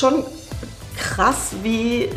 schon 0.00 0.24
krass, 0.96 1.52
wie 1.62 2.08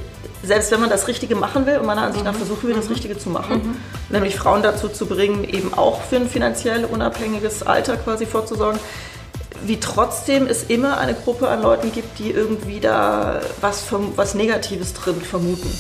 selbst 0.43 0.71
wenn 0.71 0.81
man 0.81 0.89
das 0.89 1.07
Richtige 1.07 1.35
machen 1.35 1.65
will, 1.65 1.77
und 1.77 1.85
meiner 1.85 2.02
Ansicht 2.02 2.25
nach 2.25 2.35
versuchen 2.35 2.67
wir 2.67 2.75
das 2.75 2.90
Richtige 2.90 3.17
zu 3.17 3.29
machen, 3.29 3.77
nämlich 4.09 4.36
Frauen 4.36 4.62
dazu 4.62 4.89
zu 4.89 5.05
bringen, 5.05 5.44
eben 5.46 5.74
auch 5.74 6.02
für 6.02 6.18
ein 6.18 6.28
finanziell 6.28 6.86
unabhängiges 6.86 7.64
Alter 7.64 7.96
quasi 7.96 8.26
vorzusorgen, 8.26 8.80
wie 9.66 9.80
trotzdem 9.80 10.48
es 10.48 10.64
immer 10.64 10.98
eine 10.98 11.14
Gruppe 11.14 11.48
an 11.48 11.62
Leuten 11.62 11.94
gibt, 11.94 12.20
die 12.20 12.32
irgendwie 12.32 12.82
da 12.82 13.40
was, 13.62 13.86
was 14.18 14.36
Negatives 14.36 14.94
drin 14.94 15.22
vermuten. 15.22 15.72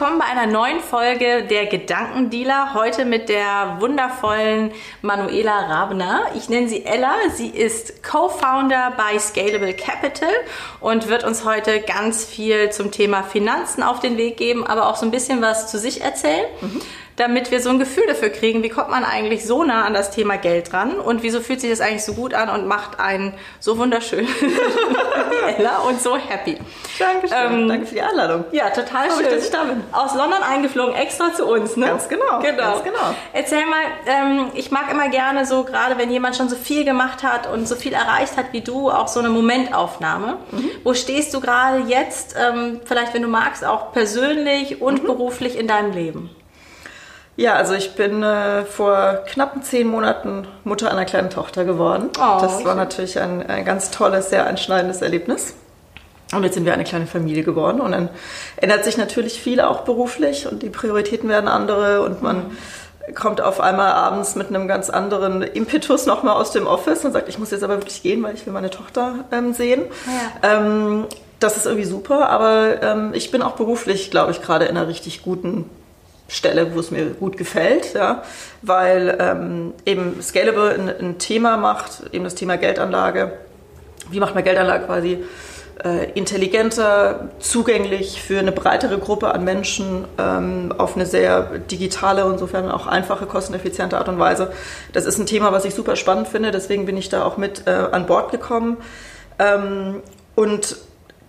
Willkommen 0.00 0.18
bei 0.18 0.24
einer 0.24 0.50
neuen 0.50 0.80
Folge 0.80 1.42
der 1.44 1.66
Gedankendealer. 1.66 2.72
Heute 2.72 3.04
mit 3.04 3.28
der 3.28 3.76
wundervollen 3.80 4.70
Manuela 5.02 5.66
Rabner. 5.66 6.22
Ich 6.34 6.48
nenne 6.48 6.70
sie 6.70 6.86
Ella. 6.86 7.12
Sie 7.34 7.48
ist 7.48 8.02
Co-Founder 8.02 8.94
bei 8.96 9.18
Scalable 9.18 9.74
Capital 9.74 10.32
und 10.80 11.08
wird 11.08 11.24
uns 11.24 11.44
heute 11.44 11.82
ganz 11.82 12.24
viel 12.24 12.70
zum 12.70 12.92
Thema 12.92 13.22
Finanzen 13.22 13.82
auf 13.82 14.00
den 14.00 14.16
Weg 14.16 14.38
geben, 14.38 14.66
aber 14.66 14.88
auch 14.88 14.96
so 14.96 15.04
ein 15.04 15.10
bisschen 15.10 15.42
was 15.42 15.70
zu 15.70 15.78
sich 15.78 16.00
erzählen. 16.00 16.46
Damit 17.20 17.50
wir 17.50 17.60
so 17.60 17.68
ein 17.68 17.78
Gefühl 17.78 18.04
dafür 18.06 18.30
kriegen, 18.30 18.62
wie 18.62 18.70
kommt 18.70 18.88
man 18.88 19.04
eigentlich 19.04 19.44
so 19.44 19.62
nah 19.62 19.84
an 19.84 19.92
das 19.92 20.10
Thema 20.10 20.38
Geld 20.38 20.72
ran 20.72 20.98
und 20.98 21.22
wieso 21.22 21.40
fühlt 21.40 21.60
sich 21.60 21.68
das 21.68 21.82
eigentlich 21.82 22.02
so 22.04 22.14
gut 22.14 22.32
an 22.32 22.48
und 22.48 22.66
macht 22.66 22.98
einen 22.98 23.34
so 23.58 23.76
wunderschön 23.76 24.26
Ella 25.58 25.78
und 25.80 26.00
so 26.00 26.16
happy. 26.16 26.56
Dankeschön. 26.98 27.36
Ähm, 27.38 27.68
Danke 27.68 27.86
für 27.86 27.94
die 27.94 28.00
Einladung. 28.02 28.44
Ja, 28.52 28.70
total 28.70 29.10
schön. 29.10 29.24
dass 29.24 29.44
ich 29.44 29.50
da 29.50 29.64
bin. 29.64 29.82
Aus 29.92 30.14
London 30.14 30.42
eingeflogen, 30.42 30.94
extra 30.94 31.32
zu 31.34 31.44
uns, 31.46 31.76
ne? 31.76 31.86
Ganz 31.86 32.08
genau, 32.08 32.40
Genau. 32.40 32.56
ganz 32.72 32.84
genau. 32.84 33.14
Erzähl 33.32 33.66
mal, 33.66 33.82
ähm, 34.06 34.46
ich 34.54 34.70
mag 34.70 34.90
immer 34.90 35.08
gerne 35.08 35.44
so, 35.44 35.64
gerade 35.64 35.98
wenn 35.98 36.10
jemand 36.10 36.36
schon 36.36 36.48
so 36.48 36.56
viel 36.56 36.84
gemacht 36.84 37.22
hat 37.22 37.46
und 37.52 37.68
so 37.68 37.76
viel 37.76 37.92
erreicht 37.92 38.36
hat 38.38 38.46
wie 38.52 38.62
du, 38.62 38.90
auch 38.90 39.08
so 39.08 39.20
eine 39.20 39.28
Momentaufnahme. 39.30 40.38
Mhm. 40.52 40.70
Wo 40.84 40.94
stehst 40.94 41.34
du 41.34 41.40
gerade 41.40 41.80
jetzt, 41.86 42.34
ähm, 42.38 42.80
vielleicht 42.84 43.12
wenn 43.12 43.22
du 43.22 43.28
magst, 43.28 43.64
auch 43.64 43.92
persönlich 43.92 44.76
Mhm. 44.76 44.82
und 44.82 45.04
beruflich 45.04 45.58
in 45.58 45.66
deinem 45.66 45.92
Leben? 45.92 46.30
Ja, 47.40 47.54
also 47.54 47.72
ich 47.72 47.94
bin 47.94 48.22
äh, 48.22 48.66
vor 48.66 49.24
knappen 49.26 49.62
zehn 49.62 49.86
Monaten 49.86 50.46
Mutter 50.62 50.90
einer 50.90 51.06
kleinen 51.06 51.30
Tochter 51.30 51.64
geworden. 51.64 52.10
Oh, 52.18 52.38
das 52.38 52.52
war 52.52 52.72
schön. 52.72 52.76
natürlich 52.76 53.18
ein, 53.18 53.48
ein 53.48 53.64
ganz 53.64 53.90
tolles, 53.90 54.28
sehr 54.28 54.46
einschneidendes 54.46 55.00
Erlebnis. 55.00 55.54
Und 56.34 56.44
jetzt 56.44 56.52
sind 56.52 56.66
wir 56.66 56.74
eine 56.74 56.84
kleine 56.84 57.06
Familie 57.06 57.42
geworden 57.42 57.80
und 57.80 57.92
dann 57.92 58.10
ändert 58.56 58.84
sich 58.84 58.98
natürlich 58.98 59.40
viel 59.40 59.62
auch 59.62 59.84
beruflich 59.84 60.48
und 60.52 60.62
die 60.62 60.68
Prioritäten 60.68 61.30
werden 61.30 61.48
andere 61.48 62.02
und 62.02 62.20
man 62.20 62.58
kommt 63.14 63.40
auf 63.40 63.58
einmal 63.58 63.92
abends 63.92 64.34
mit 64.34 64.48
einem 64.48 64.68
ganz 64.68 64.90
anderen 64.90 65.40
Impetus 65.40 66.04
nochmal 66.04 66.36
aus 66.36 66.52
dem 66.52 66.66
Office 66.66 67.06
und 67.06 67.12
sagt, 67.12 67.30
ich 67.30 67.38
muss 67.38 67.52
jetzt 67.52 67.64
aber 67.64 67.76
wirklich 67.76 68.02
gehen, 68.02 68.22
weil 68.22 68.34
ich 68.34 68.44
will 68.44 68.52
meine 68.52 68.68
Tochter 68.68 69.24
ähm, 69.32 69.54
sehen. 69.54 69.84
Ähm, 70.42 71.06
das 71.38 71.56
ist 71.56 71.64
irgendwie 71.64 71.86
super, 71.86 72.28
aber 72.28 72.82
ähm, 72.82 73.12
ich 73.14 73.30
bin 73.30 73.40
auch 73.40 73.52
beruflich, 73.52 74.10
glaube 74.10 74.30
ich, 74.30 74.42
gerade 74.42 74.66
in 74.66 74.76
einer 74.76 74.88
richtig 74.88 75.22
guten 75.22 75.64
Stelle, 76.30 76.74
wo 76.74 76.80
es 76.80 76.90
mir 76.90 77.06
gut 77.06 77.36
gefällt, 77.36 77.94
ja, 77.94 78.22
weil 78.62 79.18
ähm, 79.20 79.74
eben 79.84 80.22
Scalable 80.22 80.70
ein, 80.70 80.88
ein 80.88 81.18
Thema 81.18 81.56
macht, 81.56 82.04
eben 82.12 82.24
das 82.24 82.36
Thema 82.36 82.56
Geldanlage. 82.56 83.32
Wie 84.10 84.20
macht 84.20 84.34
man 84.34 84.44
Geldanlage 84.44 84.86
quasi 84.86 85.24
äh, 85.84 86.10
intelligenter, 86.12 87.30
zugänglich 87.40 88.22
für 88.22 88.38
eine 88.38 88.52
breitere 88.52 88.98
Gruppe 88.98 89.34
an 89.34 89.44
Menschen 89.44 90.04
ähm, 90.18 90.72
auf 90.76 90.94
eine 90.94 91.06
sehr 91.06 91.58
digitale 91.58 92.24
und 92.24 92.34
insofern 92.34 92.70
auch 92.70 92.86
einfache, 92.86 93.26
kosteneffiziente 93.26 93.98
Art 93.98 94.08
und 94.08 94.18
Weise. 94.18 94.52
Das 94.92 95.06
ist 95.06 95.18
ein 95.18 95.26
Thema, 95.26 95.52
was 95.52 95.64
ich 95.64 95.74
super 95.74 95.96
spannend 95.96 96.28
finde, 96.28 96.50
deswegen 96.50 96.86
bin 96.86 96.96
ich 96.96 97.08
da 97.08 97.24
auch 97.24 97.38
mit 97.38 97.66
äh, 97.66 97.70
an 97.70 98.06
Bord 98.06 98.30
gekommen. 98.30 98.76
Ähm, 99.38 100.02
und 100.34 100.76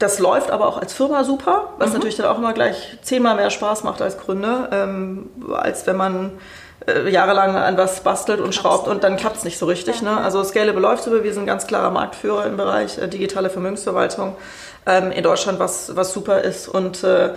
das 0.02 0.20
läuft 0.20 0.52
aber 0.52 0.68
auch 0.68 0.78
als 0.78 0.94
Firma 0.94 1.24
super, 1.24 1.74
was 1.78 1.94
natürlich 1.94 2.16
dann 2.16 2.26
auch 2.26 2.38
immer 2.38 2.54
gleich 2.54 2.98
zehnmal 3.02 3.36
mehr 3.36 3.50
Spaß 3.50 3.84
macht 3.84 4.02
als 4.02 4.18
Gründer, 4.18 4.70
ähm, 4.72 5.30
als 5.52 5.86
wenn 5.86 5.98
man 5.98 6.32
äh, 6.88 7.10
jahrelang 7.10 7.56
an 7.56 7.78
was 7.78 8.02
bastelt 8.02 8.40
und 8.40 8.56
schraubt 8.56 8.88
und 8.88 9.04
dann 9.04 9.18
klappt 9.18 9.38
es 9.38 9.44
nicht 9.44 9.60
so 9.60 9.68
richtig. 9.68 10.02
Ne? 10.02 10.18
Also 10.18 10.44
Scalable 10.44 10.82
läuft 10.82 11.04
super, 11.04 11.24
wir 11.24 11.34
sind 11.34 11.44
ein 11.44 11.48
ganz 11.48 11.68
klarer 11.68 11.92
Marktführer 11.92 12.46
im 12.48 12.58
Bereich 12.58 12.98
äh, 12.98 13.08
digitale 13.08 13.50
Vermögensverwaltung 13.50 14.36
ähm, 14.86 15.12
in 15.12 15.24
Deutschland, 15.24 15.60
was, 15.60 15.96
was 15.96 16.14
super 16.14 16.42
ist. 16.42 16.68
Und 16.68 17.04
äh, 17.04 17.34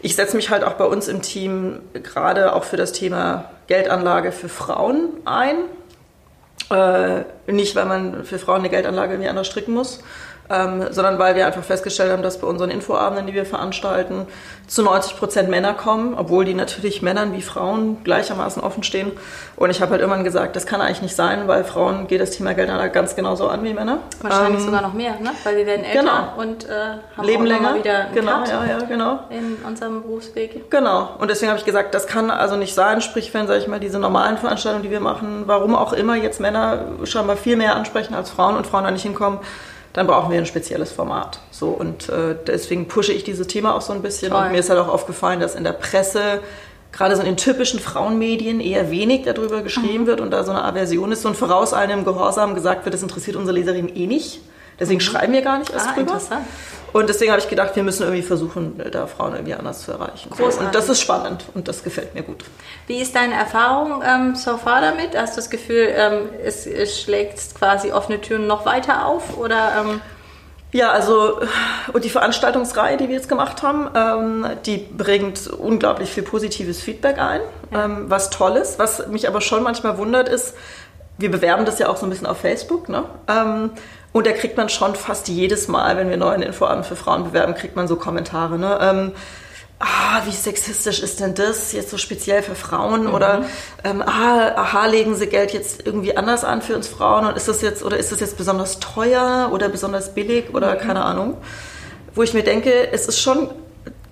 ich 0.00 0.16
setze 0.16 0.36
mich 0.36 0.50
halt 0.50 0.64
auch 0.64 0.74
bei 0.74 0.84
uns 0.84 1.08
im 1.08 1.22
Team 1.22 1.80
gerade 1.94 2.54
auch 2.54 2.64
für 2.64 2.76
das 2.76 2.92
Thema 2.92 3.50
Geldanlage 3.68 4.32
für 4.32 4.48
Frauen 4.48 5.08
ein. 5.24 5.56
Äh, 6.70 7.24
nicht, 7.50 7.76
weil 7.76 7.84
man 7.84 8.24
für 8.24 8.38
Frauen 8.38 8.60
eine 8.60 8.70
Geldanlage 8.70 9.12
irgendwie 9.12 9.28
anders 9.28 9.46
stricken 9.46 9.74
muss, 9.74 10.00
ähm, 10.50 10.86
sondern 10.90 11.18
weil 11.18 11.36
wir 11.36 11.46
einfach 11.46 11.64
festgestellt 11.64 12.12
haben, 12.12 12.22
dass 12.22 12.38
bei 12.38 12.46
unseren 12.46 12.70
Infoabenden, 12.70 13.26
die 13.26 13.34
wir 13.34 13.46
veranstalten, 13.46 14.26
zu 14.66 14.82
90 14.82 15.16
Prozent 15.16 15.50
Männer 15.50 15.74
kommen, 15.74 16.14
obwohl 16.16 16.44
die 16.44 16.54
natürlich 16.54 17.02
Männern 17.02 17.34
wie 17.34 17.42
Frauen 17.42 18.02
gleichermaßen 18.02 18.62
offen 18.62 18.82
stehen. 18.82 19.12
Und 19.56 19.70
ich 19.70 19.80
habe 19.80 19.92
halt 19.92 20.00
irgendwann 20.00 20.24
gesagt, 20.24 20.56
das 20.56 20.66
kann 20.66 20.80
eigentlich 20.80 21.02
nicht 21.02 21.16
sein, 21.16 21.48
weil 21.48 21.64
Frauen 21.64 22.06
geht 22.06 22.20
das 22.20 22.30
Thema 22.30 22.54
Geldanlage 22.54 22.90
ganz 22.90 23.14
genauso 23.14 23.48
an 23.48 23.62
wie 23.64 23.72
Männer. 23.72 23.98
Wahrscheinlich 24.20 24.60
Ähm, 24.60 24.66
sogar 24.66 24.82
noch 24.82 24.94
mehr, 24.94 25.18
ne? 25.20 25.30
Weil 25.44 25.56
wir 25.56 25.66
werden 25.66 25.84
älter 25.84 26.00
genau. 26.00 26.42
und 26.42 26.68
äh, 26.68 26.72
haben 27.16 27.26
Leben 27.26 27.44
auch 27.44 27.48
länger. 27.48 27.74
wieder 27.76 27.98
einen 28.06 28.14
genau, 28.14 28.38
Cut 28.38 28.48
ja, 28.48 28.64
ja, 28.66 28.78
genau. 28.80 29.18
in 29.30 29.56
unserem 29.66 30.02
Berufsweg. 30.02 30.70
Genau. 30.70 31.10
Und 31.18 31.30
deswegen 31.30 31.50
habe 31.50 31.58
ich 31.58 31.66
gesagt, 31.66 31.94
das 31.94 32.06
kann 32.06 32.30
also 32.30 32.56
nicht 32.56 32.74
sein. 32.74 33.00
Sprich, 33.00 33.32
wenn, 33.34 33.46
sage 33.46 33.60
ich 33.60 33.68
mal, 33.68 33.80
diese 33.80 33.98
normalen 33.98 34.38
Veranstaltungen, 34.38 34.82
die 34.82 34.90
wir 34.90 35.00
machen, 35.00 35.44
warum 35.46 35.74
auch 35.74 35.92
immer 35.92 36.16
jetzt 36.16 36.40
Männer 36.40 36.84
scheinbar 37.04 37.36
viel 37.36 37.56
mehr 37.56 37.76
ansprechen 37.76 38.14
als 38.14 38.30
Frauen 38.30 38.56
und 38.56 38.66
Frauen 38.66 38.84
da 38.84 38.90
nicht 38.90 39.02
hinkommen, 39.02 39.40
dann 39.94 40.06
brauchen 40.06 40.30
wir 40.30 40.38
ein 40.38 40.44
spezielles 40.46 40.92
Format. 40.92 41.38
So 41.50 41.68
und 41.68 42.08
äh, 42.10 42.34
deswegen 42.46 42.86
pushe 42.88 43.12
ich 43.12 43.24
dieses 43.24 43.46
Thema 43.46 43.74
auch 43.74 43.80
so 43.80 43.92
ein 43.94 44.02
bisschen. 44.02 44.30
Toll. 44.30 44.42
Und 44.42 44.52
mir 44.52 44.58
ist 44.58 44.68
halt 44.68 44.78
auch 44.78 44.88
aufgefallen, 44.88 45.40
dass 45.40 45.54
in 45.54 45.64
der 45.64 45.72
Presse 45.72 46.40
gerade 46.92 47.16
so 47.16 47.22
in 47.22 47.26
den 47.26 47.36
typischen 47.36 47.80
Frauenmedien 47.80 48.60
eher 48.60 48.90
wenig 48.90 49.22
darüber 49.24 49.62
geschrieben 49.62 50.06
wird 50.06 50.20
und 50.20 50.30
da 50.30 50.44
so 50.44 50.50
eine 50.52 50.62
Aversion 50.64 51.10
ist, 51.10 51.22
so 51.22 51.28
ein 51.28 51.34
vorauseilendem 51.34 52.04
Gehorsam 52.04 52.54
gesagt 52.54 52.84
wird, 52.84 52.94
das 52.94 53.02
interessiert 53.02 53.36
unsere 53.36 53.56
Leserinnen 53.58 53.94
eh 53.96 54.06
nicht. 54.06 54.40
Deswegen 54.78 55.00
schreiben 55.00 55.32
wir 55.32 55.42
gar 55.42 55.58
nicht 55.58 55.72
erst 55.72 55.88
Ah, 55.88 55.92
drüber. 55.94 56.12
interessant. 56.12 56.46
Und 56.94 57.08
deswegen 57.08 57.32
habe 57.32 57.42
ich 57.42 57.48
gedacht, 57.48 57.74
wir 57.74 57.82
müssen 57.82 58.04
irgendwie 58.04 58.22
versuchen, 58.22 58.80
da 58.92 59.08
Frauen 59.08 59.32
irgendwie 59.34 59.54
anders 59.54 59.82
zu 59.82 59.90
erreichen. 59.90 60.30
So, 60.30 60.44
Großartig. 60.44 60.66
und 60.68 60.74
das 60.76 60.88
ist 60.88 61.00
spannend 61.00 61.44
und 61.52 61.66
das 61.66 61.82
gefällt 61.82 62.14
mir 62.14 62.22
gut. 62.22 62.44
Wie 62.86 62.98
ist 62.98 63.16
deine 63.16 63.34
Erfahrung 63.34 64.00
ähm, 64.06 64.36
so 64.36 64.56
far 64.58 64.80
damit? 64.80 65.18
Hast 65.18 65.32
du 65.36 65.40
das 65.40 65.50
Gefühl, 65.50 65.88
ähm, 65.92 66.28
es, 66.44 66.68
es 66.68 67.02
schlägt 67.02 67.56
quasi 67.56 67.90
offene 67.90 68.20
Türen 68.20 68.46
noch 68.46 68.64
weiter 68.64 69.06
auf? 69.06 69.36
Oder 69.36 69.72
ähm, 69.80 70.00
Ja, 70.70 70.92
also 70.92 71.40
und 71.92 72.04
die 72.04 72.10
Veranstaltungsreihe, 72.10 72.96
die 72.96 73.08
wir 73.08 73.16
jetzt 73.16 73.28
gemacht 73.28 73.64
haben, 73.64 73.90
ähm, 73.96 74.46
die 74.64 74.78
bringt 74.78 75.48
unglaublich 75.48 76.10
viel 76.10 76.22
positives 76.22 76.80
Feedback 76.80 77.18
ein, 77.18 77.40
ähm, 77.72 78.04
was 78.08 78.30
toll 78.30 78.56
ist. 78.56 78.78
Was 78.78 79.08
mich 79.08 79.26
aber 79.26 79.40
schon 79.40 79.64
manchmal 79.64 79.98
wundert 79.98 80.28
ist, 80.28 80.54
wir 81.18 81.30
bewerben 81.32 81.64
das 81.64 81.80
ja 81.80 81.88
auch 81.88 81.96
so 81.96 82.06
ein 82.06 82.10
bisschen 82.10 82.28
auf 82.28 82.38
Facebook, 82.38 82.88
ne? 82.88 83.02
Und 84.14 84.28
da 84.28 84.32
kriegt 84.32 84.56
man 84.56 84.68
schon 84.68 84.94
fast 84.94 85.26
jedes 85.26 85.66
Mal, 85.66 85.96
wenn 85.96 86.08
wir 86.08 86.16
neuen 86.16 86.40
Infoabend 86.40 86.86
für 86.86 86.94
Frauen 86.94 87.24
bewerben, 87.24 87.54
kriegt 87.54 87.74
man 87.74 87.88
so 87.88 87.96
Kommentare, 87.96 88.60
ne? 88.60 88.78
Ähm, 88.80 89.12
ah, 89.80 90.22
wie 90.24 90.30
sexistisch 90.30 91.00
ist 91.00 91.18
denn 91.18 91.34
das 91.34 91.72
jetzt 91.72 91.90
so 91.90 91.98
speziell 91.98 92.40
für 92.44 92.54
Frauen? 92.54 93.08
Oder 93.08 93.44
ähm, 93.82 94.02
ah, 94.02 94.52
aha, 94.54 94.86
legen 94.86 95.16
sie 95.16 95.26
Geld 95.26 95.52
jetzt 95.52 95.84
irgendwie 95.84 96.16
anders 96.16 96.44
an 96.44 96.62
für 96.62 96.76
uns 96.76 96.86
Frauen 96.86 97.26
und 97.26 97.36
ist 97.36 97.48
das 97.48 97.60
jetzt 97.60 97.82
oder 97.82 97.96
ist 97.96 98.12
das 98.12 98.20
jetzt 98.20 98.38
besonders 98.38 98.78
teuer 98.78 99.50
oder 99.52 99.68
besonders 99.68 100.14
billig 100.14 100.54
oder 100.54 100.76
keine 100.76 101.04
Ahnung? 101.04 101.36
Wo 102.14 102.22
ich 102.22 102.34
mir 102.34 102.44
denke, 102.44 102.92
es 102.92 103.08
ist 103.08 103.20
schon 103.20 103.50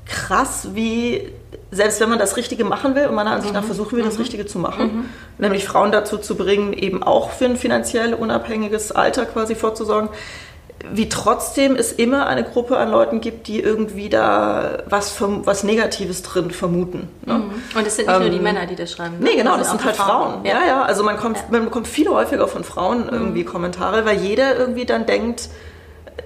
krass, 0.05 0.71
wie 0.73 1.33
selbst 1.71 2.01
wenn 2.01 2.11
man 2.11 2.19
das 2.19 2.37
Richtige 2.37 2.65
machen 2.65 2.95
will, 2.95 3.07
und 3.07 3.15
meiner 3.15 3.31
Ansicht 3.31 3.55
nach 3.55 3.65
versuchen 3.65 3.97
wir 3.97 4.05
das 4.05 4.19
Richtige 4.19 4.47
zu 4.47 4.59
machen, 4.59 5.09
nämlich 5.43 5.67
Frauen 5.67 5.93
dazu 5.93 6.17
zu 6.17 6.37
bringen, 6.37 6.73
eben 6.73 7.03
auch 7.03 7.31
für 7.31 7.45
ein 7.45 7.57
finanziell 7.57 8.15
unabhängiges 8.15 8.93
Alter 8.93 9.27
quasi 9.27 9.55
vorzusorgen, 9.55 10.09
wie 10.93 11.09
trotzdem 11.09 11.77
es 11.77 11.93
immer 11.93 12.27
eine 12.27 12.43
Gruppe 12.43 12.77
an 12.77 12.91
Leuten 12.91 13.21
gibt, 13.21 13.47
die 13.47 13.61
irgendwie 13.61 14.09
da 14.09 14.79
was, 14.87 15.15
was 15.21 15.63
Negatives 15.63 16.23
drin 16.23 16.51
vermuten. 16.51 17.09
Ne? 17.25 17.43
und 17.77 17.87
es 17.87 17.95
sind 17.97 18.09
nicht 18.09 18.19
nur 18.21 18.31
die 18.31 18.37
Ähm, 18.39 18.43
Männer, 18.43 18.67
die 18.67 18.75
das 18.75 18.91
schreiben. 18.91 19.19
ne? 19.21 19.27
Nee, 19.31 19.37
genau, 19.37 19.57
das 19.57 19.69
auch 19.69 19.73
sind 19.73 19.85
halt 19.85 19.97
Frauen. 19.97 20.45
Ja, 20.45 20.59
ja. 20.67 20.83
Also 20.83 21.05
man, 21.05 21.19
kommt, 21.19 21.37
Ja. 21.37 21.45
man 21.51 21.65
bekommt 21.67 21.87
viel 21.87 22.09
häufiger 22.09 22.49
von 22.49 22.65
Frauen 22.65 23.09
irgendwie 23.09 23.45
Kommentare, 23.45 24.05
weil 24.07 24.17
jeder 24.19 24.57
irgendwie 24.57 24.85
dann 24.85 25.07
denkt, 25.07 25.51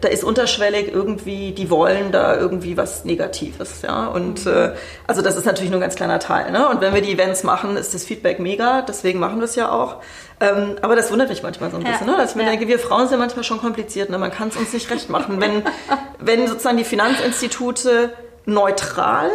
da 0.07 0.13
ist 0.13 0.23
unterschwellig 0.23 0.93
irgendwie, 0.93 1.51
die 1.51 1.69
wollen 1.69 2.13
da 2.13 2.37
irgendwie 2.37 2.77
was 2.77 3.05
Negatives, 3.05 3.83
ja. 3.83 4.07
Und 4.07 4.47
äh, 4.47 4.73
also 5.09 5.21
das 5.21 5.37
ist 5.37 5.47
natürlich 5.47 5.71
nur 5.71 5.81
ein 5.81 5.83
ganz 5.83 5.97
kleiner 5.97 6.21
Teil, 6.21 6.53
ne? 6.53 6.69
Und 6.69 6.81
wenn 6.81 6.95
wir 6.95 7.03
die 7.03 7.11
Events 7.11 7.43
machen, 7.43 7.77
ist 7.77 7.93
das 7.93 8.05
Feedback 8.05 8.39
mega, 8.39 8.83
deswegen 8.83 9.19
machen 9.19 9.39
wir 9.39 9.47
es 9.47 9.57
ja 9.57 9.73
auch. 9.73 9.97
Ähm, 10.39 10.77
aber 10.81 10.95
das 10.95 11.11
wundert 11.11 11.29
mich 11.29 11.43
manchmal 11.43 11.73
so 11.73 11.79
ein 11.79 11.83
bisschen, 11.83 12.07
ne? 12.07 12.17
Dass 12.17 12.31
ich 12.31 12.37
mir 12.37 12.45
ja. 12.45 12.51
denke, 12.51 12.69
wir 12.69 12.79
Frauen 12.79 13.09
sind 13.09 13.19
manchmal 13.19 13.43
schon 13.43 13.59
kompliziert, 13.59 14.09
ne? 14.09 14.19
Man 14.19 14.31
kann 14.31 14.47
es 14.47 14.57
uns 14.57 14.73
nicht 14.73 14.89
recht 14.93 15.11
machen. 15.11 15.41
wenn, 15.41 15.65
wenn 16.21 16.47
sozusagen 16.47 16.77
die 16.77 16.85
Finanzinstitute 16.85 18.13
neutral 18.45 19.29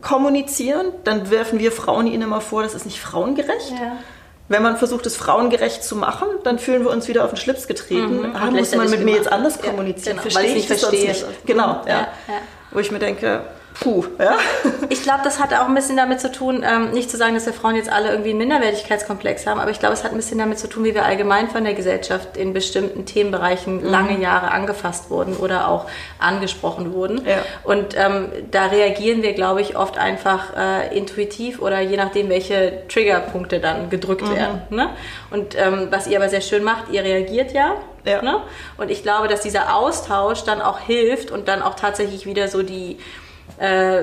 kommunizieren, 0.00 0.92
dann 1.02 1.28
werfen 1.28 1.58
wir 1.58 1.72
Frauen 1.72 2.06
ihnen 2.06 2.22
immer 2.22 2.40
vor, 2.40 2.62
das 2.62 2.74
ist 2.74 2.84
nicht 2.86 3.00
frauengerecht. 3.00 3.72
Ja. 3.72 3.96
Wenn 4.48 4.62
man 4.62 4.76
versucht, 4.76 5.06
es 5.06 5.16
frauengerecht 5.16 5.82
zu 5.82 5.96
machen, 5.96 6.28
dann 6.42 6.58
fühlen 6.58 6.84
wir 6.84 6.90
uns 6.90 7.08
wieder 7.08 7.24
auf 7.24 7.30
den 7.30 7.38
Schlips 7.38 7.66
getreten. 7.66 8.18
Mhm. 8.18 8.36
Ah, 8.36 8.50
muss 8.50 8.74
man 8.74 8.90
mit 8.90 9.02
mir 9.02 9.14
jetzt 9.14 9.32
anders 9.32 9.60
kommunizieren? 9.60 10.16
Ja, 10.16 10.22
genau. 10.22 10.34
Verstehe 10.34 10.56
ich, 10.56 10.70
ich 10.70 10.80
das 10.80 10.92
nicht. 10.92 11.46
Genau, 11.46 11.82
ja. 11.86 12.00
ja. 12.00 12.08
Wo 12.70 12.78
ich 12.78 12.90
mir 12.90 12.98
denke, 12.98 13.42
Puh, 13.80 14.04
ja. 14.18 14.36
Ich 14.88 15.02
glaube, 15.02 15.20
das 15.24 15.40
hat 15.40 15.52
auch 15.52 15.66
ein 15.66 15.74
bisschen 15.74 15.96
damit 15.96 16.20
zu 16.20 16.30
tun, 16.30 16.64
ähm, 16.66 16.92
nicht 16.92 17.10
zu 17.10 17.16
sagen, 17.16 17.34
dass 17.34 17.46
wir 17.46 17.52
Frauen 17.52 17.74
jetzt 17.74 17.90
alle 17.90 18.10
irgendwie 18.10 18.30
einen 18.30 18.38
Minderwertigkeitskomplex 18.38 19.46
haben, 19.46 19.58
aber 19.58 19.70
ich 19.70 19.80
glaube, 19.80 19.94
es 19.94 20.04
hat 20.04 20.12
ein 20.12 20.16
bisschen 20.16 20.38
damit 20.38 20.58
zu 20.58 20.68
tun, 20.68 20.84
wie 20.84 20.94
wir 20.94 21.04
allgemein 21.04 21.48
von 21.48 21.64
der 21.64 21.74
Gesellschaft 21.74 22.36
in 22.36 22.52
bestimmten 22.52 23.04
Themenbereichen 23.04 23.82
mhm. 23.82 23.90
lange 23.90 24.20
Jahre 24.20 24.52
angefasst 24.52 25.10
wurden 25.10 25.36
oder 25.36 25.68
auch 25.68 25.86
angesprochen 26.18 26.92
wurden. 26.92 27.26
Ja. 27.26 27.38
Und 27.64 27.96
ähm, 27.96 28.28
da 28.50 28.66
reagieren 28.66 29.22
wir, 29.22 29.32
glaube 29.32 29.60
ich, 29.60 29.76
oft 29.76 29.98
einfach 29.98 30.56
äh, 30.56 30.96
intuitiv 30.96 31.60
oder 31.60 31.80
je 31.80 31.96
nachdem, 31.96 32.28
welche 32.28 32.84
Triggerpunkte 32.88 33.58
dann 33.58 33.90
gedrückt 33.90 34.28
mhm. 34.28 34.36
werden. 34.36 34.62
Ne? 34.70 34.90
Und 35.30 35.56
ähm, 35.58 35.88
was 35.90 36.06
ihr 36.06 36.18
aber 36.18 36.28
sehr 36.28 36.42
schön 36.42 36.62
macht, 36.62 36.90
ihr 36.90 37.02
reagiert 37.02 37.52
ja 37.52 37.74
ja. 38.04 38.22
Ne? 38.22 38.42
Und 38.76 38.90
ich 38.90 39.02
glaube, 39.02 39.28
dass 39.28 39.40
dieser 39.40 39.74
Austausch 39.74 40.44
dann 40.44 40.60
auch 40.60 40.78
hilft 40.78 41.30
und 41.30 41.48
dann 41.48 41.62
auch 41.62 41.74
tatsächlich 41.74 42.26
wieder 42.26 42.48
so 42.48 42.62
die, 42.62 42.98
äh, 43.58 44.02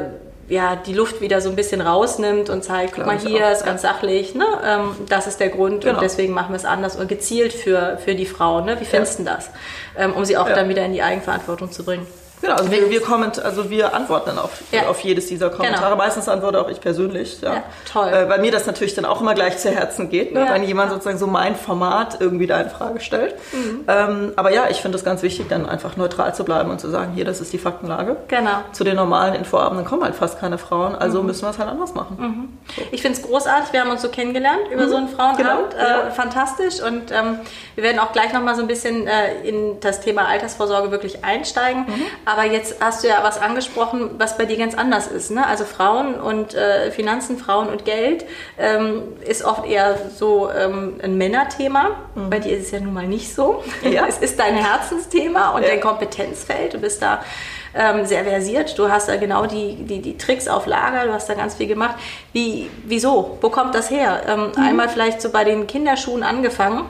ja, 0.50 0.76
die 0.76 0.94
Luft 0.94 1.22
wieder 1.22 1.40
so 1.40 1.50
ein 1.50 1.56
bisschen 1.56 1.80
rausnimmt 1.80 2.50
und 2.50 2.64
zeigt, 2.64 2.96
guck 2.96 3.06
mal 3.06 3.18
hier, 3.18 3.48
auch, 3.48 3.52
ist 3.52 3.64
ganz 3.64 3.82
sachlich, 3.82 4.36
ne? 4.36 4.46
Ähm, 4.66 4.96
das 5.08 5.26
ist 5.28 5.40
der 5.40 5.50
Grund 5.50 5.84
genau. 5.84 5.96
und 5.96 6.04
deswegen 6.04 6.34
machen 6.34 6.50
wir 6.50 6.58
es 6.58 6.66
anders 6.66 6.98
und 6.98 7.08
gezielt 7.08 7.54
für, 7.54 7.98
für 8.04 8.16
die 8.16 8.26
Frau. 8.26 8.60
Ne? 8.62 8.80
Wie 8.80 8.86
findest 8.86 9.20
du 9.20 9.24
ja. 9.24 9.36
das? 9.36 9.50
Ähm, 9.98 10.14
um 10.14 10.26
sie 10.26 10.36
auch 10.38 10.50
ja. 10.50 10.56
dann 10.56 10.68
wieder 10.68 10.86
in 10.86 10.92
die 10.92 11.02
Eigenverantwortung 11.02 11.72
zu 11.72 11.86
bringen. 11.86 12.06
Genau, 12.42 12.56
also 12.56 12.72
wir, 12.72 12.90
wir, 12.90 13.02
comment, 13.02 13.40
also 13.40 13.70
wir 13.70 13.94
antworten 13.94 14.30
dann 14.30 14.40
auf, 14.40 14.52
ja. 14.72 14.88
auf 14.88 15.00
jedes 15.02 15.28
dieser 15.28 15.50
Kommentare. 15.50 15.92
Genau. 15.92 15.96
Meistens 15.98 16.28
antworte 16.28 16.60
auch 16.60 16.70
ich 16.70 16.82
persönlich. 16.82 17.40
Ja. 17.42 17.54
ja 17.54 17.64
toll. 17.92 18.10
Äh, 18.10 18.30
weil 18.30 18.40
mir 18.40 18.52
das 18.52 18.66
natürlich 18.66 18.96
dann 18.96 19.06
auch 19.06 19.22
immer 19.22 19.34
gleich 19.36 19.58
zu 19.60 19.70
Herzen 19.70 20.10
geht, 20.10 20.34
ne? 20.34 20.42
ja. 20.42 20.54
wenn 20.54 20.64
jemand 20.64 20.92
sozusagen 20.92 21.18
so 21.18 21.28
mein 21.28 21.56
Format 21.56 22.18
irgendwie 22.20 22.48
da 22.48 22.60
in 22.60 22.70
Frage 22.70 23.00
stellt. 23.00 23.36
Mhm. 23.54 23.84
Ähm, 23.88 24.34
aber 24.36 24.52
ja, 24.52 24.70
ich 24.70 24.82
finde 24.82 24.98
es 24.98 25.04
ganz 25.04 25.22
wichtig, 25.22 25.48
dann 25.50 25.68
einfach 25.68 25.98
neutral 25.98 26.34
zu 26.34 26.44
bleiben 26.44 26.72
und 26.72 26.80
zu 26.80 26.90
sagen, 26.90 27.14
hier, 27.14 27.26
das 27.26 27.42
ist 27.42 27.54
die 27.54 27.58
Faktenlage. 27.58 28.18
Genau. 28.28 28.52
Zu 28.72 28.84
den 28.84 28.96
normalen 28.96 29.36
Infoabenden 29.36 29.86
kommen 29.86 30.04
halt 30.04 30.16
fast 30.16 30.40
keine 30.40 30.58
Frauen, 30.58 30.96
also 30.96 31.22
mhm. 31.22 31.28
müssen 31.28 31.44
wir 31.44 31.52
es 31.52 31.60
halt 31.60 31.70
anders 31.70 31.94
machen. 31.94 32.18
Mhm. 32.20 32.50
So. 32.76 32.82
Ich 32.92 33.02
finde 33.02 33.20
es 33.20 33.24
großartig, 33.24 33.74
wir 33.74 33.82
haben 33.82 33.92
uns 33.92 34.02
so 34.02 34.10
kennengelernt 34.10 34.62
über 34.72 34.88
so 34.88 34.96
einen 34.96 35.12
mhm. 35.12 35.16
Frauenabend. 35.16 35.72
Genau. 35.72 36.08
Äh, 36.08 36.12
fantastisch 36.12 36.82
und 36.82 37.12
ähm, 37.12 37.40
wir 37.76 37.84
werden 37.84 38.00
auch 38.00 38.12
gleich 38.12 38.34
nochmal 38.34 38.56
so 38.56 38.62
ein 38.62 38.68
bisschen 38.68 39.08
äh, 39.08 39.42
in 39.44 39.80
das 39.80 40.02
Thema 40.02 40.28
Altersvorsorge 40.28 40.92
wirklich 40.92 41.24
einsteigen. 41.24 41.86
Aber 42.32 42.46
jetzt 42.46 42.78
hast 42.80 43.04
du 43.04 43.10
ja 43.10 43.24
was 43.24 43.42
angesprochen, 43.42 44.12
was 44.18 44.38
bei 44.38 44.46
dir 44.46 44.58
ganz 44.58 44.74
anders 44.74 45.08
ist. 45.08 45.32
Ne? 45.32 45.46
Also 45.46 45.66
Frauen 45.66 46.16
und 46.16 46.54
äh, 46.54 46.90
Finanzen, 46.92 47.38
Frauen 47.38 47.68
und 47.68 47.84
Geld 47.84 48.24
ähm, 48.58 49.04
ist 49.28 49.44
oft 49.44 49.66
eher 49.66 49.98
so 50.16 50.50
ähm, 50.50 50.96
ein 51.04 51.18
Männerthema. 51.18 51.90
Mhm. 52.16 52.30
Bei 52.30 52.40
dir 52.40 52.58
ist 52.58 52.68
es 52.68 52.72
ja 52.72 52.80
nun 52.80 52.94
mal 52.94 53.06
nicht 53.06 53.36
so. 53.36 53.64
Ja. 53.84 54.06
es 54.10 54.20
ist 54.20 54.40
dein 54.40 54.56
Herzensthema 54.56 55.50
und 55.50 55.64
ja. 55.64 55.70
dein 55.70 55.82
Kompetenzfeld. 55.82 56.74
Du 56.74 56.78
bist 56.78 57.02
da 57.02 57.22
ähm, 57.74 58.06
sehr 58.06 58.24
versiert. 58.24 58.80
Du 58.80 58.90
hast 58.90 59.10
da 59.10 59.18
genau 59.18 59.46
die, 59.46 59.76
die, 59.76 60.02
die 60.02 60.18
Tricks 60.18 60.48
auf 60.48 60.68
Lager, 60.68 61.08
du 61.08 61.14
hast 61.14 61.28
da 61.28 61.34
ganz 61.34 61.56
viel 61.56 61.68
gemacht. 61.68 61.96
Wie, 62.32 62.70
wieso? 62.86 63.38
Wo 63.42 63.50
kommt 63.50 63.76
das 63.76 63.92
her? 63.92 64.22
Ähm, 64.26 64.52
mhm. 64.56 64.64
Einmal 64.64 64.88
vielleicht 64.88 65.22
so 65.22 65.32
bei 65.32 65.44
den 65.44 65.68
Kinderschuhen 65.68 66.24
angefangen. 66.24 66.86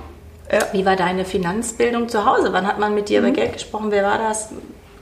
Ja. 0.51 0.59
Wie 0.71 0.85
war 0.85 0.95
deine 0.95 1.25
Finanzbildung 1.25 2.09
zu 2.09 2.25
Hause? 2.25 2.53
Wann 2.53 2.67
hat 2.67 2.77
man 2.77 2.93
mit 2.93 3.09
dir 3.09 3.21
mhm. 3.21 3.27
über 3.27 3.35
Geld 3.35 3.53
gesprochen? 3.53 3.87
Wer 3.89 4.03
war 4.03 4.19
das? 4.19 4.49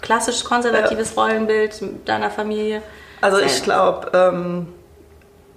Klassisch 0.01 0.43
konservatives 0.43 1.15
ja. 1.15 1.21
Rollenbild 1.21 1.81
deiner 2.05 2.31
Familie? 2.31 2.81
Also 3.21 3.39
ich 3.39 3.63
glaube, 3.63 4.11
ähm, 4.13 4.67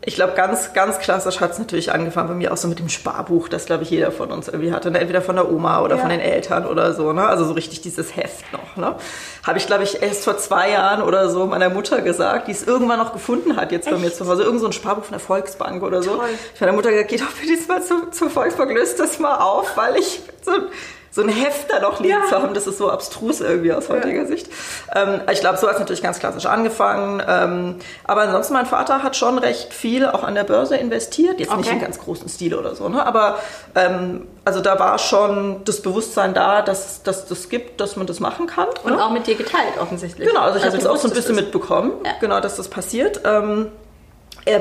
ich 0.04 0.16
glaube, 0.16 0.32
ganz, 0.32 0.72
ganz 0.72 0.98
klassisch 0.98 1.40
hat 1.40 1.52
es 1.52 1.58
natürlich 1.60 1.92
angefangen 1.92 2.26
bei 2.26 2.34
mir 2.34 2.52
auch 2.52 2.56
so 2.56 2.66
mit 2.66 2.80
dem 2.80 2.88
Sparbuch, 2.88 3.48
das, 3.48 3.66
glaube 3.66 3.84
ich, 3.84 3.90
jeder 3.90 4.10
von 4.10 4.32
uns 4.32 4.48
irgendwie 4.48 4.72
hatte. 4.72 4.90
Ne? 4.90 4.98
Entweder 4.98 5.22
von 5.22 5.36
der 5.36 5.48
Oma 5.50 5.80
oder 5.80 5.94
ja. 5.94 6.00
von 6.00 6.10
den 6.10 6.18
Eltern 6.18 6.66
oder 6.66 6.92
so. 6.92 7.12
Ne? 7.12 7.24
Also 7.24 7.44
so 7.44 7.52
richtig 7.52 7.82
dieses 7.82 8.16
Heft 8.16 8.52
noch. 8.52 8.76
Ne? 8.76 8.96
Habe 9.46 9.58
ich, 9.58 9.66
glaube 9.66 9.84
ich, 9.84 10.02
erst 10.02 10.24
vor 10.24 10.38
zwei 10.38 10.70
Jahren 10.70 11.02
oder 11.02 11.28
so 11.28 11.46
meiner 11.46 11.70
Mutter 11.70 12.02
gesagt, 12.02 12.48
die 12.48 12.52
es 12.52 12.64
irgendwann 12.64 12.98
noch 12.98 13.12
gefunden 13.12 13.56
hat 13.56 13.70
jetzt 13.70 13.86
Echt? 13.86 13.94
bei 13.94 14.02
mir 14.02 14.12
zu 14.12 14.26
Hause. 14.26 14.42
Irgend 14.42 14.60
so 14.60 14.66
ein 14.66 14.72
Sparbuch 14.72 15.04
von 15.04 15.12
der 15.12 15.20
Volksbank 15.20 15.84
oder 15.84 16.02
so. 16.02 16.16
Toll. 16.16 16.28
Ich 16.52 16.60
meiner 16.60 16.72
Mutter 16.72 16.90
gesagt, 16.90 17.10
geh 17.10 17.18
doch 17.18 17.30
bitte 17.30 17.46
diesmal 17.46 17.82
zu, 17.82 18.10
zur 18.10 18.28
Volksbank, 18.28 18.72
löst 18.72 18.98
das 18.98 19.20
mal 19.20 19.36
auf, 19.36 19.76
weil 19.76 19.96
ich 19.96 20.20
so 20.44 20.50
so 21.12 21.20
ein 21.22 21.28
Heft 21.28 21.70
da 21.70 21.78
noch 21.80 22.00
liegen 22.00 22.18
ja. 22.18 22.26
zu 22.28 22.42
haben, 22.42 22.54
das 22.54 22.66
ist 22.66 22.78
so 22.78 22.90
abstrus 22.90 23.42
irgendwie 23.42 23.72
aus 23.72 23.90
heutiger 23.90 24.22
ja. 24.22 24.26
Sicht. 24.26 24.48
Ähm, 24.94 25.20
ich 25.30 25.40
glaube, 25.40 25.58
so 25.58 25.66
hat 25.66 25.74
es 25.74 25.80
natürlich 25.80 26.02
ganz 26.02 26.18
klassisch 26.18 26.46
angefangen. 26.46 27.22
Ähm, 27.28 27.76
aber 28.04 28.22
ansonsten, 28.22 28.54
mein 28.54 28.64
Vater 28.64 29.02
hat 29.02 29.14
schon 29.14 29.38
recht 29.38 29.74
viel 29.74 30.06
auch 30.06 30.24
an 30.24 30.34
der 30.34 30.44
Börse 30.44 30.76
investiert. 30.76 31.38
Jetzt 31.38 31.50
okay. 31.50 31.58
nicht 31.58 31.72
in 31.72 31.80
ganz 31.80 31.98
großen 31.98 32.30
Stil 32.30 32.54
oder 32.54 32.74
so, 32.74 32.88
ne? 32.88 33.04
aber 33.04 33.38
ähm, 33.74 34.26
also 34.46 34.60
da 34.60 34.78
war 34.78 34.98
schon 34.98 35.62
das 35.66 35.82
Bewusstsein 35.82 36.32
da, 36.32 36.62
dass, 36.62 37.02
dass 37.02 37.26
das 37.26 37.50
gibt, 37.50 37.82
dass 37.82 37.96
man 37.96 38.06
das 38.06 38.18
machen 38.18 38.46
kann. 38.46 38.68
Und 38.82 38.96
ne? 38.96 39.04
auch 39.04 39.10
mit 39.10 39.26
dir 39.26 39.34
geteilt 39.34 39.78
offensichtlich. 39.80 40.26
Genau, 40.26 40.40
also 40.40 40.58
ich 40.58 40.64
also 40.64 40.78
habe 40.78 40.84
das 40.84 40.92
auch 40.92 40.96
so 40.96 41.08
ein 41.08 41.14
bisschen 41.14 41.34
mitbekommen, 41.34 41.92
ja. 42.06 42.12
genau, 42.20 42.40
dass 42.40 42.56
das 42.56 42.68
passiert. 42.68 43.20
Ähm, 43.24 43.68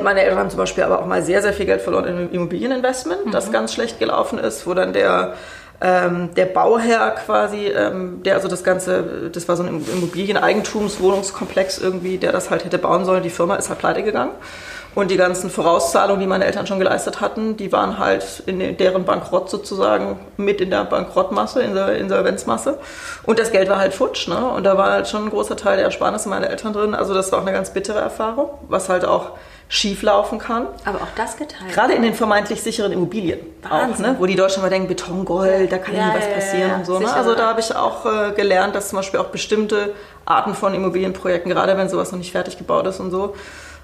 meine 0.03 0.21
Eltern 0.21 0.37
haben 0.37 0.49
zum 0.49 0.59
Beispiel 0.59 0.83
aber 0.83 0.99
auch 0.99 1.05
mal 1.05 1.23
sehr, 1.23 1.41
sehr 1.41 1.53
viel 1.53 1.65
Geld 1.65 1.81
verloren 1.81 2.05
in 2.05 2.31
Immobilieninvestment, 2.31 3.27
mhm. 3.27 3.31
das 3.31 3.51
ganz 3.51 3.73
schlecht 3.73 3.99
gelaufen 3.99 4.37
ist, 4.37 4.67
wo 4.67 4.73
dann 4.73 4.93
der 4.93 5.35
ähm, 5.81 6.29
der 6.35 6.45
Bauherr 6.45 7.11
quasi, 7.11 7.65
ähm, 7.67 8.21
der 8.23 8.35
also 8.35 8.47
das 8.47 8.63
Ganze, 8.63 9.29
das 9.31 9.47
war 9.47 9.57
so 9.57 9.63
ein 9.63 9.83
Immobilieneigentumswohnungskomplex 9.93 11.79
irgendwie, 11.79 12.17
der 12.17 12.31
das 12.31 12.51
halt 12.51 12.65
hätte 12.65 12.77
bauen 12.77 13.03
sollen. 13.03 13.23
Die 13.23 13.31
Firma 13.31 13.55
ist 13.55 13.69
halt 13.69 13.79
pleite 13.79 14.03
gegangen. 14.03 14.31
Und 14.93 15.09
die 15.09 15.15
ganzen 15.15 15.49
Vorauszahlungen, 15.49 16.19
die 16.19 16.27
meine 16.27 16.43
Eltern 16.43 16.67
schon 16.67 16.77
geleistet 16.77 17.21
hatten, 17.21 17.55
die 17.55 17.71
waren 17.71 17.97
halt 17.97 18.43
in 18.45 18.77
deren 18.77 19.05
Bankrott 19.05 19.49
sozusagen 19.49 20.19
mit 20.35 20.59
in 20.59 20.69
der 20.69 20.83
Bankrottmasse, 20.83 21.61
in 21.61 21.73
der 21.73 21.95
Insolvenzmasse. 21.95 22.77
Und 23.23 23.39
das 23.39 23.53
Geld 23.53 23.69
war 23.69 23.77
halt 23.77 23.93
futsch, 23.93 24.27
ne? 24.27 24.49
Und 24.49 24.65
da 24.65 24.77
war 24.77 24.91
halt 24.91 25.07
schon 25.07 25.23
ein 25.23 25.29
großer 25.29 25.55
Teil 25.55 25.77
der 25.77 25.85
Ersparnisse 25.85 26.27
meiner 26.27 26.49
Eltern 26.49 26.73
drin. 26.73 26.93
Also 26.93 27.13
das 27.13 27.31
war 27.31 27.39
auch 27.39 27.43
eine 27.43 27.53
ganz 27.53 27.71
bittere 27.71 27.99
Erfahrung, 27.99 28.49
was 28.67 28.89
halt 28.89 29.05
auch 29.05 29.31
schieflaufen 29.71 30.37
kann. 30.37 30.67
Aber 30.83 30.97
auch 30.97 31.15
das 31.15 31.37
geteilt. 31.37 31.71
Gerade 31.73 31.93
in 31.93 32.01
den 32.01 32.13
vermeintlich 32.13 32.61
sicheren 32.61 32.91
Immobilien. 32.91 33.39
Wahnsinn. 33.61 34.05
Auch, 34.05 34.09
ne? 34.11 34.15
Wo 34.19 34.25
die 34.25 34.35
Deutschen 34.35 34.61
mal 34.61 34.69
denken, 34.69 34.89
Betongold, 34.89 35.71
da 35.71 35.77
kann 35.77 35.95
ja, 35.95 36.09
nie 36.09 36.19
was 36.19 36.27
passieren 36.27 36.69
ja, 36.69 36.75
und 36.75 36.85
so. 36.85 36.99
Ne? 36.99 37.11
Also 37.11 37.35
da 37.35 37.47
habe 37.47 37.61
ich 37.61 37.73
auch 37.73 38.05
äh, 38.05 38.31
gelernt, 38.33 38.75
dass 38.75 38.89
zum 38.89 38.97
Beispiel 38.97 39.21
auch 39.21 39.27
bestimmte 39.27 39.93
Arten 40.25 40.55
von 40.55 40.73
Immobilienprojekten, 40.73 41.49
gerade 41.49 41.77
wenn 41.77 41.87
sowas 41.87 42.11
noch 42.11 42.19
nicht 42.19 42.33
fertig 42.33 42.57
gebaut 42.57 42.85
ist 42.85 42.99
und 42.99 43.11
so, 43.11 43.33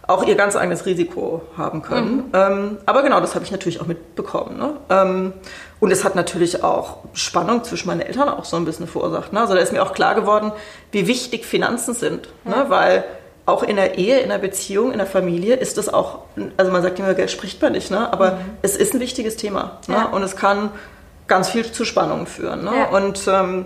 auch 0.07 0.26
ihr 0.26 0.35
ganz 0.35 0.57
eigenes 0.57 0.85
Risiko 0.85 1.44
haben 1.57 1.81
können. 1.81 2.16
Mhm. 2.16 2.23
Ähm, 2.33 2.78
aber 2.85 3.02
genau, 3.02 3.21
das 3.21 3.33
habe 3.35 3.45
ich 3.45 3.52
natürlich 3.52 3.80
auch 3.80 3.88
mitbekommen. 3.88 4.57
Ne? 4.57 4.73
Ähm, 4.90 5.33
und 5.80 5.92
es 5.92 6.04
hat 6.04 6.16
natürlich 6.16 6.66
auch 6.66 6.97
Spannung 7.14 7.64
zwischen 7.64 7.88
meinen 7.88 8.02
Eltern 8.02 8.28
auch 8.28 8.44
so 8.44 8.57
ein 8.57 8.66
bisschen 8.66 8.88
verursacht. 8.88 9.31
Ne? 9.31 9.40
Also 9.40 9.54
da 9.54 9.61
ist 9.61 9.71
mir 9.71 9.81
auch 9.81 9.94
klar 9.94 10.16
geworden, 10.16 10.52
wie 10.92 11.07
wichtig 11.07 11.45
Finanzen 11.45 11.94
sind. 11.94 12.28
Mhm. 12.44 12.52
Ne? 12.52 12.66
Weil 12.68 13.06
auch 13.47 13.63
in 13.63 13.77
der 13.77 13.97
Ehe, 13.97 14.19
in 14.19 14.30
der 14.30 14.39
Beziehung, 14.39 14.92
in 14.92 14.97
der 14.97 15.07
Familie 15.07 15.56
ist 15.56 15.77
das 15.77 15.92
auch, 15.92 16.19
also 16.57 16.69
man 16.69 16.83
sagt 16.83 16.99
immer, 16.99 17.13
Geld 17.13 17.31
spricht 17.31 17.61
man 17.61 17.71
nicht, 17.71 17.89
ne? 17.89 18.11
aber 18.11 18.31
mhm. 18.31 18.37
es 18.61 18.75
ist 18.75 18.94
ein 18.94 18.99
wichtiges 18.99 19.37
Thema 19.37 19.80
ne? 19.87 19.95
Ja. 19.95 20.06
und 20.07 20.21
es 20.21 20.35
kann 20.35 20.69
ganz 21.27 21.49
viel 21.49 21.71
zu 21.71 21.85
Spannungen 21.85 22.27
führen. 22.27 22.66
Ne? 22.66 22.71
Ja. 22.75 22.89
Und 22.89 23.21
ähm, 23.27 23.66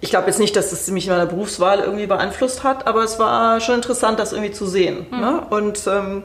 ich 0.00 0.10
glaube 0.10 0.26
jetzt 0.26 0.40
nicht, 0.40 0.56
dass 0.56 0.72
es 0.72 0.90
mich 0.90 1.06
in 1.06 1.12
meiner 1.12 1.26
Berufswahl 1.26 1.78
irgendwie 1.78 2.08
beeinflusst 2.08 2.64
hat, 2.64 2.88
aber 2.88 3.04
es 3.04 3.20
war 3.20 3.60
schon 3.60 3.76
interessant, 3.76 4.18
das 4.18 4.32
irgendwie 4.32 4.50
zu 4.50 4.66
sehen. 4.66 5.06
Mhm. 5.12 5.20
Ne? 5.20 5.42
Und 5.48 5.86
ähm, 5.86 6.24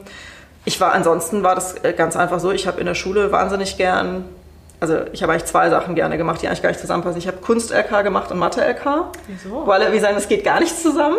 ich 0.64 0.80
war 0.80 0.92
ansonsten 0.92 1.44
war 1.44 1.54
das 1.54 1.76
äh, 1.84 1.92
ganz 1.92 2.16
einfach 2.16 2.40
so, 2.40 2.50
ich 2.50 2.66
habe 2.66 2.80
in 2.80 2.86
der 2.86 2.94
Schule 2.94 3.30
wahnsinnig 3.30 3.76
gern 3.76 4.24
also 4.78 4.98
ich 5.12 5.22
habe 5.22 5.32
eigentlich 5.32 5.46
zwei 5.46 5.70
Sachen 5.70 5.94
gerne 5.94 6.18
gemacht, 6.18 6.42
die 6.42 6.48
eigentlich 6.48 6.60
gar 6.60 6.68
nicht 6.68 6.80
zusammenpassen. 6.80 7.18
Ich 7.18 7.26
habe 7.26 7.38
Kunst-LK 7.38 8.04
gemacht 8.04 8.30
und 8.30 8.38
Mathe-LK. 8.38 9.06
Wieso? 9.26 9.66
Weil 9.66 9.90
wir 9.90 10.00
sagen, 10.02 10.16
es 10.18 10.28
geht 10.28 10.44
gar 10.44 10.60
nicht 10.60 10.78
zusammen. 10.78 11.16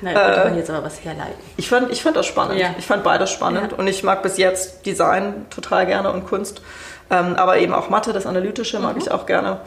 Nein, 0.00 0.14
könnte 0.14 0.40
äh, 0.40 0.44
man 0.44 0.56
jetzt 0.56 0.70
aber 0.70 0.84
was 0.84 1.04
herleiten. 1.04 1.34
Ich 1.56 1.68
fand, 1.68 1.90
ich 1.90 2.02
fand 2.02 2.16
das 2.16 2.26
spannend. 2.26 2.58
Ja. 2.58 2.74
Ich 2.78 2.86
fand 2.86 3.02
beides 3.02 3.30
spannend. 3.30 3.72
Ja. 3.72 3.78
Und 3.78 3.86
ich 3.86 4.02
mag 4.02 4.22
bis 4.22 4.36
jetzt 4.36 4.86
Design 4.86 5.46
total 5.50 5.86
gerne 5.86 6.12
und 6.12 6.26
Kunst. 6.26 6.62
Ähm, 7.10 7.34
aber 7.36 7.58
eben 7.58 7.74
auch 7.74 7.90
Mathe, 7.90 8.12
das 8.12 8.26
Analytische 8.26 8.78
mag 8.78 8.94
mhm. 8.94 9.02
ich 9.02 9.10
auch 9.10 9.26
gerne. 9.26 9.60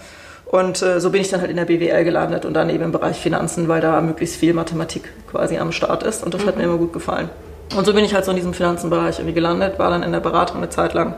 Und 0.45 0.81
äh, 0.81 1.00
so 1.00 1.10
bin 1.10 1.22
ich 1.22 1.29
dann 1.29 1.41
halt 1.41 1.50
in 1.50 1.57
der 1.57 1.65
BWL 1.65 2.03
gelandet 2.03 2.45
und 2.45 2.53
dann 2.53 2.69
eben 2.69 2.84
im 2.84 2.91
Bereich 2.91 3.17
Finanzen, 3.17 3.67
weil 3.67 3.81
da 3.81 4.00
möglichst 4.01 4.38
viel 4.38 4.53
Mathematik 4.53 5.10
quasi 5.29 5.57
am 5.57 5.72
Start 5.72 6.03
ist. 6.03 6.24
Und 6.24 6.34
das 6.34 6.43
mhm. 6.43 6.48
hat 6.48 6.57
mir 6.57 6.63
immer 6.63 6.77
gut 6.77 6.93
gefallen. 6.93 7.29
Und 7.75 7.86
so 7.86 7.93
bin 7.93 8.05
ich 8.05 8.13
halt 8.13 8.25
so 8.25 8.31
in 8.31 8.38
diesem 8.38 8.53
Finanzenbereich 8.53 9.17
irgendwie 9.17 9.34
gelandet, 9.34 9.79
war 9.79 9.89
dann 9.89 10.03
in 10.03 10.12
der 10.12 10.19
Beratung 10.19 10.57
eine 10.57 10.69
Zeit 10.69 10.93
lang 10.93 11.15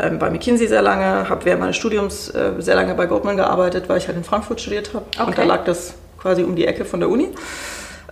ähm, 0.00 0.18
bei 0.18 0.30
McKinsey 0.30 0.66
sehr 0.66 0.82
lange, 0.82 1.28
habe 1.28 1.44
während 1.44 1.60
meines 1.60 1.76
Studiums 1.76 2.30
äh, 2.30 2.52
sehr 2.58 2.74
lange 2.74 2.94
bei 2.94 3.06
Goldman 3.06 3.36
gearbeitet, 3.36 3.88
weil 3.88 3.98
ich 3.98 4.06
halt 4.06 4.16
in 4.16 4.24
Frankfurt 4.24 4.60
studiert 4.60 4.94
habe. 4.94 5.04
Okay. 5.18 5.26
Und 5.26 5.38
da 5.38 5.44
lag 5.44 5.64
das 5.64 5.94
quasi 6.18 6.42
um 6.42 6.56
die 6.56 6.66
Ecke 6.66 6.84
von 6.84 7.00
der 7.00 7.10
Uni. 7.10 7.28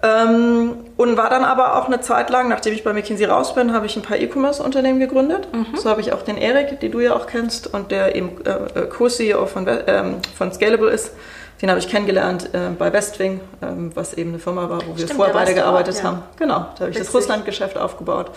Ähm, 0.02 0.76
und 0.96 1.16
war 1.18 1.28
dann 1.28 1.44
aber 1.44 1.76
auch 1.76 1.86
eine 1.86 2.00
Zeit 2.00 2.30
lang, 2.30 2.48
nachdem 2.48 2.72
ich 2.72 2.84
bei 2.84 2.92
McKinsey 2.92 3.26
raus 3.26 3.54
bin, 3.54 3.74
habe 3.74 3.84
ich 3.84 3.96
ein 3.96 4.02
paar 4.02 4.16
E-Commerce-Unternehmen 4.16 4.98
gegründet. 4.98 5.48
Mhm. 5.52 5.76
So 5.76 5.90
habe 5.90 6.00
ich 6.00 6.12
auch 6.12 6.22
den 6.22 6.38
Erik, 6.38 6.80
den 6.80 6.90
du 6.90 7.00
ja 7.00 7.14
auch 7.14 7.26
kennst 7.26 7.72
und 7.72 7.90
der 7.90 8.14
eben 8.16 8.38
äh, 8.46 8.82
Co-CEO 8.82 9.44
von, 9.46 9.66
ähm, 9.86 10.16
von 10.36 10.52
Scalable 10.52 10.90
ist. 10.90 11.12
Den 11.60 11.68
habe 11.68 11.78
ich 11.78 11.88
kennengelernt 11.88 12.54
äh, 12.54 12.70
bei 12.78 12.90
Westwing, 12.90 13.40
ähm, 13.60 13.90
was 13.94 14.14
eben 14.14 14.30
eine 14.30 14.38
Firma 14.38 14.70
war, 14.70 14.80
wo 14.86 14.96
wir 14.96 15.04
Stimmt, 15.04 15.12
vorher 15.12 15.34
beide 15.34 15.52
gearbeitet 15.52 15.96
auch, 15.96 16.02
ja. 16.02 16.04
haben. 16.04 16.22
Genau, 16.38 16.66
da 16.74 16.80
habe 16.80 16.90
ich 16.90 16.96
das 16.96 17.12
Russland-Geschäft 17.12 17.76
aufgebaut. 17.76 18.30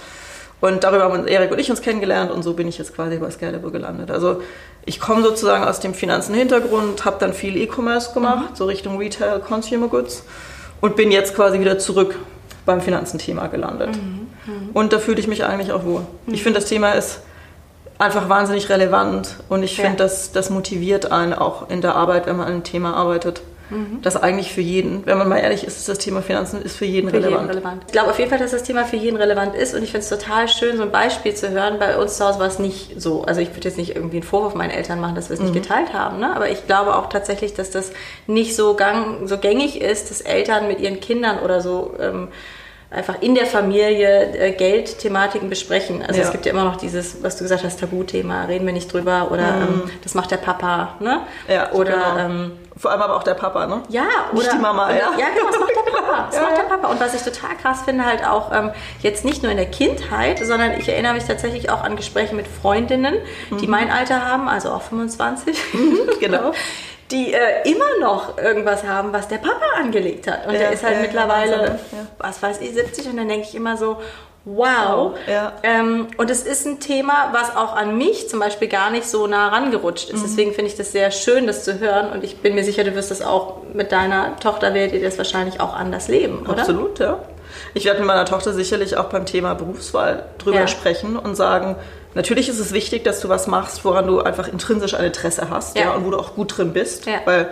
Und 0.59 0.83
darüber 0.83 1.03
haben 1.03 1.27
Erik 1.27 1.51
und 1.51 1.59
ich 1.59 1.69
uns 1.69 1.81
kennengelernt 1.81 2.31
und 2.31 2.43
so 2.43 2.53
bin 2.53 2.67
ich 2.67 2.77
jetzt 2.77 2.95
quasi 2.95 3.17
bei 3.17 3.29
Scalable 3.31 3.71
gelandet. 3.71 4.11
Also 4.11 4.41
ich 4.85 4.99
komme 4.99 5.21
sozusagen 5.21 5.63
aus 5.63 5.79
dem 5.79 5.93
Finanzenhintergrund, 5.93 7.05
habe 7.05 7.17
dann 7.19 7.33
viel 7.33 7.55
E-Commerce 7.57 8.13
gemacht, 8.13 8.51
mhm. 8.51 8.55
so 8.55 8.65
Richtung 8.65 8.97
Retail, 8.97 9.39
Consumer 9.39 9.87
Goods 9.87 10.23
und 10.83 10.97
bin 10.97 11.13
jetzt 11.13 11.33
quasi 11.33 11.61
wieder 11.61 11.79
zurück 11.79 12.19
beim 12.65 12.81
Finanzenthema 12.81 13.47
gelandet. 13.47 13.95
Mhm. 13.95 14.27
Mhm. 14.45 14.69
Und 14.73 14.91
da 14.91 14.99
fühle 14.99 15.17
ich 15.17 15.29
mich 15.29 15.45
eigentlich 15.45 15.71
auch 15.71 15.85
wohl. 15.85 16.01
Ich 16.27 16.33
mhm. 16.33 16.37
finde, 16.43 16.59
das 16.59 16.67
Thema 16.67 16.91
ist 16.91 17.21
einfach 17.99 18.27
wahnsinnig 18.27 18.67
relevant 18.67 19.37
und 19.47 19.63
ich 19.63 19.77
ja. 19.77 19.85
finde, 19.85 19.99
das, 19.99 20.33
das 20.33 20.49
motiviert 20.49 21.09
einen 21.09 21.33
auch 21.33 21.69
in 21.69 21.79
der 21.79 21.95
Arbeit, 21.95 22.25
wenn 22.25 22.35
man 22.35 22.47
an 22.47 22.53
einem 22.55 22.63
Thema 22.65 22.95
arbeitet. 22.95 23.41
Mhm. 23.73 24.01
Das 24.01 24.15
eigentlich 24.15 24.53
für 24.53 24.61
jeden, 24.61 25.05
wenn 25.05 25.17
man 25.17 25.27
mal 25.27 25.37
ehrlich 25.37 25.63
ist, 25.65 25.87
das 25.89 25.97
Thema 25.97 26.21
Finanzen 26.21 26.61
ist 26.61 26.77
für 26.77 26.85
jeden, 26.85 27.09
für 27.09 27.17
relevant. 27.17 27.41
jeden 27.41 27.49
relevant. 27.49 27.83
Ich 27.87 27.91
glaube 27.91 28.11
auf 28.11 28.19
jeden 28.19 28.29
Fall, 28.29 28.39
dass 28.39 28.51
das 28.51 28.63
Thema 28.63 28.85
für 28.85 28.95
jeden 28.95 29.17
relevant 29.17 29.55
ist 29.55 29.73
und 29.73 29.83
ich 29.83 29.91
finde 29.91 30.03
es 30.03 30.09
total 30.09 30.47
schön, 30.47 30.77
so 30.77 30.83
ein 30.83 30.91
Beispiel 30.91 31.33
zu 31.33 31.49
hören. 31.49 31.79
Bei 31.79 31.97
uns 31.97 32.17
zu 32.17 32.25
Hause 32.25 32.39
war 32.39 32.47
es 32.47 32.59
nicht 32.59 33.01
so. 33.01 33.23
Also 33.23 33.41
ich 33.41 33.49
würde 33.49 33.67
jetzt 33.67 33.77
nicht 33.77 33.95
irgendwie 33.95 34.17
einen 34.17 34.23
Vorwurf 34.23 34.55
meinen 34.55 34.71
Eltern 34.71 34.99
machen, 34.99 35.15
dass 35.15 35.29
wir 35.29 35.33
es 35.33 35.39
mhm. 35.39 35.51
nicht 35.51 35.63
geteilt 35.63 35.93
haben, 35.93 36.19
ne? 36.19 36.35
aber 36.35 36.49
ich 36.49 36.67
glaube 36.67 36.95
auch 36.95 37.09
tatsächlich, 37.09 37.53
dass 37.53 37.71
das 37.71 37.91
nicht 38.27 38.55
so, 38.55 38.75
gang, 38.75 39.27
so 39.27 39.37
gängig 39.37 39.81
ist, 39.81 40.09
dass 40.09 40.21
Eltern 40.21 40.67
mit 40.67 40.79
ihren 40.79 40.99
Kindern 40.99 41.39
oder 41.39 41.61
so... 41.61 41.95
Ähm, 41.99 42.27
einfach 42.93 43.21
in 43.21 43.33
der 43.33 43.47
Familie 43.47 44.37
äh, 44.37 44.51
Geldthematiken 44.51 45.49
besprechen. 45.49 46.03
Also 46.03 46.21
ja. 46.21 46.27
es 46.27 46.31
gibt 46.31 46.45
ja 46.45 46.51
immer 46.51 46.63
noch 46.63 46.75
dieses, 46.75 47.23
was 47.23 47.37
du 47.37 47.43
gesagt 47.43 47.63
hast, 47.63 47.79
Tabuthema, 47.79 48.45
reden 48.45 48.65
wir 48.65 48.73
nicht 48.73 48.93
drüber 48.93 49.31
oder 49.31 49.51
mhm. 49.53 49.63
ähm, 49.63 49.81
das 50.03 50.13
macht 50.13 50.31
der 50.31 50.37
Papa, 50.37 50.95
ne? 50.99 51.21
Ja, 51.47 51.71
oder 51.71 51.91
genau. 51.93 52.17
ähm, 52.19 52.51
vor 52.77 52.91
allem 52.91 53.01
aber 53.01 53.15
auch 53.15 53.23
der 53.23 53.35
Papa, 53.35 53.67
ne? 53.67 53.83
Ja, 53.89 54.05
nicht 54.31 54.51
die 54.51 54.57
Mama, 54.57 54.89
ja. 54.91 55.11
Ja, 55.17 55.27
genau, 55.35 55.47
das 55.47 55.59
macht 55.59 55.71
der 55.75 55.91
Papa. 55.91 56.27
Das 56.27 56.35
ja, 56.35 56.41
macht 56.43 56.57
der 56.57 56.63
Papa. 56.63 56.87
Und 56.87 56.99
was 56.99 57.13
ich 57.13 57.21
total 57.21 57.55
krass 57.57 57.81
finde, 57.83 58.05
halt 58.05 58.25
auch 58.25 58.51
ähm, 58.51 58.71
jetzt 59.01 59.25
nicht 59.25 59.41
nur 59.41 59.51
in 59.51 59.57
der 59.57 59.69
Kindheit, 59.69 60.39
sondern 60.45 60.79
ich 60.79 60.87
erinnere 60.87 61.13
mich 61.13 61.25
tatsächlich 61.25 61.69
auch 61.69 61.83
an 61.83 61.95
Gespräche 61.95 62.35
mit 62.35 62.47
Freundinnen, 62.47 63.15
mhm. 63.49 63.57
die 63.57 63.67
mein 63.67 63.91
Alter 63.91 64.25
haben, 64.25 64.47
also 64.47 64.69
auch 64.71 64.81
25. 64.81 65.57
Mhm, 65.73 66.19
genau 66.19 66.53
die 67.11 67.33
äh, 67.33 67.69
immer 67.69 67.99
noch 67.99 68.37
irgendwas 68.37 68.83
haben, 68.83 69.13
was 69.13 69.27
der 69.27 69.37
Papa 69.37 69.65
angelegt 69.77 70.27
hat. 70.27 70.47
Und 70.47 70.53
ja, 70.53 70.59
der 70.59 70.71
ist 70.71 70.83
halt 70.83 70.95
ja, 70.95 71.01
mittlerweile, 71.01 71.79
ja. 71.91 72.07
was 72.17 72.41
weiß 72.41 72.59
ich, 72.61 72.73
70 72.73 73.07
und 73.09 73.17
dann 73.17 73.27
denke 73.27 73.45
ich 73.47 73.55
immer 73.55 73.77
so, 73.77 73.97
wow. 74.45 75.13
Ähm, 75.63 76.07
und 76.17 76.29
es 76.29 76.43
ist 76.43 76.65
ein 76.65 76.79
Thema, 76.79 77.29
was 77.31 77.55
auch 77.55 77.75
an 77.75 77.97
mich 77.97 78.29
zum 78.29 78.39
Beispiel 78.39 78.67
gar 78.67 78.91
nicht 78.91 79.05
so 79.05 79.27
nah 79.27 79.49
rangerutscht 79.49 80.09
ist. 80.09 80.19
Mhm. 80.19 80.23
Deswegen 80.23 80.53
finde 80.53 80.71
ich 80.71 80.77
das 80.77 80.91
sehr 80.91 81.11
schön, 81.11 81.47
das 81.47 81.63
zu 81.63 81.79
hören. 81.79 82.11
Und 82.11 82.23
ich 82.23 82.37
bin 82.37 82.55
mir 82.55 82.63
sicher, 82.63 82.83
du 82.83 82.95
wirst 82.95 83.11
das 83.11 83.21
auch 83.21 83.57
mit 83.73 83.91
deiner 83.91 84.35
Tochter, 84.37 84.73
werdet 84.73 84.93
ihr 84.93 85.01
das 85.01 85.17
wahrscheinlich 85.17 85.59
auch 85.59 85.73
anders 85.73 86.07
leben, 86.07 86.45
oder? 86.45 86.59
Absolut, 86.59 86.99
ja. 86.99 87.19
Ich 87.73 87.85
werde 87.85 87.99
mit 87.99 88.07
meiner 88.07 88.25
Tochter 88.25 88.53
sicherlich 88.53 88.97
auch 88.97 89.05
beim 89.05 89.25
Thema 89.25 89.53
Berufswahl 89.53 90.25
drüber 90.37 90.67
sprechen 90.67 91.17
und 91.17 91.35
sagen, 91.35 91.75
Natürlich 92.15 92.49
ist 92.49 92.59
es 92.59 92.73
wichtig, 92.73 93.03
dass 93.03 93.21
du 93.21 93.29
was 93.29 93.47
machst, 93.47 93.83
woran 93.85 94.07
du 94.07 94.21
einfach 94.21 94.47
intrinsisch 94.47 94.93
ein 94.93 95.05
Interesse 95.05 95.49
hast 95.49 95.75
ja. 95.75 95.85
ja 95.85 95.91
und 95.93 96.05
wo 96.05 96.11
du 96.11 96.19
auch 96.19 96.35
gut 96.35 96.57
drin 96.57 96.73
bist. 96.73 97.05
Ja. 97.05 97.21
Weil 97.25 97.49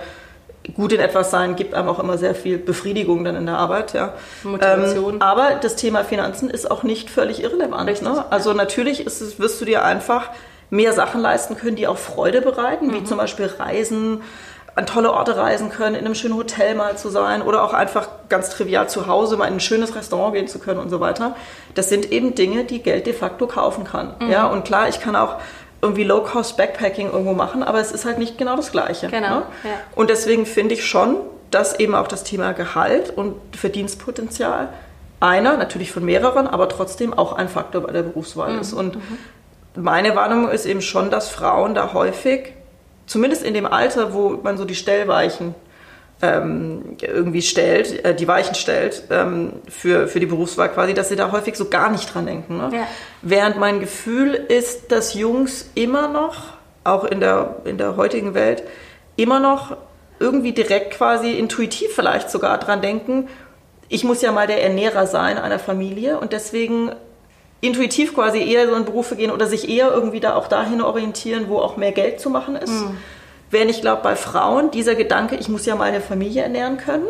gut 0.75 0.93
in 0.93 0.99
etwas 0.99 1.31
sein 1.31 1.55
gibt 1.55 1.73
einem 1.73 1.89
auch 1.89 1.99
immer 1.99 2.17
sehr 2.17 2.35
viel 2.35 2.57
Befriedigung 2.57 3.23
dann 3.23 3.35
in 3.35 3.45
der 3.45 3.57
Arbeit. 3.57 3.93
Ja. 3.93 4.13
Motivation. 4.43 5.15
Ähm, 5.15 5.21
aber 5.21 5.55
das 5.61 5.75
Thema 5.75 6.03
Finanzen 6.03 6.49
ist 6.49 6.69
auch 6.69 6.83
nicht 6.83 7.09
völlig 7.09 7.43
irrelevant. 7.43 7.89
Richtig, 7.89 8.07
ne? 8.07 8.25
Also 8.29 8.53
natürlich 8.53 9.05
ist 9.05 9.21
es, 9.21 9.39
wirst 9.39 9.59
du 9.59 9.65
dir 9.65 9.83
einfach 9.83 10.29
mehr 10.69 10.93
Sachen 10.93 11.21
leisten 11.21 11.57
können, 11.57 11.75
die 11.75 11.87
auch 11.87 11.97
Freude 11.97 12.41
bereiten, 12.41 12.87
mhm. 12.87 12.93
wie 12.93 13.03
zum 13.03 13.17
Beispiel 13.17 13.47
Reisen, 13.47 14.21
an 14.73 14.85
tolle 14.85 15.11
Orte 15.11 15.35
reisen 15.35 15.69
können, 15.69 15.95
in 15.95 16.05
einem 16.05 16.15
schönen 16.15 16.35
Hotel 16.35 16.75
mal 16.75 16.97
zu 16.97 17.09
sein 17.09 17.41
oder 17.41 17.63
auch 17.63 17.73
einfach 17.73 18.07
ganz 18.29 18.49
trivial 18.49 18.87
zu 18.87 19.05
Hause 19.05 19.35
mal 19.35 19.47
in 19.47 19.55
ein 19.55 19.59
schönes 19.59 19.95
Restaurant 19.95 20.33
gehen 20.33 20.47
zu 20.47 20.59
können 20.59 20.79
und 20.79 20.89
so 20.89 21.01
weiter. 21.01 21.35
Das 21.75 21.89
sind 21.89 22.09
eben 22.11 22.35
Dinge, 22.35 22.63
die 22.63 22.81
Geld 22.81 23.05
de 23.05 23.13
facto 23.13 23.47
kaufen 23.47 23.83
kann. 23.83 24.15
Mhm. 24.19 24.31
Ja, 24.31 24.47
und 24.47 24.63
klar, 24.63 24.87
ich 24.87 25.01
kann 25.01 25.17
auch 25.17 25.35
irgendwie 25.81 26.03
Low-Cost 26.03 26.57
Backpacking 26.57 27.11
irgendwo 27.11 27.33
machen, 27.33 27.63
aber 27.63 27.79
es 27.79 27.91
ist 27.91 28.05
halt 28.05 28.19
nicht 28.19 28.37
genau 28.37 28.55
das 28.55 28.71
Gleiche. 28.71 29.07
Genau. 29.07 29.39
Ne? 29.39 29.45
Ja. 29.63 29.69
Und 29.95 30.09
deswegen 30.09 30.45
finde 30.45 30.75
ich 30.75 30.85
schon, 30.85 31.17
dass 31.49 31.79
eben 31.79 31.95
auch 31.95 32.07
das 32.07 32.23
Thema 32.23 32.53
Gehalt 32.53 33.09
und 33.15 33.35
Verdienstpotenzial 33.55 34.69
einer, 35.19 35.57
natürlich 35.57 35.91
von 35.91 36.03
mehreren, 36.03 36.47
aber 36.47 36.69
trotzdem 36.69 37.13
auch 37.13 37.33
ein 37.33 37.47
Faktor 37.47 37.81
bei 37.81 37.91
der 37.91 38.03
Berufswahl 38.03 38.53
mhm. 38.53 38.59
ist. 38.59 38.73
Und 38.73 38.95
mhm. 38.95 39.17
meine 39.75 40.15
Warnung 40.15 40.49
ist 40.49 40.65
eben 40.65 40.81
schon, 40.81 41.09
dass 41.09 41.29
Frauen 41.29 41.75
da 41.75 41.93
häufig 41.93 42.53
zumindest 43.05 43.43
in 43.43 43.53
dem 43.53 43.65
Alter, 43.65 44.13
wo 44.13 44.39
man 44.41 44.57
so 44.57 44.65
die 44.65 44.75
Stellweichen 44.75 45.53
ähm, 46.21 46.97
irgendwie 47.01 47.41
stellt, 47.41 48.05
äh, 48.05 48.15
die 48.15 48.27
Weichen 48.27 48.55
stellt 48.55 49.03
ähm, 49.09 49.53
für, 49.67 50.07
für 50.07 50.19
die 50.19 50.25
Berufswahl 50.25 50.69
quasi, 50.69 50.93
dass 50.93 51.09
sie 51.09 51.15
da 51.15 51.31
häufig 51.31 51.55
so 51.55 51.69
gar 51.69 51.89
nicht 51.89 52.13
dran 52.13 52.25
denken. 52.25 52.57
Ne? 52.57 52.69
Ja. 52.73 52.87
Während 53.21 53.57
mein 53.59 53.79
Gefühl 53.79 54.33
ist, 54.33 54.91
dass 54.91 55.13
Jungs 55.13 55.69
immer 55.75 56.07
noch, 56.07 56.53
auch 56.83 57.03
in 57.03 57.19
der, 57.19 57.57
in 57.65 57.77
der 57.77 57.95
heutigen 57.97 58.33
Welt, 58.33 58.63
immer 59.15 59.39
noch 59.39 59.77
irgendwie 60.19 60.51
direkt 60.51 60.93
quasi 60.93 61.31
intuitiv 61.31 61.93
vielleicht 61.93 62.29
sogar 62.29 62.59
dran 62.59 62.81
denken, 62.81 63.27
ich 63.89 64.03
muss 64.03 64.21
ja 64.21 64.31
mal 64.31 64.47
der 64.47 64.63
Ernährer 64.63 65.05
sein 65.05 65.37
einer 65.37 65.59
Familie 65.59 66.19
und 66.19 66.31
deswegen 66.31 66.91
intuitiv 67.59 68.15
quasi 68.15 68.39
eher 68.39 68.67
so 68.67 68.75
in 68.75 68.85
Berufe 68.85 69.15
gehen 69.15 69.31
oder 69.31 69.47
sich 69.47 69.69
eher 69.69 69.91
irgendwie 69.91 70.19
da 70.19 70.35
auch 70.35 70.47
dahin 70.47 70.81
orientieren, 70.81 71.45
wo 71.49 71.59
auch 71.59 71.77
mehr 71.77 71.91
Geld 71.91 72.19
zu 72.19 72.29
machen 72.29 72.55
ist. 72.55 72.71
Mhm. 72.71 72.97
Während 73.51 73.69
ich 73.69 73.81
glaube, 73.81 74.01
bei 74.01 74.15
Frauen 74.15 74.71
dieser 74.71 74.95
Gedanke, 74.95 75.35
ich 75.35 75.49
muss 75.49 75.65
ja 75.65 75.75
meine 75.75 76.01
Familie 76.01 76.43
ernähren 76.43 76.77
können, 76.77 77.07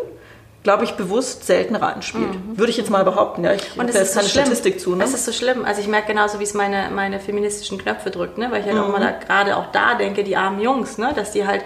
glaube 0.62 0.84
ich, 0.84 0.92
bewusst 0.92 1.44
selten 1.44 1.74
reinspielt. 1.74 2.34
Mhm. 2.34 2.58
Würde 2.58 2.70
ich 2.70 2.76
jetzt 2.76 2.90
mal 2.90 3.04
behaupten. 3.04 3.44
Ja, 3.44 3.52
ich 3.52 3.78
und 3.78 3.88
es 3.88 3.96
ist 3.96 4.14
keine 4.14 4.26
so 4.26 4.38
Statistik 4.38 4.80
zu. 4.80 4.94
Ne? 4.94 5.04
Es 5.04 5.14
ist 5.14 5.24
so 5.24 5.32
schlimm. 5.32 5.64
Also 5.64 5.80
ich 5.80 5.88
merke 5.88 6.08
genauso, 6.08 6.38
wie 6.38 6.44
es 6.44 6.54
meine, 6.54 6.90
meine 6.94 7.18
feministischen 7.18 7.78
Knöpfe 7.78 8.10
drückt, 8.10 8.38
ne? 8.38 8.50
weil 8.50 8.60
ich 8.60 8.66
halt 8.66 8.76
mhm. 8.76 8.82
auch 8.82 8.88
mal 8.88 9.18
gerade 9.26 9.56
auch 9.56 9.72
da 9.72 9.94
denke, 9.94 10.24
die 10.24 10.36
armen 10.36 10.60
Jungs, 10.60 10.98
ne? 10.98 11.12
dass 11.14 11.32
die 11.32 11.46
halt 11.46 11.62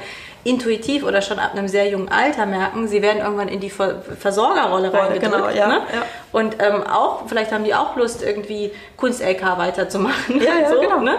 intuitiv 0.47 1.03
oder 1.03 1.23
schon 1.23 1.39
ab 1.39 1.53
einem 1.53 1.67
sehr 1.67 1.89
jungen 1.89 2.09
Alter 2.09 2.47
merken, 2.47 2.87
sie 2.87 3.03
werden 3.03 3.19
irgendwann 3.19 3.49
in 3.49 3.59
die 3.59 3.71
Versorgerrolle 3.71 4.93
reingedrückt. 4.93 5.33
Genau, 5.33 5.49
ja, 5.49 5.67
ne? 5.67 5.81
ja. 5.93 6.03
Und 6.31 6.57
ähm, 6.61 6.83
auch, 6.85 7.27
vielleicht 7.27 7.51
haben 7.51 7.65
die 7.65 7.75
auch 7.75 7.97
Lust, 7.97 8.23
irgendwie 8.23 8.71
Kunst-LK 8.97 9.59
weiterzumachen. 9.59 10.41
Ja, 10.47 10.71
so, 10.71 10.81
genau. 10.81 11.01
Ne? 11.01 11.17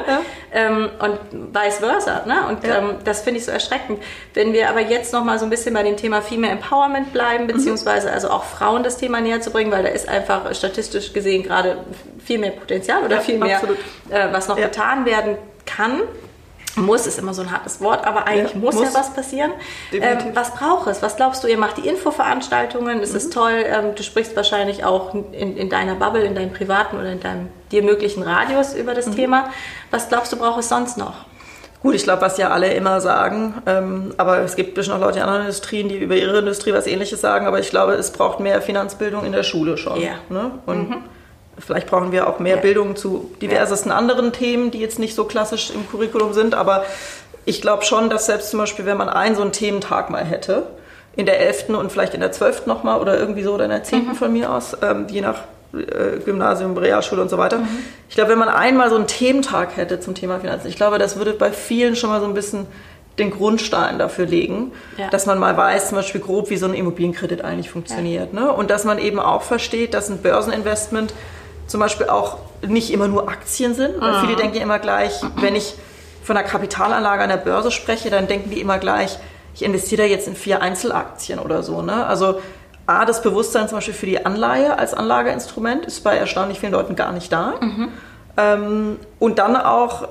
Ähm, 0.54 0.90
und 1.00 1.20
vice 1.54 1.80
versa. 1.80 2.24
Ne? 2.26 2.48
Und 2.48 2.64
ähm, 2.64 2.98
das 3.04 3.22
finde 3.22 3.40
ich 3.40 3.46
so 3.46 3.52
erschreckend. 3.52 4.02
Wenn 4.34 4.54
wir 4.54 4.70
aber 4.70 4.80
jetzt 4.80 5.12
noch 5.12 5.24
mal 5.24 5.38
so 5.38 5.46
ein 5.46 5.50
bisschen 5.50 5.74
bei 5.74 5.84
dem 5.84 5.98
Thema 5.98 6.22
Female 6.22 6.54
Empowerment 6.54 7.12
bleiben, 7.12 7.44
mhm. 7.46 7.48
beziehungsweise 7.48 8.12
also 8.12 8.30
auch 8.30 8.46
Frauen 8.46 8.84
das 8.84 8.98
Thema 8.98 9.20
näher 9.20 9.42
zu 9.42 9.52
bringen, 9.52 9.72
weil 9.72 9.84
da 9.84 9.90
ist 9.90 10.08
einfach 10.08 10.54
statistisch 10.56 11.12
gesehen 11.12 11.44
gerade 11.44 11.78
viel 12.24 12.38
mehr 12.38 12.52
Potenzial 12.52 13.04
oder 13.04 13.20
viel 13.20 13.38
mehr, 13.38 13.60
äh, 14.10 14.28
was 14.32 14.48
noch 14.48 14.56
getan 14.56 15.06
werden 15.06 15.38
kann 15.66 16.04
muss 16.78 17.08
ist 17.08 17.20
immer 17.20 17.34
so 17.34 17.42
ein 17.42 17.52
hartes 17.52 17.82
Wort, 17.82 18.06
aber 18.06 18.28
eigentlich 18.28 18.54
ja, 18.54 18.60
muss, 18.60 18.76
muss, 18.76 18.94
ja 18.94 19.00
was 19.00 19.14
passieren. 19.14 19.52
Ähm, 19.92 20.18
was 20.34 20.54
braucht 20.54 20.88
es? 20.88 21.02
Was 21.02 21.16
glaubst 21.16 21.44
du? 21.44 21.48
Ihr 21.48 21.58
macht 21.58 21.78
die 21.78 21.88
Infoveranstaltungen, 21.88 23.02
es 23.02 23.12
mhm. 23.12 23.18
ist 23.18 23.34
toll. 23.34 23.64
Ähm, 23.66 23.96
du 23.96 24.04
sprichst 24.04 24.36
wahrscheinlich 24.36 24.86
auch 24.86 25.14
in, 25.14 25.58
in, 25.58 25.70
deiner 25.70 25.96
Bubble, 25.96 26.24
in 26.24 26.36
deinem 26.36 26.54
privaten 26.54 26.98
oder 26.98 27.12
in 27.12 27.20
deinem 27.20 27.50
dir 27.72 27.84
möglichen 27.84 28.24
Radius 28.24 28.74
über 28.74 28.94
das 28.94 29.08
mhm. 29.08 29.16
Thema. 29.16 29.50
Was 29.92 30.10
glaubst 30.10 30.32
du, 30.32 30.38
braucht 30.38 30.60
es 30.60 30.70
sonst 30.70 30.98
noch? 30.98 31.26
Gut, 31.82 31.94
ich 31.94 32.04
glaube, 32.04 32.22
was 32.22 32.38
ja 32.38 32.50
alle 32.50 32.74
immer 32.74 33.02
sagen, 33.02 33.62
ähm, 33.68 34.14
aber 34.18 34.40
es 34.40 34.56
gibt 34.56 34.74
bestimmt 34.74 34.98
auch 34.98 35.02
Leute 35.02 35.20
in 35.20 35.24
anderen 35.24 35.44
Industrien, 35.44 35.90
die 35.90 35.98
über 35.98 36.16
ihre 36.16 36.40
Industrie 36.40 36.74
was 36.74 36.88
Ähnliches 36.88 37.22
sagen, 37.22 37.46
aber 37.46 37.60
ich 37.60 37.70
glaube, 37.70 37.94
es 37.94 38.12
braucht 38.12 38.40
mehr 38.40 38.62
Finanzbildung 38.62 39.26
in 39.26 39.32
der 39.32 39.44
Schule 39.44 39.78
schon. 39.78 40.02
Ja. 40.02 40.14
Ne? 40.30 40.52
Und 40.66 40.90
mhm 40.90 41.04
Vielleicht 41.60 41.88
brauchen 41.88 42.12
wir 42.12 42.28
auch 42.28 42.40
mehr 42.40 42.56
ja. 42.56 42.62
Bildung 42.62 42.96
zu 42.96 43.32
diversesten 43.42 43.92
anderen 43.92 44.32
Themen, 44.32 44.72
die 44.72 44.80
jetzt 44.80 45.00
nicht 45.00 45.16
so 45.16 45.26
klassisch 45.26 45.72
im 45.72 45.90
Curriculum 45.90 46.34
sind. 46.34 46.56
Aber 46.56 46.86
ich 47.46 47.62
glaube 47.62 47.84
schon, 47.84 48.10
dass 48.10 48.26
selbst 48.26 48.52
zum 48.52 48.60
Beispiel, 48.60 48.86
wenn 48.86 48.98
man 48.98 49.10
einen 49.10 49.36
so 49.36 49.42
einen 49.42 49.52
Thementag 49.52 50.10
mal 50.10 50.24
hätte, 50.24 50.68
in 51.16 51.26
der 51.26 51.40
11. 51.40 51.70
und 51.70 51.92
vielleicht 51.92 52.14
in 52.14 52.20
der 52.20 52.32
12. 52.32 52.68
nochmal 52.68 53.02
oder 53.02 53.18
irgendwie 53.18 53.44
so 53.44 53.54
oder 53.54 53.66
in 53.66 53.72
der 53.72 53.84
10. 53.84 54.06
Mhm. 54.06 54.16
von 54.16 54.32
mir 54.32 54.54
aus, 54.54 54.78
ähm, 54.84 55.08
je 55.10 55.22
nach 55.22 55.42
äh, 55.74 56.20
Gymnasium, 56.24 56.78
Realschule 56.78 57.22
und 57.22 57.30
so 57.30 57.38
weiter. 57.38 57.58
Mhm. 57.58 57.68
Ich 58.08 58.16
glaube, 58.16 58.32
wenn 58.32 58.40
man 58.40 58.50
einmal 58.50 58.90
so 58.90 58.96
einen 58.96 59.08
Thementag 59.08 59.76
hätte 59.78 60.00
zum 60.00 60.14
Thema 60.14 60.40
Finanzen, 60.40 60.68
ich 60.68 60.76
glaube, 60.76 61.00
das 61.00 61.18
würde 61.18 61.34
bei 61.34 61.52
vielen 61.52 61.96
schon 61.96 62.12
mal 62.12 62.22
so 62.22 62.28
ein 62.28 62.36
bisschen 62.36 62.68
den 63.18 63.32
Grundstein 63.32 63.98
dafür 63.98 64.28
legen, 64.28 64.72
ja. 64.98 65.10
dass 65.10 65.26
man 65.26 65.40
mal 65.40 65.58
weiß, 65.58 65.90
zum 65.90 65.98
Beispiel 65.98 66.22
grob, 66.22 66.50
wie 66.50 66.58
so 66.58 66.68
ein 66.68 66.74
Immobilienkredit 66.74 67.44
eigentlich 67.44 67.70
funktioniert. 67.70 68.34
Ja. 68.34 68.42
Ne? 68.42 68.54
Und 68.54 68.70
dass 68.70 68.84
man 68.84 69.00
eben 69.00 69.20
auch 69.20 69.42
versteht, 69.42 69.94
dass 69.94 70.10
ein 70.10 70.22
Börseninvestment 70.22 71.14
zum 71.68 71.80
Beispiel 71.80 72.08
auch 72.08 72.38
nicht 72.66 72.92
immer 72.92 73.08
nur 73.08 73.30
Aktien 73.30 73.76
sind, 73.76 74.00
weil 74.00 74.14
mhm. 74.14 74.26
viele 74.26 74.36
denken 74.36 74.58
immer 74.58 74.80
gleich, 74.80 75.22
wenn 75.36 75.56
ich 75.56 75.76
von 76.24 76.36
einer 76.36 76.48
Kapitalanlage 76.48 77.24
an 77.24 77.30
der 77.30 77.38
Börse 77.38 77.72
spreche, 77.72 78.10
dann 78.10 78.28
denken 78.28 78.50
die 78.50 78.60
immer 78.60 78.80
gleich, 78.80 79.18
ich 79.54 79.64
investiere 79.64 80.04
da 80.04 80.08
jetzt 80.08 80.28
in 80.28 80.36
vier 80.36 80.62
Einzelaktien 80.62 81.40
oder 81.40 81.64
so. 81.64 81.82
Ne? 81.82 82.06
Also 82.06 82.42
A, 82.86 83.06
das 83.06 83.22
Bewusstsein 83.22 83.68
zum 83.68 83.78
Beispiel 83.78 83.94
für 83.94 84.06
die 84.06 84.26
Anleihe 84.26 84.78
als 84.78 84.94
Anlageinstrument 84.94 85.86
ist 85.86 86.04
bei 86.04 86.16
erstaunlich 86.16 86.60
vielen 86.60 86.72
Leuten 86.72 86.96
gar 86.96 87.12
nicht 87.12 87.32
da. 87.32 87.56
Mhm. 87.60 87.88
Ähm, 88.38 89.00
und 89.20 89.40
dann 89.40 89.56
auch 89.56 90.08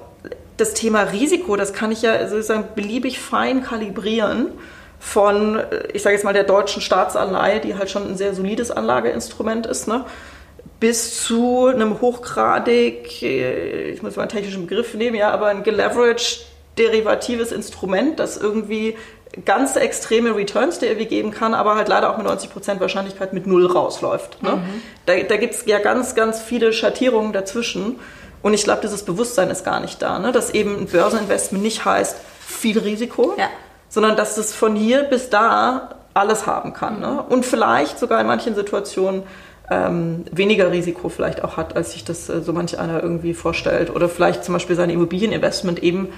das 0.57 0.75
Thema 0.75 1.03
Risiko, 1.03 1.57
das 1.57 1.73
kann 1.73 1.93
ich 1.93 2.03
ja 2.03 2.29
sozusagen 2.29 2.65
beliebig 2.75 3.21
fein 3.21 3.63
kalibrieren 3.63 4.49
von, 4.99 5.61
ich 5.93 6.03
sage 6.03 6.17
jetzt 6.17 6.25
mal, 6.25 6.33
der 6.33 6.45
deutschen 6.45 6.83
Staatsanleihe, 6.83 7.61
die 7.61 7.77
halt 7.77 7.91
schon 7.91 8.09
ein 8.09 8.17
sehr 8.17 8.35
solides 8.35 8.71
Anlageinstrument 8.71 9.67
ist, 9.67 9.87
ne? 9.87 10.05
Bis 10.81 11.25
zu 11.25 11.67
einem 11.67 12.01
hochgradig, 12.01 13.23
äh, 13.23 13.91
ich 13.91 14.03
muss 14.03 14.17
mal 14.17 14.23
einen 14.23 14.31
technischen 14.31 14.67
Begriff 14.67 14.95
nehmen, 14.95 15.17
ja, 15.17 15.31
aber 15.31 15.47
ein 15.47 15.63
geleveraged 15.63 16.47
derivatives 16.79 17.53
Instrument, 17.53 18.19
das 18.19 18.37
irgendwie 18.37 18.97
ganz 19.45 19.77
extreme 19.77 20.35
Returns 20.35 20.79
der 20.79 20.91
irgendwie 20.91 21.09
geben 21.09 21.31
kann, 21.31 21.55
aber 21.55 21.75
halt 21.75 21.89
leider 21.89 22.11
auch 22.11 22.19
mit 22.19 22.27
90% 22.27 22.81
Wahrscheinlichkeit 22.81 23.33
mit 23.33 23.47
Null 23.47 23.67
rausläuft. 23.67 24.43
Ne? 24.43 24.57
Mhm. 24.57 24.83
Da, 25.05 25.19
da 25.21 25.37
gibt 25.37 25.55
es 25.55 25.67
ja 25.67 25.79
ganz, 25.79 26.15
ganz 26.15 26.41
viele 26.41 26.73
Schattierungen 26.73 27.33
dazwischen. 27.33 27.99
Und 28.43 28.55
ich 28.55 28.65
glaube, 28.65 28.81
dieses 28.83 29.03
Bewusstsein 29.03 29.51
ist 29.51 29.65
gar 29.65 29.81
nicht 29.81 30.01
da, 30.01 30.19
ne? 30.19 30.33
dass 30.33 30.51
eben 30.51 30.77
ein 30.79 30.87
Börseninvestment 30.87 31.63
nicht 31.63 31.85
heißt 31.85 32.17
viel 32.41 32.79
Risiko, 32.79 33.35
ja. 33.37 33.49
sondern 33.89 34.17
dass 34.17 34.39
es 34.39 34.55
von 34.55 34.77
hier 34.77 35.03
bis 35.03 35.29
da 35.29 35.97
alles 36.15 36.47
haben 36.47 36.73
kann. 36.73 37.01
Ne? 37.01 37.23
Und 37.29 37.45
vielleicht 37.45 37.99
sogar 37.99 38.21
in 38.21 38.27
manchen 38.27 38.55
Situationen 38.55 39.25
ähm, 39.71 40.25
weniger 40.31 40.71
Risiko 40.71 41.09
vielleicht 41.09 41.43
auch 41.43 41.57
hat, 41.57 41.77
als 41.77 41.93
sich 41.93 42.05
das 42.05 42.29
äh, 42.29 42.41
so 42.41 42.53
manch 42.53 42.79
einer 42.79 43.03
irgendwie 43.03 43.35
vorstellt. 43.35 43.95
Oder 43.95 44.09
vielleicht 44.09 44.45
zum 44.45 44.55
Beispiel 44.55 44.77
sein 44.77 44.91
Immobilieninvestment 44.91 45.83
eben 45.83 46.09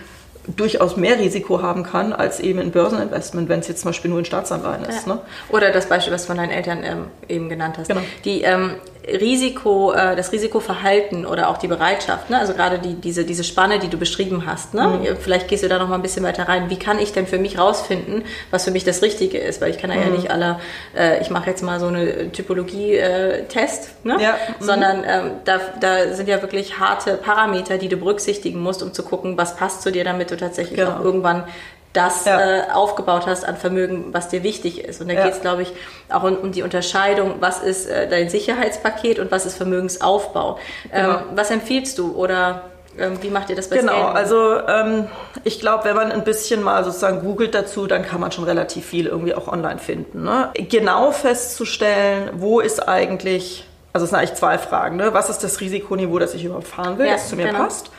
durchaus 0.56 0.96
mehr 0.96 1.18
Risiko 1.18 1.62
haben 1.62 1.82
kann 1.82 2.12
als 2.12 2.40
eben 2.40 2.58
ein 2.58 2.70
Börseninvestment, 2.70 3.48
wenn 3.48 3.60
es 3.60 3.68
jetzt 3.68 3.82
zum 3.82 3.90
Beispiel 3.90 4.10
nur 4.10 4.20
in 4.20 4.24
Staatsanleihen 4.24 4.84
ist. 4.84 5.06
Ja. 5.06 5.14
Ne? 5.14 5.20
Oder 5.50 5.70
das 5.70 5.86
Beispiel, 5.86 6.12
was 6.12 6.22
du 6.22 6.28
von 6.28 6.36
deinen 6.36 6.50
Eltern 6.50 6.82
ähm, 6.82 7.06
eben 7.28 7.48
genannt 7.48 7.76
hast. 7.78 7.88
Genau. 7.88 8.00
Die 8.24 8.42
ähm, 8.42 8.74
Risiko, 9.08 9.92
äh, 9.92 10.16
das 10.16 10.32
Risikoverhalten 10.32 11.24
oder 11.24 11.48
auch 11.48 11.58
die 11.58 11.68
Bereitschaft, 11.68 12.30
ne? 12.30 12.38
also 12.38 12.52
gerade 12.52 12.78
die, 12.78 12.94
diese, 12.94 13.24
diese 13.24 13.44
Spanne, 13.44 13.78
die 13.78 13.88
du 13.88 13.96
beschrieben 13.96 14.44
hast. 14.46 14.74
Ne? 14.74 14.86
Mhm. 14.86 15.16
Vielleicht 15.18 15.48
gehst 15.48 15.64
du 15.64 15.68
da 15.68 15.78
noch 15.78 15.88
mal 15.88 15.94
ein 15.94 16.02
bisschen 16.02 16.24
weiter 16.24 16.48
rein. 16.48 16.68
Wie 16.68 16.78
kann 16.78 16.98
ich 16.98 17.12
denn 17.12 17.26
für 17.26 17.38
mich 17.38 17.58
rausfinden, 17.58 18.24
was 18.50 18.64
für 18.64 18.70
mich 18.70 18.84
das 18.84 19.02
Richtige 19.02 19.38
ist? 19.38 19.60
Weil 19.60 19.70
ich 19.70 19.78
kann 19.78 19.90
ja, 19.90 19.96
mhm. 19.96 20.02
ja 20.02 20.08
nicht 20.10 20.30
alle, 20.30 20.60
äh, 20.96 21.20
ich 21.22 21.30
mache 21.30 21.48
jetzt 21.48 21.62
mal 21.62 21.80
so 21.80 21.86
eine 21.86 22.30
Typologie-Test, 22.32 23.90
äh, 24.04 24.08
ne? 24.08 24.22
ja. 24.22 24.32
Mhm. 24.32 24.64
sondern 24.64 25.04
ähm, 25.06 25.30
da, 25.44 25.60
da 25.80 26.12
sind 26.12 26.28
ja 26.28 26.42
wirklich 26.42 26.78
harte 26.78 27.14
Parameter, 27.14 27.78
die 27.78 27.88
du 27.88 27.96
berücksichtigen 27.96 28.60
musst, 28.60 28.82
um 28.82 28.92
zu 28.92 29.02
gucken, 29.02 29.38
was 29.38 29.56
passt 29.56 29.82
zu 29.82 29.90
dir, 29.90 30.04
damit 30.04 30.30
tatsächlich 30.38 30.78
genau. 30.78 30.92
auch 30.92 31.04
irgendwann 31.04 31.44
das 31.92 32.26
ja. 32.26 32.40
äh, 32.40 32.70
aufgebaut 32.72 33.26
hast 33.26 33.44
an 33.44 33.56
Vermögen, 33.56 34.12
was 34.12 34.28
dir 34.28 34.42
wichtig 34.42 34.84
ist. 34.84 35.00
Und 35.00 35.08
da 35.08 35.14
ja. 35.14 35.24
geht 35.24 35.34
es, 35.34 35.40
glaube 35.40 35.62
ich, 35.62 35.72
auch 36.10 36.22
um, 36.22 36.36
um, 36.36 36.52
die 36.52 36.62
Unterscheidung, 36.62 37.36
was 37.40 37.62
ist 37.62 37.86
äh, 37.86 38.08
dein 38.08 38.28
Sicherheitspaket 38.28 39.18
und 39.18 39.30
was 39.30 39.46
ist 39.46 39.56
Vermögensaufbau. 39.56 40.58
Ähm, 40.92 41.06
genau. 41.06 41.18
was 41.34 41.50
empfiehlst 41.50 41.98
du 41.98 42.14
oder 42.14 42.64
ähm, 42.98 43.18
wie 43.22 43.30
macht 43.30 43.48
ihr 43.48 43.56
das 43.56 43.68
bei 43.68 43.76
Genau, 43.76 43.92
Skaten? 43.92 44.16
also 44.16 44.58
ähm, 44.66 45.06
ich 45.44 45.60
glaube, 45.60 45.84
wenn 45.84 45.96
man 45.96 46.12
ein 46.12 46.24
bisschen 46.24 46.62
mal 46.62 46.84
sozusagen 46.84 47.20
googelt 47.20 47.54
dazu, 47.54 47.86
dann 47.86 48.04
kann 48.04 48.20
man 48.20 48.32
schon 48.32 48.44
relativ 48.44 48.84
viel 48.84 49.06
irgendwie 49.06 49.34
auch 49.34 49.48
online 49.48 49.78
finden. 49.78 50.24
Ne? 50.24 50.50
Genau 50.54 51.10
festzustellen, 51.12 52.30
wo 52.34 52.60
ist 52.60 52.86
eigentlich, 52.86 53.66
also 53.92 54.04
es 54.04 54.10
sind 54.10 54.18
eigentlich 54.18 54.34
zwei 54.34 54.58
Fragen, 54.58 54.96
ne? 54.96 55.14
was 55.14 55.30
ist 55.30 55.42
das 55.42 55.60
Risikoniveau, 55.60 56.18
das 56.18 56.34
ich 56.34 56.44
überhaupt 56.44 56.68
fahren 56.68 56.98
will, 56.98 57.06
ja, 57.06 57.12
das 57.12 57.28
zu 57.28 57.36
mir 57.36 57.46
genau. 57.46 57.60
passt 57.60 57.90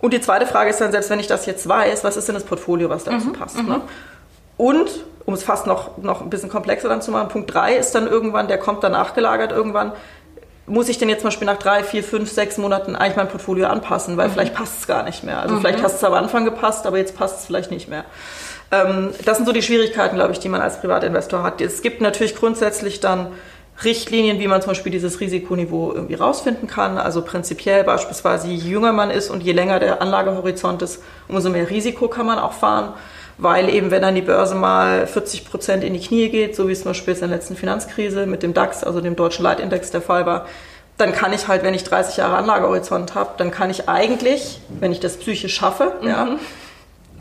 und 0.00 0.12
die 0.12 0.20
zweite 0.20 0.46
Frage 0.46 0.70
ist 0.70 0.80
dann, 0.80 0.92
selbst 0.92 1.10
wenn 1.10 1.20
ich 1.20 1.26
das 1.26 1.46
jetzt 1.46 1.68
weiß, 1.68 2.04
was 2.04 2.16
ist 2.16 2.28
denn 2.28 2.34
das 2.34 2.44
Portfolio, 2.44 2.90
was 2.90 3.04
dazu 3.04 3.28
mhm. 3.28 3.32
passt? 3.32 3.56
Mhm. 3.56 3.68
Ne? 3.68 3.80
Und, 4.56 4.90
um 5.24 5.34
es 5.34 5.42
fast 5.42 5.66
noch, 5.66 5.98
noch 5.98 6.20
ein 6.20 6.30
bisschen 6.30 6.50
komplexer 6.50 6.88
dann 6.88 7.02
zu 7.02 7.10
machen, 7.10 7.28
Punkt 7.28 7.52
3 7.52 7.76
ist 7.76 7.94
dann 7.94 8.06
irgendwann, 8.06 8.48
der 8.48 8.58
kommt 8.58 8.84
danach 8.84 9.14
gelagert 9.14 9.52
irgendwann, 9.52 9.92
muss 10.66 10.88
ich 10.88 10.98
denn 10.98 11.08
jetzt 11.08 11.20
zum 11.20 11.28
Beispiel 11.28 11.46
nach 11.46 11.58
drei, 11.58 11.84
vier, 11.84 12.02
fünf, 12.02 12.30
sechs 12.30 12.56
Monaten 12.56 12.96
eigentlich 12.96 13.16
mein 13.16 13.28
Portfolio 13.28 13.66
anpassen, 13.66 14.16
weil 14.16 14.28
mhm. 14.28 14.32
vielleicht 14.32 14.54
passt 14.54 14.80
es 14.80 14.86
gar 14.86 15.02
nicht 15.02 15.22
mehr. 15.24 15.40
Also 15.40 15.54
mhm. 15.56 15.60
vielleicht 15.60 15.82
hast 15.82 15.96
es 15.96 16.04
am 16.04 16.14
Anfang 16.14 16.44
gepasst, 16.44 16.86
aber 16.86 16.98
jetzt 16.98 17.16
passt 17.16 17.40
es 17.40 17.46
vielleicht 17.46 17.70
nicht 17.70 17.88
mehr. 17.88 18.04
Ähm, 18.70 19.10
das 19.24 19.36
sind 19.36 19.46
so 19.46 19.52
die 19.52 19.62
Schwierigkeiten, 19.62 20.16
glaube 20.16 20.32
ich, 20.32 20.38
die 20.38 20.48
man 20.48 20.60
als 20.60 20.80
Privatinvestor 20.80 21.42
hat. 21.42 21.60
Es 21.60 21.82
gibt 21.82 22.00
natürlich 22.00 22.34
grundsätzlich 22.34 23.00
dann 23.00 23.28
Richtlinien, 23.82 24.38
wie 24.38 24.46
man 24.46 24.62
zum 24.62 24.70
Beispiel 24.70 24.92
dieses 24.92 25.20
Risikoniveau 25.20 25.92
irgendwie 25.92 26.14
rausfinden 26.14 26.68
kann. 26.68 26.96
Also 26.96 27.22
prinzipiell 27.22 27.82
beispielsweise, 27.82 28.48
je 28.48 28.54
jünger 28.70 28.92
man 28.92 29.10
ist 29.10 29.30
und 29.30 29.42
je 29.42 29.52
länger 29.52 29.80
der 29.80 30.00
Anlagehorizont 30.00 30.82
ist, 30.82 31.02
umso 31.28 31.50
mehr 31.50 31.68
Risiko 31.68 32.08
kann 32.08 32.26
man 32.26 32.38
auch 32.38 32.52
fahren. 32.52 32.92
Weil 33.36 33.68
eben, 33.68 33.90
wenn 33.90 34.02
dann 34.02 34.14
die 34.14 34.22
Börse 34.22 34.54
mal 34.54 35.08
40 35.08 35.44
Prozent 35.44 35.82
in 35.82 35.92
die 35.92 36.00
Knie 36.00 36.28
geht, 36.28 36.54
so 36.54 36.68
wie 36.68 36.72
es 36.72 36.82
zum 36.82 36.90
Beispiel 36.90 37.14
in 37.14 37.20
der 37.20 37.28
letzten 37.30 37.56
Finanzkrise 37.56 38.26
mit 38.26 38.44
dem 38.44 38.54
DAX, 38.54 38.84
also 38.84 39.00
dem 39.00 39.16
deutschen 39.16 39.42
Leitindex 39.42 39.90
der 39.90 40.02
Fall 40.02 40.24
war, 40.24 40.46
dann 40.96 41.12
kann 41.12 41.32
ich 41.32 41.48
halt, 41.48 41.64
wenn 41.64 41.74
ich 41.74 41.82
30 41.82 42.18
Jahre 42.18 42.36
Anlagehorizont 42.36 43.16
habe, 43.16 43.30
dann 43.36 43.50
kann 43.50 43.70
ich 43.70 43.88
eigentlich, 43.88 44.60
wenn 44.68 44.92
ich 44.92 45.00
das 45.00 45.16
psychisch 45.16 45.54
schaffe, 45.54 45.94
mhm. 46.00 46.08
ja, 46.08 46.28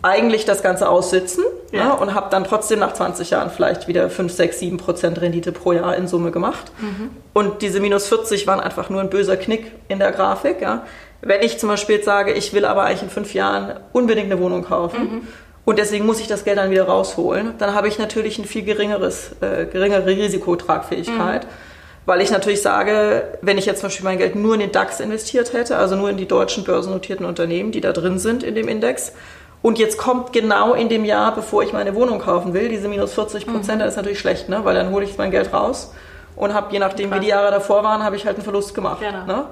eigentlich 0.04 0.44
das 0.44 0.62
Ganze 0.62 0.90
aussitzen 0.90 1.46
ja. 1.72 1.86
ne, 1.86 1.96
und 1.96 2.14
habe 2.14 2.30
dann 2.30 2.44
trotzdem 2.44 2.80
nach 2.80 2.94
20 2.94 3.30
Jahren 3.32 3.50
vielleicht 3.50 3.88
wieder 3.88 4.10
5, 4.10 4.32
6, 4.32 4.60
7 4.60 4.78
Prozent 4.78 5.22
Rendite 5.22 5.54
pro 5.54 5.72
Jahr 5.72 5.96
in 5.96 6.08
Summe 6.08 6.30
gemacht. 6.30 6.72
Mhm. 6.80 7.10
Und 7.32 7.62
diese 7.62 7.80
minus 7.80 8.08
40 8.10 8.46
waren 8.46 8.60
einfach 8.60 8.90
nur 8.90 9.00
ein 9.00 9.10
böser 9.10 9.38
Knick 9.38 9.72
in 9.88 10.00
der 10.00 10.12
Grafik. 10.12 10.62
Ja. 10.62 10.86
Wenn 11.22 11.42
ich 11.42 11.58
zum 11.58 11.70
Beispiel 11.70 11.96
jetzt 11.96 12.06
sage, 12.06 12.34
ich 12.34 12.54
will 12.54 12.66
aber 12.66 12.84
eigentlich 12.84 13.04
in 13.04 13.10
fünf 13.10 13.34
Jahren 13.34 13.80
unbedingt 13.94 14.30
eine 14.30 14.42
Wohnung 14.42 14.66
kaufen 14.66 15.02
mhm. 15.02 15.28
und 15.64 15.80
deswegen 15.80 16.06
muss 16.06 16.20
ich 16.20 16.28
das 16.28 16.44
Geld 16.44 16.58
dann 16.58 16.70
wieder 16.70 16.84
rausholen, 16.84 17.54
dann 17.58 17.74
habe 17.74 17.88
ich 17.88 17.98
natürlich 17.98 18.38
ein 18.38 18.46
viel 18.46 18.64
geringeres, 18.64 19.32
äh, 19.40 19.66
geringere 19.66 20.06
Risikotragfähigkeit. 20.06 21.46
Mhm. 21.46 21.50
Weil 22.06 22.20
ich 22.20 22.32
natürlich 22.32 22.62
sage, 22.62 23.24
wenn 23.42 23.58
ich 23.58 23.66
jetzt 23.66 23.80
zum 23.80 23.88
Beispiel 23.88 24.04
mein 24.04 24.18
Geld 24.18 24.36
nur 24.36 24.56
in 24.56 24.60
den 24.60 24.74
DAX 24.74 25.00
investiert 25.00 25.54
hätte, 25.54 25.78
also 25.78 25.96
nur 25.96 26.10
in 26.10 26.18
die 26.18 26.28
deutschen 26.28 26.66
börsennotierten 26.66 27.26
Unternehmen, 27.26 27.72
die 27.72 27.80
da 27.80 27.94
drin 27.94 28.20
sind 28.20 28.44
in 28.44 28.56
dem 28.56 28.68
Index, 28.68 29.14
und 29.64 29.80
jetzt 29.80 29.98
kommt 29.98 30.34
genau 30.34 30.74
in 30.74 30.90
dem 30.90 31.06
Jahr, 31.06 31.34
bevor 31.34 31.64
ich 31.64 31.72
meine 31.72 31.96
Wohnung 31.96 32.20
kaufen 32.20 32.54
will, 32.54 32.68
diese 32.68 32.90
minus 32.90 33.14
40 33.14 33.48
Prozent, 33.48 33.78
mhm. 33.78 33.86
das 33.86 33.94
ist 33.94 33.96
natürlich 33.96 34.20
schlecht, 34.20 34.50
ne? 34.50 34.60
weil 34.66 34.76
dann 34.76 34.92
hole 34.92 35.06
ich 35.06 35.18
mein 35.18 35.32
Geld 35.32 35.54
raus 35.54 35.94
und 36.36 36.54
habe, 36.54 36.74
je 36.74 36.80
nachdem, 36.80 37.10
Krass. 37.10 37.20
wie 37.20 37.24
die 37.24 37.30
Jahre 37.30 37.50
davor 37.50 37.82
waren, 37.82 38.04
habe 38.04 38.18
ich 38.18 38.26
halt 38.26 38.36
einen 38.36 38.44
Verlust 38.44 38.76
gemacht. 38.76 39.00
Genau. 39.00 39.26
Ne? 39.26 39.46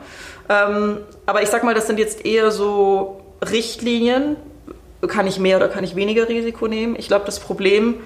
Ähm, 0.49 0.97
aber 1.25 1.41
ich 1.41 1.49
sag 1.49 1.63
mal, 1.63 1.73
das 1.73 1.87
sind 1.87 1.97
jetzt 1.97 2.25
eher 2.25 2.51
so 2.51 3.21
Richtlinien. 3.41 4.35
Kann 5.07 5.27
ich 5.27 5.39
mehr 5.39 5.57
oder 5.57 5.69
kann 5.69 5.83
ich 5.83 5.95
weniger 5.95 6.27
Risiko 6.27 6.67
nehmen? 6.67 6.95
Ich 6.97 7.07
glaube, 7.07 7.25
das 7.25 7.39
Problem, 7.39 8.01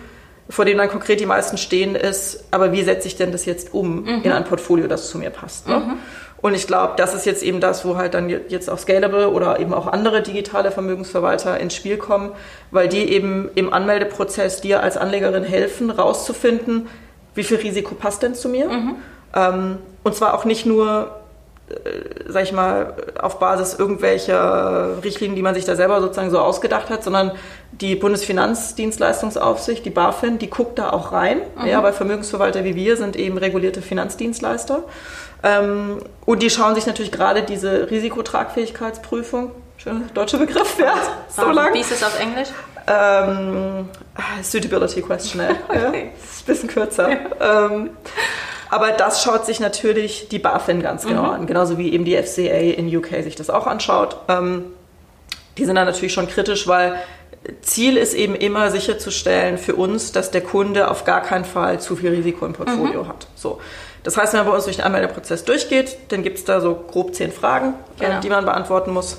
vor 0.47 0.63
dem 0.63 0.77
dann 0.77 0.89
konkret 0.89 1.19
die 1.19 1.25
meisten 1.25 1.57
stehen, 1.57 1.95
ist, 1.95 2.45
aber 2.51 2.71
wie 2.71 2.83
setze 2.83 3.07
ich 3.07 3.15
denn 3.17 3.31
das 3.31 3.45
jetzt 3.45 3.73
um 3.73 4.03
mhm. 4.03 4.21
in 4.23 4.31
ein 4.31 4.43
Portfolio, 4.43 4.87
das 4.87 5.09
zu 5.09 5.17
mir 5.17 5.31
passt? 5.31 5.67
Ne? 5.67 5.79
Mhm. 5.79 5.97
Und 6.45 6.53
ich 6.53 6.67
glaube, 6.67 6.93
das 6.95 7.15
ist 7.15 7.25
jetzt 7.25 7.41
eben 7.41 7.59
das, 7.59 7.85
wo 7.85 7.97
halt 7.97 8.13
dann 8.13 8.29
jetzt 8.29 8.69
auch 8.69 8.77
Scalable 8.77 9.31
oder 9.31 9.59
eben 9.59 9.73
auch 9.73 9.87
andere 9.87 10.21
digitale 10.21 10.69
Vermögensverwalter 10.69 11.59
ins 11.59 11.73
Spiel 11.73 11.97
kommen, 11.97 12.33
weil 12.69 12.87
die 12.87 13.11
eben 13.11 13.49
im 13.55 13.73
Anmeldeprozess 13.73 14.61
dir 14.61 14.83
als 14.83 14.95
Anlegerin 14.95 15.43
helfen, 15.43 15.89
rauszufinden, 15.89 16.87
wie 17.33 17.43
viel 17.43 17.57
Risiko 17.57 17.95
passt 17.95 18.21
denn 18.21 18.35
zu 18.35 18.47
mir. 18.47 18.69
Mhm. 18.69 18.95
Ähm, 19.33 19.77
und 20.03 20.13
zwar 20.13 20.35
auch 20.35 20.45
nicht 20.45 20.67
nur, 20.67 21.19
sag 22.27 22.43
ich 22.43 22.51
mal, 22.51 22.93
auf 23.19 23.39
Basis 23.39 23.73
irgendwelcher 23.73 25.03
Richtlinien, 25.03 25.35
die 25.35 25.41
man 25.41 25.55
sich 25.55 25.65
da 25.65 25.75
selber 25.75 25.99
sozusagen 25.99 26.29
so 26.29 26.39
ausgedacht 26.39 26.89
hat, 26.89 27.03
sondern 27.03 27.31
die 27.71 27.95
Bundesfinanzdienstleistungsaufsicht, 27.95 29.83
die 29.83 29.89
BaFin, 29.89 30.37
die 30.37 30.49
guckt 30.49 30.77
da 30.77 30.91
auch 30.91 31.11
rein. 31.11 31.41
Mhm. 31.59 31.67
Ja, 31.67 31.81
weil 31.81 31.93
Vermögensverwalter 31.93 32.63
wie 32.63 32.75
wir 32.75 32.97
sind 32.97 33.15
eben 33.15 33.37
regulierte 33.37 33.81
Finanzdienstleister. 33.81 34.83
Ähm, 35.43 35.99
und 36.25 36.43
die 36.43 36.49
schauen 36.49 36.75
sich 36.75 36.85
natürlich 36.85 37.11
gerade 37.11 37.41
diese 37.41 37.89
Risikotragfähigkeitsprüfung, 37.89 39.51
schöner 39.77 40.01
deutscher 40.13 40.37
Begriff, 40.37 40.77
ja, 40.79 40.93
so 41.29 41.49
lang. 41.49 41.73
Wie 41.73 41.81
ist 41.81 41.91
es 41.91 42.03
auf 42.03 42.19
Englisch? 42.19 42.49
Ähm, 42.87 43.89
Suitability 44.43 45.01
Questionnaire. 45.01 45.55
okay. 45.67 45.79
ja, 45.79 45.89
ist 45.89 46.43
ein 46.43 46.45
bisschen 46.45 46.69
kürzer. 46.69 47.09
Ähm, 47.39 47.89
aber 48.69 48.91
das 48.91 49.23
schaut 49.23 49.45
sich 49.45 49.59
natürlich 49.59 50.27
die 50.29 50.39
BaFin 50.39 50.81
ganz 50.81 51.05
genau 51.05 51.23
mhm. 51.23 51.29
an, 51.29 51.47
genauso 51.47 51.77
wie 51.77 51.93
eben 51.93 52.05
die 52.05 52.15
FCA 52.21 52.41
in 52.41 52.95
UK 52.95 53.23
sich 53.23 53.35
das 53.35 53.49
auch 53.49 53.67
anschaut. 53.67 54.17
Ähm, 54.27 54.65
die 55.57 55.65
sind 55.65 55.75
da 55.75 55.85
natürlich 55.85 56.13
schon 56.13 56.27
kritisch, 56.27 56.67
weil 56.67 56.97
Ziel 57.61 57.97
ist 57.97 58.13
eben 58.13 58.35
immer 58.35 58.71
sicherzustellen 58.71 59.57
für 59.57 59.75
uns, 59.75 60.11
dass 60.11 60.31
der 60.31 60.41
Kunde 60.41 60.89
auf 60.89 61.05
gar 61.05 61.21
keinen 61.21 61.45
Fall 61.45 61.79
zu 61.79 61.95
viel 61.95 62.09
Risiko 62.09 62.45
im 62.45 62.53
Portfolio 62.53 63.03
mhm. 63.03 63.07
hat. 63.07 63.27
So. 63.35 63.59
Das 64.03 64.17
heißt, 64.17 64.33
wenn 64.33 64.41
man 64.41 64.49
bei 64.49 64.55
uns 64.55 64.65
durch 64.65 64.77
den 64.77 64.85
Anmeldeprozess 64.85 65.45
durchgeht, 65.45 65.97
dann 66.09 66.23
gibt 66.23 66.37
es 66.37 66.45
da 66.45 66.61
so 66.61 66.75
grob 66.75 67.15
zehn 67.15 67.31
Fragen, 67.31 67.73
äh, 67.99 68.05
genau. 68.05 68.19
die 68.19 68.29
man 68.29 68.45
beantworten 68.45 68.91
muss. 68.91 69.17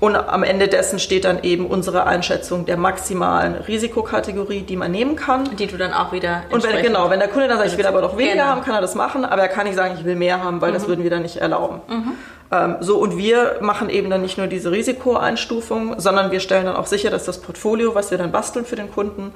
Und 0.00 0.14
am 0.14 0.44
Ende 0.44 0.68
dessen 0.68 1.00
steht 1.00 1.24
dann 1.24 1.42
eben 1.42 1.66
unsere 1.66 2.06
Einschätzung 2.06 2.66
der 2.66 2.76
maximalen 2.76 3.54
Risikokategorie, 3.54 4.62
die 4.62 4.76
man 4.76 4.92
nehmen 4.92 5.16
kann. 5.16 5.56
Die 5.56 5.66
du 5.66 5.76
dann 5.76 5.92
auch 5.92 6.12
wieder. 6.12 6.44
Und 6.50 6.62
wenn, 6.62 6.80
genau, 6.82 7.10
wenn 7.10 7.18
der 7.18 7.28
Kunde 7.28 7.48
dann 7.48 7.58
sagt, 7.58 7.72
ich 7.72 7.78
will 7.78 7.86
aber 7.86 8.00
doch 8.00 8.16
weniger 8.16 8.34
genau. 8.34 8.46
haben, 8.46 8.62
kann 8.62 8.74
er 8.74 8.80
das 8.80 8.94
machen, 8.94 9.24
aber 9.24 9.42
er 9.42 9.48
kann 9.48 9.66
nicht 9.66 9.76
sagen, 9.76 9.96
ich 9.98 10.04
will 10.04 10.14
mehr 10.14 10.42
haben, 10.42 10.60
weil 10.60 10.70
mhm. 10.70 10.74
das 10.74 10.86
würden 10.86 11.02
wir 11.02 11.10
dann 11.10 11.22
nicht 11.22 11.38
erlauben. 11.38 11.80
Mhm. 11.88 12.12
Ähm, 12.50 12.76
so, 12.80 12.98
und 12.98 13.18
wir 13.18 13.56
machen 13.60 13.90
eben 13.90 14.08
dann 14.08 14.22
nicht 14.22 14.38
nur 14.38 14.46
diese 14.46 14.70
Risikoeinstufung, 14.70 15.98
sondern 15.98 16.30
wir 16.30 16.40
stellen 16.40 16.66
dann 16.66 16.76
auch 16.76 16.86
sicher, 16.86 17.10
dass 17.10 17.24
das 17.24 17.40
Portfolio, 17.40 17.94
was 17.96 18.10
wir 18.12 18.18
dann 18.18 18.30
basteln 18.30 18.64
für 18.64 18.76
den 18.76 18.90
Kunden, 18.90 19.32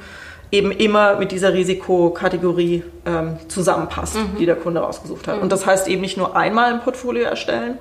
eben 0.53 0.70
immer 0.70 1.16
mit 1.16 1.33
dieser 1.33 1.53
Risikokategorie 1.55 2.85
ähm, 3.07 3.38
zusammenpasst, 3.48 4.16
mhm. 4.16 4.37
die 4.38 4.46
der 4.46 4.57
Kunde 4.57 4.81
rausgesucht 4.81 5.27
hat. 5.27 5.37
Mhm. 5.37 5.42
Und 5.42 5.53
das 5.53 5.66
heißt 5.66 5.88
eben 5.88 6.03
nicht 6.03 6.16
nur 6.16 6.37
einmal 6.37 6.72
ein 6.72 6.83
Portfolio 6.83 7.25
erstellen, 7.25 7.79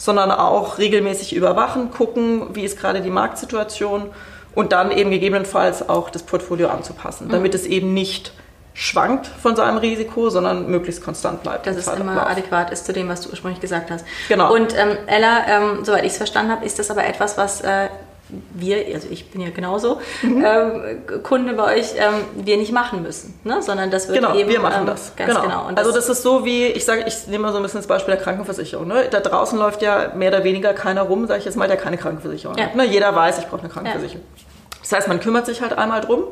sondern 0.00 0.30
auch 0.30 0.78
regelmäßig 0.78 1.36
überwachen, 1.36 1.90
gucken, 1.90 2.54
wie 2.54 2.64
ist 2.64 2.80
gerade 2.80 3.02
die 3.02 3.10
Marktsituation 3.10 4.06
und 4.54 4.72
dann 4.72 4.90
eben 4.90 5.10
gegebenenfalls 5.10 5.90
auch 5.90 6.08
das 6.08 6.22
Portfolio 6.22 6.68
anzupassen, 6.68 7.26
mhm. 7.26 7.32
damit 7.32 7.54
es 7.54 7.66
eben 7.66 7.92
nicht 7.92 8.32
schwankt 8.72 9.26
von 9.26 9.56
seinem 9.56 9.76
Risiko, 9.76 10.30
sondern 10.30 10.70
möglichst 10.70 11.04
konstant 11.04 11.42
bleibt. 11.42 11.66
Dass 11.66 11.76
es 11.76 11.86
immer 11.86 12.26
adäquat 12.26 12.70
ist 12.70 12.86
zu 12.86 12.94
dem, 12.94 13.10
was 13.10 13.20
du 13.20 13.28
ursprünglich 13.28 13.60
gesagt 13.60 13.90
hast. 13.90 14.06
Genau. 14.28 14.54
Und 14.54 14.74
ähm, 14.74 14.96
Ella, 15.06 15.46
ähm, 15.46 15.84
soweit 15.84 16.04
ich 16.04 16.12
es 16.12 16.16
verstanden 16.16 16.50
habe, 16.50 16.64
ist 16.64 16.78
das 16.78 16.90
aber 16.90 17.04
etwas, 17.04 17.36
was 17.36 17.60
äh, 17.60 17.88
wir, 18.54 18.84
also 18.94 19.08
ich 19.10 19.30
bin 19.30 19.40
ja 19.40 19.50
genauso, 19.50 20.00
mhm. 20.22 20.44
ähm, 20.44 21.22
Kunde 21.22 21.54
bei 21.54 21.76
euch, 21.76 21.94
ähm, 21.96 22.24
wir 22.34 22.56
nicht 22.56 22.72
machen 22.72 23.02
müssen, 23.02 23.38
ne? 23.44 23.62
sondern 23.62 23.90
das 23.90 24.08
wird 24.08 24.18
genau, 24.20 24.34
eben... 24.34 24.50
wir 24.50 24.60
machen 24.60 24.82
ähm, 24.82 24.86
das. 24.86 25.14
Ganz 25.16 25.34
genau. 25.34 25.42
genau. 25.42 25.70
also 25.74 25.92
das 25.92 26.08
ist 26.08 26.22
so 26.22 26.44
wie, 26.44 26.66
ich 26.66 26.84
sage, 26.84 27.04
ich 27.06 27.26
nehme 27.26 27.44
mal 27.44 27.52
so 27.52 27.58
ein 27.58 27.62
bisschen 27.62 27.80
das 27.80 27.86
Beispiel 27.86 28.14
der 28.14 28.22
Krankenversicherung. 28.22 28.86
Ne? 28.86 29.06
Da 29.10 29.20
draußen 29.20 29.58
läuft 29.58 29.82
ja 29.82 30.12
mehr 30.14 30.28
oder 30.28 30.44
weniger 30.44 30.72
keiner 30.74 31.02
rum, 31.02 31.26
sage 31.26 31.40
ich 31.40 31.44
jetzt 31.44 31.56
mal, 31.56 31.68
der 31.68 31.76
keine 31.76 31.96
Krankenversicherung 31.96 32.56
ja. 32.56 32.66
hat. 32.66 32.76
Ne? 32.76 32.86
Jeder 32.86 33.14
weiß, 33.14 33.38
ich 33.38 33.46
brauche 33.46 33.60
eine 33.60 33.70
Krankenversicherung. 33.70 34.24
Ja. 34.36 34.44
Das 34.80 34.92
heißt, 34.92 35.08
man 35.08 35.20
kümmert 35.20 35.46
sich 35.46 35.60
halt 35.60 35.76
einmal 35.76 36.00
drum. 36.00 36.24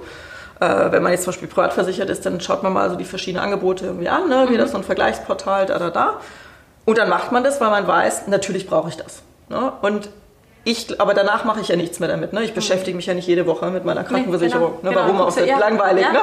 Äh, 0.60 0.90
wenn 0.90 1.02
man 1.02 1.12
jetzt 1.12 1.24
zum 1.24 1.32
Beispiel 1.32 1.48
privat 1.48 1.72
versichert 1.72 2.10
ist, 2.10 2.26
dann 2.26 2.40
schaut 2.40 2.62
man 2.62 2.72
mal 2.72 2.90
so 2.90 2.96
die 2.96 3.04
verschiedenen 3.04 3.44
Angebote 3.44 3.86
irgendwie 3.86 4.08
an, 4.08 4.28
ne? 4.28 4.46
wie 4.48 4.54
mhm. 4.54 4.58
das 4.58 4.72
so 4.72 4.76
ein 4.76 4.84
Vergleichsportal, 4.84 5.66
da, 5.66 5.78
da, 5.78 5.90
da. 5.90 6.20
Und 6.84 6.98
dann 6.98 7.08
macht 7.08 7.32
man 7.32 7.44
das, 7.44 7.60
weil 7.60 7.70
man 7.70 7.86
weiß, 7.86 8.26
natürlich 8.26 8.66
brauche 8.66 8.88
ich 8.88 8.96
das. 8.96 9.22
Ne? 9.48 9.72
Und 9.82 10.08
ich, 10.64 11.00
aber 11.00 11.14
danach 11.14 11.44
mache 11.44 11.60
ich 11.60 11.68
ja 11.68 11.76
nichts 11.76 12.00
mehr 12.00 12.08
damit. 12.08 12.32
Ne? 12.32 12.44
Ich 12.44 12.54
beschäftige 12.54 12.96
mich 12.96 13.06
ja 13.06 13.14
nicht 13.14 13.26
jede 13.26 13.46
Woche 13.46 13.70
mit 13.70 13.84
meiner 13.84 14.04
Krankenversicherung. 14.04 14.72
Nee, 14.82 14.90
genau, 14.90 14.90
ne? 14.90 14.96
Warum 14.96 15.12
genau. 15.12 15.28
auch? 15.28 15.36
Ja. 15.36 15.58
Langweilig. 15.58 16.04
Ja. 16.04 16.12
Ne? 16.12 16.20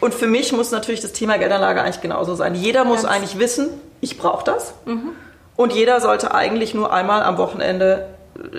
Und 0.00 0.14
für 0.14 0.26
mich 0.26 0.52
muss 0.52 0.70
natürlich 0.70 1.00
das 1.00 1.12
Thema 1.12 1.36
Geldanlage 1.36 1.82
eigentlich 1.82 2.00
genauso 2.00 2.34
sein. 2.34 2.54
Jeder 2.54 2.84
muss 2.84 3.02
Ganz 3.02 3.14
eigentlich 3.14 3.38
wissen, 3.38 3.68
ich 4.00 4.18
brauche 4.18 4.44
das. 4.44 4.74
Mhm. 4.86 5.10
Und 5.56 5.74
jeder 5.74 6.00
sollte 6.00 6.34
eigentlich 6.34 6.72
nur 6.72 6.90
einmal 6.92 7.22
am 7.22 7.36
Wochenende, 7.36 8.06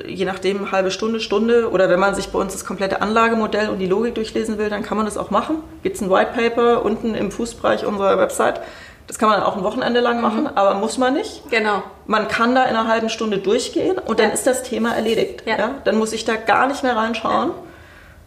äh, 0.06 0.12
je 0.12 0.26
nachdem, 0.26 0.72
halbe 0.72 0.92
Stunde, 0.92 1.20
Stunde, 1.20 1.72
oder 1.72 1.90
wenn 1.90 2.00
man 2.00 2.14
sich 2.14 2.30
bei 2.30 2.38
uns 2.38 2.54
das 2.54 2.64
komplette 2.64 3.02
Anlagemodell 3.02 3.70
und 3.70 3.80
die 3.80 3.88
Logik 3.88 4.14
durchlesen 4.14 4.60
will, 4.60 4.70
dann 4.70 4.84
kann 4.84 4.98
man 4.98 5.08
das 5.08 5.18
auch 5.18 5.32
machen. 5.32 5.64
Gibt 5.82 5.96
es 5.96 6.02
ein 6.04 6.12
White 6.12 6.32
Paper 6.36 6.86
unten 6.86 7.16
im 7.16 7.32
Fußbereich 7.32 7.86
unserer 7.86 8.20
Website. 8.20 8.62
Das 9.08 9.18
kann 9.18 9.30
man 9.30 9.40
dann 9.40 9.48
auch 9.48 9.58
ein 9.58 9.64
Wochenende 9.64 10.00
lang 10.00 10.22
machen, 10.22 10.44
mhm. 10.44 10.52
aber 10.56 10.76
muss 10.76 10.98
man 10.98 11.14
nicht. 11.14 11.50
Genau. 11.50 11.84
Man 12.06 12.28
kann 12.28 12.56
da 12.56 12.64
in 12.64 12.76
einer 12.76 12.88
halben 12.88 13.10
Stunde 13.10 13.40
durchgehen 13.40 13.98
und 13.98 14.20
dann 14.20 14.30
ja. 14.30 14.34
ist 14.34 14.48
das 14.48 14.64
Thema 14.64 14.96
erledigt. 14.96 15.44
Ja. 15.46 15.58
ja. 15.58 15.70
Dann 15.84 15.98
muss 15.98 16.14
ich 16.14 16.24
da 16.26 16.36
gar 16.36 16.68
nicht 16.68 16.84
mehr 16.84 16.96
reinschauen. 16.96 17.50
Ja. 17.50 17.56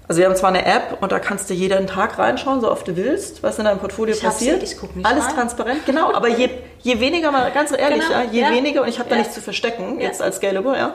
Also 0.06 0.20
wir 0.20 0.28
haben 0.28 0.36
zwar 0.36 0.50
eine 0.50 0.66
App 0.66 0.98
und 1.00 1.12
da 1.12 1.18
kannst 1.18 1.48
du 1.48 1.54
jeden 1.54 1.86
Tag 1.86 2.18
reinschauen, 2.18 2.60
so 2.60 2.70
oft 2.70 2.86
du 2.86 2.94
willst, 2.96 3.42
was 3.42 3.58
in 3.58 3.64
deinem 3.64 3.78
Portfolio 3.78 4.14
ich 4.14 4.22
passiert. 4.22 4.60
Sie, 4.60 4.74
ich 4.74 4.78
guck 4.78 4.94
nicht 4.94 5.06
Alles 5.06 5.24
rein. 5.26 5.34
transparent, 5.34 5.86
genau. 5.86 6.12
Aber 6.12 6.28
je, 6.28 6.50
je 6.82 7.00
weniger 7.00 7.30
man, 7.30 7.50
ganz 7.54 7.72
ehrlich, 7.72 8.02
genau. 8.06 8.20
ja, 8.20 8.24
je 8.30 8.54
weniger, 8.54 8.82
und 8.82 8.88
ich 8.88 8.98
habe 8.98 9.08
da 9.08 9.16
nichts 9.16 9.32
zu 9.32 9.40
verstecken, 9.40 10.00
jetzt 10.00 10.20
als 10.20 10.36
Scalable, 10.36 10.76
ja. 10.76 10.92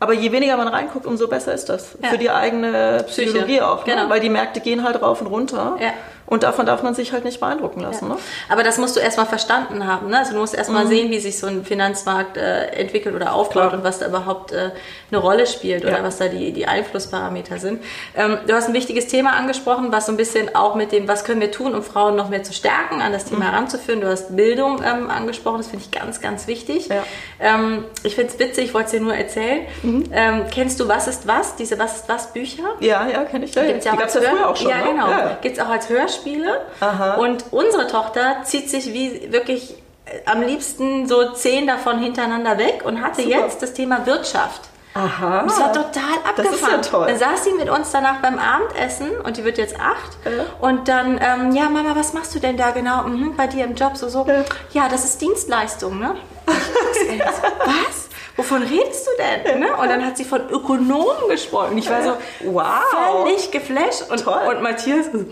Aber 0.00 0.14
je 0.14 0.32
weniger 0.32 0.56
man 0.56 0.68
reinguckt, 0.68 1.06
umso 1.06 1.28
besser 1.28 1.52
ist 1.52 1.68
das. 1.68 1.98
Für 2.00 2.18
die 2.18 2.30
eigene 2.30 3.04
Psychologie 3.08 3.56
Psyche. 3.56 3.68
auch. 3.68 3.84
Ne? 3.84 3.94
Genau. 3.94 4.08
Weil 4.08 4.20
die 4.20 4.30
Märkte 4.30 4.60
gehen 4.60 4.84
halt 4.84 5.02
rauf 5.02 5.20
und 5.20 5.26
runter. 5.26 5.76
Ja. 5.80 5.92
Und 6.28 6.42
davon 6.42 6.66
darf 6.66 6.82
man 6.82 6.94
sich 6.94 7.12
halt 7.12 7.24
nicht 7.24 7.40
beeindrucken 7.40 7.80
lassen. 7.80 8.08
Ja. 8.08 8.14
Ne? 8.14 8.20
Aber 8.50 8.62
das 8.62 8.76
musst 8.76 8.96
du 8.96 9.00
erstmal 9.00 9.26
verstanden 9.26 9.86
haben. 9.86 10.10
Ne? 10.10 10.18
Also 10.18 10.34
du 10.34 10.38
musst 10.38 10.54
erstmal 10.54 10.84
mhm. 10.84 10.88
sehen, 10.88 11.10
wie 11.10 11.18
sich 11.20 11.38
so 11.38 11.46
ein 11.46 11.64
Finanzmarkt 11.64 12.36
äh, 12.36 12.66
entwickelt 12.66 13.14
oder 13.14 13.32
aufbaut 13.32 13.52
Klar. 13.52 13.72
und 13.72 13.84
was 13.84 13.98
da 13.98 14.08
überhaupt 14.08 14.52
äh, 14.52 14.70
eine 15.10 15.20
Rolle 15.20 15.46
spielt 15.46 15.84
oder 15.84 15.98
ja. 15.98 16.02
was 16.02 16.18
da 16.18 16.28
die, 16.28 16.52
die 16.52 16.66
Einflussparameter 16.66 17.58
sind. 17.58 17.82
Ähm, 18.14 18.38
du 18.46 18.52
hast 18.52 18.68
ein 18.68 18.74
wichtiges 18.74 19.06
Thema 19.06 19.32
angesprochen, 19.32 19.90
was 19.90 20.04
so 20.04 20.12
ein 20.12 20.18
bisschen 20.18 20.54
auch 20.54 20.74
mit 20.74 20.92
dem, 20.92 21.08
was 21.08 21.24
können 21.24 21.40
wir 21.40 21.50
tun, 21.50 21.74
um 21.74 21.82
Frauen 21.82 22.14
noch 22.14 22.28
mehr 22.28 22.42
zu 22.42 22.52
stärken, 22.52 23.00
an 23.00 23.12
das 23.12 23.24
Thema 23.24 23.46
mhm. 23.46 23.50
heranzuführen. 23.50 24.00
Du 24.02 24.08
hast 24.08 24.36
Bildung 24.36 24.82
ähm, 24.84 25.08
angesprochen, 25.08 25.58
das 25.58 25.68
finde 25.68 25.86
ich 25.86 25.98
ganz, 25.98 26.20
ganz 26.20 26.46
wichtig. 26.46 26.88
Ja. 26.88 27.04
Ähm, 27.40 27.84
ich 28.02 28.14
finde 28.14 28.32
es 28.34 28.38
witzig, 28.38 28.66
ich 28.66 28.74
wollte 28.74 28.86
es 28.86 28.92
dir 28.92 29.00
nur 29.00 29.14
erzählen. 29.14 29.66
Mhm. 29.82 30.04
Ähm, 30.12 30.42
kennst 30.52 30.78
du 30.78 30.88
Was 30.88 31.08
ist 31.08 31.26
was, 31.26 31.56
diese 31.56 31.78
Was 31.78 31.96
ist 31.96 32.08
was 32.08 32.34
Bücher? 32.34 32.64
Ja, 32.80 33.08
ja, 33.08 33.24
kenne 33.24 33.46
ich. 33.46 33.54
Ja, 33.54 33.64
Gibt's 33.64 33.86
ja 33.86 33.92
die 33.92 33.98
gab 33.98 34.08
es 34.08 34.14
ja 34.14 34.20
früher 34.20 34.48
auch 34.48 34.56
schon. 34.56 34.68
Ja, 34.68 34.78
ne? 34.78 34.90
genau. 34.90 35.10
Ja. 35.10 35.38
Gibt 35.40 35.56
es 35.56 35.64
auch 35.64 35.70
als 35.70 35.88
Hörspiel 35.88 36.17
Hörspiele. 36.18 36.60
Aha. 36.80 37.14
Und 37.14 37.44
unsere 37.50 37.86
Tochter 37.86 38.42
zieht 38.44 38.70
sich 38.70 38.92
wie 38.92 39.32
wirklich 39.32 39.74
äh, 40.06 40.18
am 40.26 40.42
liebsten 40.42 41.06
so 41.08 41.32
zehn 41.32 41.66
davon 41.66 41.98
hintereinander 41.98 42.58
weg 42.58 42.82
und 42.84 43.02
hatte 43.02 43.22
Super. 43.22 43.36
jetzt 43.36 43.62
das 43.62 43.72
Thema 43.74 44.06
Wirtschaft. 44.06 44.62
Aha. 44.94 45.42
Und 45.42 45.50
das 45.50 45.60
war 45.60 45.72
total 45.72 46.14
abgefahren. 46.24 46.44
Das 46.44 46.54
ist 46.54 46.62
ja 46.62 46.78
toll. 46.78 47.06
Dann 47.06 47.18
saß 47.18 47.44
sie 47.44 47.52
mit 47.52 47.70
uns 47.70 47.92
danach 47.92 48.20
beim 48.20 48.38
Abendessen 48.38 49.10
und 49.20 49.36
die 49.36 49.44
wird 49.44 49.58
jetzt 49.58 49.78
acht. 49.78 50.16
Ja. 50.24 50.44
Und 50.60 50.88
dann, 50.88 51.20
ähm, 51.22 51.54
ja, 51.54 51.68
Mama, 51.68 51.94
was 51.94 52.14
machst 52.14 52.34
du 52.34 52.40
denn 52.40 52.56
da 52.56 52.70
genau 52.72 53.04
mhm, 53.04 53.36
bei 53.36 53.46
dir 53.46 53.64
im 53.64 53.74
Job? 53.74 53.96
So, 53.96 54.08
so. 54.08 54.26
Ja, 54.26 54.44
ja 54.72 54.88
das 54.88 55.04
ist 55.04 55.20
Dienstleistung, 55.20 56.00
ne? 56.00 56.16
was? 56.46 58.08
Wovon 58.38 58.62
redest 58.62 59.04
du 59.04 59.10
denn? 59.18 59.58
Ne? 59.58 59.76
Und 59.76 59.88
dann 59.88 60.04
hat 60.04 60.16
sie 60.16 60.24
von 60.24 60.48
Ökonomen 60.48 61.28
gesprochen. 61.28 61.76
Ich 61.76 61.90
war 61.90 62.02
so, 62.04 62.16
wow. 62.44 63.24
Völlig 63.24 63.50
geflasht. 63.50 64.08
Und, 64.08 64.22
toll. 64.22 64.40
und 64.48 64.62
Matthias 64.62 65.06
so, 65.12 65.24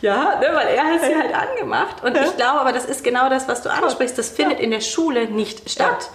ja, 0.00 0.38
ne, 0.40 0.48
weil 0.52 0.68
er 0.68 0.84
hat 0.84 1.00
sie 1.02 1.14
halt 1.14 1.34
angemacht. 1.34 2.04
Und 2.04 2.16
ich 2.16 2.36
glaube 2.36 2.60
aber, 2.60 2.72
das 2.72 2.84
ist 2.84 3.02
genau 3.02 3.28
das, 3.28 3.48
was 3.48 3.62
du 3.62 3.70
ansprichst. 3.70 4.16
Das 4.16 4.28
findet 4.30 4.60
in 4.60 4.70
der 4.70 4.80
Schule 4.80 5.26
nicht 5.26 5.68
statt. 5.70 6.10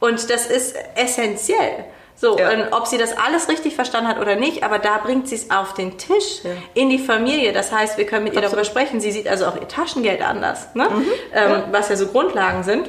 Und 0.00 0.28
das 0.30 0.46
ist 0.46 0.76
essentiell. 0.94 1.84
So, 2.16 2.38
ja. 2.38 2.50
und 2.50 2.72
ob 2.72 2.86
sie 2.86 2.96
das 2.96 3.16
alles 3.16 3.48
richtig 3.48 3.74
verstanden 3.74 4.08
hat 4.08 4.20
oder 4.20 4.36
nicht, 4.36 4.62
aber 4.62 4.78
da 4.78 4.98
bringt 4.98 5.28
sie 5.28 5.34
es 5.34 5.50
auf 5.50 5.74
den 5.74 5.98
Tisch, 5.98 6.42
ja. 6.44 6.50
in 6.74 6.88
die 6.88 6.98
Familie. 6.98 7.52
Das 7.52 7.72
heißt, 7.72 7.98
wir 7.98 8.06
können 8.06 8.24
mit 8.24 8.34
Absolut. 8.34 8.52
ihr 8.52 8.56
darüber 8.56 8.64
sprechen. 8.64 9.00
Sie 9.00 9.10
sieht 9.10 9.26
also 9.26 9.46
auch 9.46 9.56
ihr 9.56 9.66
Taschengeld 9.66 10.22
anders, 10.22 10.74
ne? 10.74 10.88
Mhm. 10.88 11.04
Ähm, 11.32 11.50
ja. 11.50 11.68
was 11.72 11.88
ja 11.88 11.96
so 11.96 12.06
Grundlagen 12.06 12.62
sind. 12.62 12.88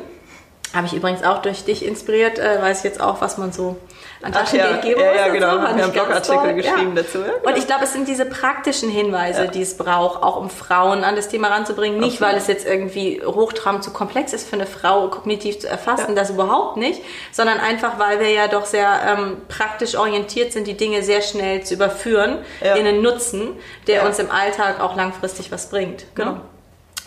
Habe 0.76 0.88
ich 0.88 0.94
übrigens 0.94 1.24
auch 1.24 1.42
durch 1.42 1.64
dich 1.64 1.86
inspiriert, 1.86 2.38
äh, 2.38 2.62
weiß 2.62 2.84
jetzt 2.84 3.00
auch, 3.00 3.22
was 3.22 3.38
man 3.38 3.54
so 3.54 3.78
an 4.22 4.34
Taschengeld 4.34 4.82
geben 4.82 5.00
ja, 5.00 5.06
ja, 5.08 5.28
ja, 5.28 5.34
genau. 5.34 5.48
Wir 5.48 5.62
haben 5.62 5.66
einen 5.66 5.92
Blogartikel 5.92 6.54
geschrieben 6.54 6.96
ja. 6.96 7.04
dazu. 7.04 7.20
Ja, 7.20 7.26
genau. 7.26 7.50
Und 7.50 7.58
ich 7.58 7.66
glaube, 7.66 7.86
es 7.86 7.94
sind 7.94 8.08
diese 8.08 8.26
praktischen 8.26 8.90
Hinweise, 8.90 9.46
ja. 9.46 9.52
die 9.52 9.62
es 9.62 9.78
braucht, 9.78 10.22
auch 10.22 10.36
um 10.38 10.50
Frauen 10.50 11.04
an 11.04 11.16
das 11.16 11.30
Thema 11.30 11.48
ranzubringen. 11.48 12.00
Nicht, 12.00 12.22
Absolut. 12.22 12.34
weil 12.34 12.38
es 12.38 12.48
jetzt 12.48 12.68
irgendwie 12.68 13.22
hochtrabend 13.24 13.84
zu 13.84 13.92
komplex 13.92 14.34
ist 14.34 14.50
für 14.50 14.56
eine 14.56 14.66
Frau, 14.66 15.08
kognitiv 15.08 15.60
zu 15.60 15.70
erfassen, 15.70 16.16
das 16.16 16.30
überhaupt 16.30 16.76
nicht, 16.76 17.02
sondern 17.32 17.60
einfach, 17.60 17.98
weil 17.98 18.20
wir 18.20 18.32
ja 18.32 18.48
doch 18.48 18.66
sehr 18.66 18.90
ähm, 19.08 19.38
praktisch 19.48 19.96
orientiert 19.96 20.52
sind, 20.52 20.68
die 20.68 20.76
Dinge 20.76 21.04
sehr 21.04 21.22
schnell 21.22 21.64
zu 21.64 21.76
überführen 21.76 22.40
in 22.62 22.86
einen 22.86 23.02
Nutzen, 23.02 23.52
der 23.88 24.06
uns 24.06 24.20
im 24.20 24.30
Alltag 24.30 24.82
auch 24.82 24.96
langfristig 24.96 25.52
was 25.52 25.70
bringt. 25.70 26.06
Ne? 26.18 26.42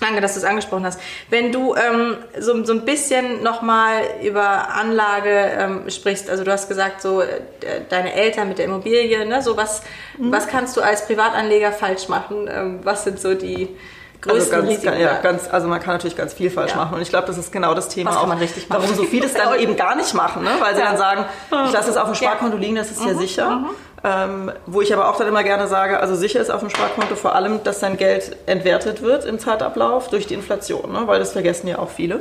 Danke, 0.00 0.20
dass 0.20 0.34
du 0.34 0.40
es 0.40 0.44
angesprochen 0.44 0.84
hast. 0.84 1.00
Wenn 1.28 1.50
du 1.50 1.74
ähm, 1.74 2.16
so, 2.38 2.64
so 2.64 2.72
ein 2.72 2.84
bisschen 2.84 3.42
nochmal 3.42 4.02
über 4.22 4.74
Anlage 4.74 5.30
ähm, 5.30 5.90
sprichst, 5.90 6.30
also 6.30 6.44
du 6.44 6.52
hast 6.52 6.68
gesagt, 6.68 7.02
so 7.02 7.20
äh, 7.20 7.26
deine 7.88 8.14
Eltern 8.14 8.48
mit 8.48 8.58
der 8.58 8.66
Immobilie, 8.66 9.26
ne, 9.26 9.42
so 9.42 9.56
was, 9.56 9.82
mhm. 10.16 10.30
was 10.30 10.46
kannst 10.46 10.76
du 10.76 10.82
als 10.82 11.04
Privatanleger 11.06 11.72
falsch 11.72 12.08
machen? 12.08 12.48
Ähm, 12.48 12.80
was 12.84 13.04
sind 13.04 13.18
so 13.18 13.34
die 13.34 13.76
größten 14.20 14.54
also 14.54 14.66
ganz, 14.68 14.68
Risiken? 14.68 15.00
Ja, 15.00 15.20
ganz, 15.20 15.48
also 15.50 15.66
man 15.66 15.80
kann 15.80 15.94
natürlich 15.94 16.16
ganz 16.16 16.32
viel 16.32 16.50
falsch 16.50 16.72
ja. 16.72 16.76
machen 16.76 16.94
und 16.94 17.02
ich 17.02 17.08
glaube, 17.08 17.26
das 17.26 17.37
ist 17.37 17.50
genau 17.50 17.74
das 17.74 17.88
Thema, 17.88 18.11
was 18.11 18.20
kann 18.20 18.28
man 18.28 18.38
richtig 18.38 18.68
machen? 18.68 18.82
warum 18.82 18.94
so 18.94 19.02
viele 19.02 19.26
es 19.26 19.34
dann 19.34 19.52
eben 19.58 19.76
gar 19.76 19.96
nicht 19.96 20.14
machen, 20.14 20.44
ne? 20.44 20.50
weil 20.61 20.74
sie 20.74 20.80
ja. 20.80 20.88
dann 20.88 20.96
sagen, 20.96 21.24
ich 21.66 21.72
lasse 21.72 21.90
es 21.90 21.96
auf 21.96 22.06
dem 22.06 22.14
Sparkonto 22.14 22.56
liegen, 22.56 22.76
das 22.76 22.92
ist 22.92 23.00
mhm. 23.00 23.08
ja 23.08 23.14
sicher. 23.14 23.50
Mhm. 23.50 23.70
Ähm, 24.04 24.52
wo 24.66 24.80
ich 24.80 24.92
aber 24.92 25.08
auch 25.08 25.16
dann 25.16 25.26
immer 25.26 25.42
gerne 25.42 25.66
sage, 25.66 25.98
also 25.98 26.14
sicher 26.14 26.40
ist 26.40 26.50
auf 26.50 26.61
dem 26.61 26.70
Sparkonto 26.70 27.16
vor 27.16 27.34
allem, 27.34 27.64
dass 27.64 27.80
dein 27.80 27.96
Geld 27.96 28.37
entwertet 28.46 29.02
wird 29.02 29.24
im 29.24 29.40
Zeitablauf 29.40 30.08
durch 30.08 30.28
die 30.28 30.34
Inflation, 30.34 30.92
ne? 30.92 31.02
weil 31.06 31.18
das 31.18 31.32
vergessen 31.32 31.66
ja 31.66 31.78
auch 31.80 31.90
viele. 31.90 32.20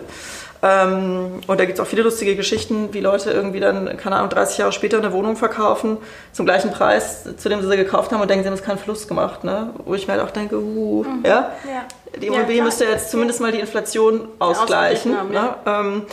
Ähm, 0.64 1.42
und 1.46 1.60
da 1.60 1.66
gibt 1.66 1.78
es 1.78 1.86
auch 1.86 1.88
viele 1.88 2.02
lustige 2.02 2.36
Geschichten, 2.36 2.94
wie 2.94 3.00
Leute 3.00 3.30
irgendwie 3.30 3.60
dann, 3.60 3.96
keine 3.98 4.16
Ahnung, 4.16 4.30
30 4.30 4.58
Jahre 4.58 4.72
später 4.72 4.98
eine 4.98 5.14
Wohnung 5.14 5.36
verkaufen 5.36 5.98
zum 6.32 6.48
gleichen 6.48 6.72
Preis, 6.72 7.26
zu 7.38 7.48
dem 7.48 7.62
sie 7.62 7.68
sie 7.68 7.78
gekauft 7.78 8.12
haben 8.12 8.22
und 8.22 8.30
denken, 8.30 8.44
sie 8.44 8.50
haben 8.50 8.56
jetzt 8.56 8.66
keinen 8.66 8.80
Fluss 8.80 9.08
gemacht. 9.08 9.44
Ne? 9.44 9.72
Wo 9.86 9.94
ich 9.94 10.08
mir 10.08 10.14
halt 10.14 10.24
auch 10.24 10.32
denke, 10.32 10.58
uh, 10.58 11.04
mhm. 11.04 11.24
ja? 11.24 11.52
ja? 11.66 11.86
Die 12.20 12.28
Immobilie 12.28 12.58
ja, 12.58 12.64
müsste 12.64 12.86
jetzt 12.86 13.12
zumindest 13.12 13.40
mal 13.40 13.52
die 13.52 13.60
Inflation 13.60 14.30
ausgleichen. 14.40 15.16
Haben, 15.16 15.30
ne? 15.30 15.56
ähm, 15.68 16.06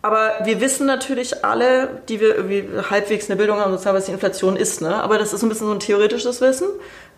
aber 0.00 0.32
wir 0.44 0.60
wissen 0.60 0.86
natürlich 0.86 1.44
alle, 1.44 1.88
die 2.08 2.20
wir 2.20 2.36
irgendwie 2.36 2.64
halbwegs 2.88 3.28
eine 3.28 3.36
Bildung 3.36 3.58
haben, 3.58 3.72
sozusagen, 3.72 3.96
was 3.96 4.06
die 4.06 4.12
Inflation 4.12 4.56
ist. 4.56 4.80
Ne? 4.80 4.94
Aber 4.94 5.18
das 5.18 5.32
ist 5.32 5.42
ein 5.42 5.48
bisschen 5.48 5.66
so 5.66 5.72
ein 5.72 5.80
theoretisches 5.80 6.40
Wissen. 6.40 6.68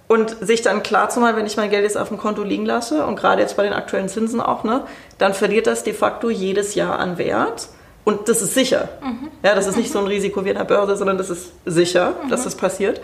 Und 0.08 0.36
sich 0.40 0.62
dann 0.62 0.82
klar 0.82 1.08
zu 1.08 1.20
machen, 1.20 1.36
wenn 1.36 1.46
ich 1.46 1.56
mein 1.56 1.70
Geld 1.70 1.84
jetzt 1.84 1.96
auf 1.96 2.08
dem 2.08 2.18
Konto 2.18 2.42
liegen 2.42 2.66
lasse 2.66 3.06
und 3.06 3.14
gerade 3.14 3.42
jetzt 3.42 3.56
bei 3.56 3.62
den 3.62 3.72
aktuellen 3.72 4.08
Zinsen 4.08 4.40
auch, 4.40 4.64
ne, 4.64 4.82
dann 5.18 5.34
verliert 5.34 5.68
das 5.68 5.84
de 5.84 5.92
facto 5.92 6.30
jedes 6.30 6.74
Jahr 6.74 6.98
an 6.98 7.16
Wert. 7.16 7.68
Und 8.02 8.28
das 8.28 8.42
ist 8.42 8.54
sicher. 8.54 8.88
Mhm. 9.02 9.28
Ja, 9.44 9.54
das 9.54 9.68
ist 9.68 9.76
nicht 9.76 9.92
so 9.92 10.00
ein 10.00 10.08
Risiko 10.08 10.44
wie 10.44 10.48
in 10.48 10.56
der 10.56 10.64
Börse, 10.64 10.96
sondern 10.96 11.16
das 11.16 11.30
ist 11.30 11.52
sicher, 11.64 12.14
mhm. 12.24 12.28
dass 12.28 12.42
das 12.42 12.56
passiert. 12.56 13.00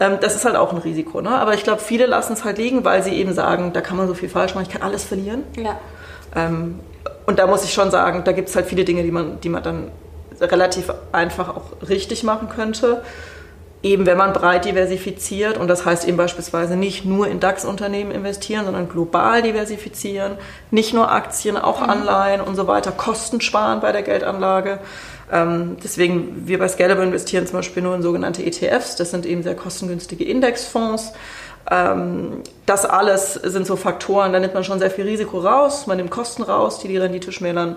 Ähm, 0.00 0.18
das 0.22 0.36
ist 0.36 0.46
halt 0.46 0.56
auch 0.56 0.72
ein 0.72 0.78
Risiko. 0.78 1.20
Ne? 1.20 1.30
Aber 1.30 1.52
ich 1.52 1.64
glaube, 1.64 1.82
viele 1.82 2.06
lassen 2.06 2.32
es 2.32 2.44
halt 2.44 2.56
liegen, 2.56 2.82
weil 2.82 3.02
sie 3.02 3.12
eben 3.12 3.34
sagen, 3.34 3.74
da 3.74 3.82
kann 3.82 3.98
man 3.98 4.08
so 4.08 4.14
viel 4.14 4.30
falsch 4.30 4.54
machen, 4.54 4.64
ich 4.66 4.72
kann 4.72 4.82
alles 4.82 5.04
verlieren. 5.04 5.42
Ja. 5.56 5.78
Ähm, 6.34 6.80
und 7.28 7.38
da 7.38 7.46
muss 7.46 7.62
ich 7.62 7.74
schon 7.74 7.90
sagen, 7.90 8.22
da 8.24 8.32
gibt 8.32 8.48
es 8.48 8.56
halt 8.56 8.64
viele 8.64 8.86
Dinge, 8.86 9.02
die 9.02 9.10
man, 9.10 9.38
die 9.42 9.50
man 9.50 9.62
dann 9.62 9.90
relativ 10.40 10.90
einfach 11.12 11.50
auch 11.50 11.86
richtig 11.86 12.24
machen 12.24 12.48
könnte. 12.48 13.02
eben 13.82 14.06
wenn 14.06 14.16
man 14.16 14.32
breit 14.32 14.64
diversifiziert 14.64 15.58
und 15.58 15.68
das 15.68 15.84
heißt 15.84 16.08
eben 16.08 16.16
beispielsweise 16.16 16.74
nicht 16.74 17.04
nur 17.04 17.28
in 17.28 17.38
DAX-Unternehmen 17.38 18.12
investieren, 18.12 18.64
sondern 18.64 18.88
global 18.88 19.42
diversifizieren, 19.42 20.38
nicht 20.70 20.94
nur 20.94 21.12
Aktien, 21.12 21.58
auch 21.58 21.82
mhm. 21.82 21.90
Anleihen 21.90 22.40
und 22.40 22.56
so 22.56 22.66
weiter, 22.66 22.92
Kosten 22.92 23.42
sparen 23.42 23.80
bei 23.80 23.92
der 23.92 24.02
Geldanlage. 24.02 24.78
Ähm, 25.30 25.76
deswegen, 25.84 26.46
wir 26.46 26.58
bei 26.58 26.66
Scalable 26.66 27.04
investieren 27.04 27.46
zum 27.46 27.58
Beispiel 27.58 27.82
nur 27.82 27.94
in 27.94 28.00
sogenannte 28.00 28.42
ETFs, 28.42 28.96
das 28.96 29.10
sind 29.10 29.26
eben 29.26 29.42
sehr 29.42 29.54
kostengünstige 29.54 30.24
Indexfonds. 30.24 31.12
Ähm, 31.70 32.42
das 32.66 32.86
alles 32.86 33.34
sind 33.34 33.66
so 33.66 33.76
Faktoren, 33.76 34.32
da 34.32 34.40
nimmt 34.40 34.54
man 34.54 34.64
schon 34.64 34.78
sehr 34.78 34.90
viel 34.90 35.04
Risiko 35.04 35.38
raus, 35.38 35.86
man 35.86 35.98
nimmt 35.98 36.10
Kosten 36.10 36.42
raus, 36.42 36.78
die 36.78 36.88
die 36.88 36.96
Rendite 36.96 37.32
schmälern. 37.32 37.76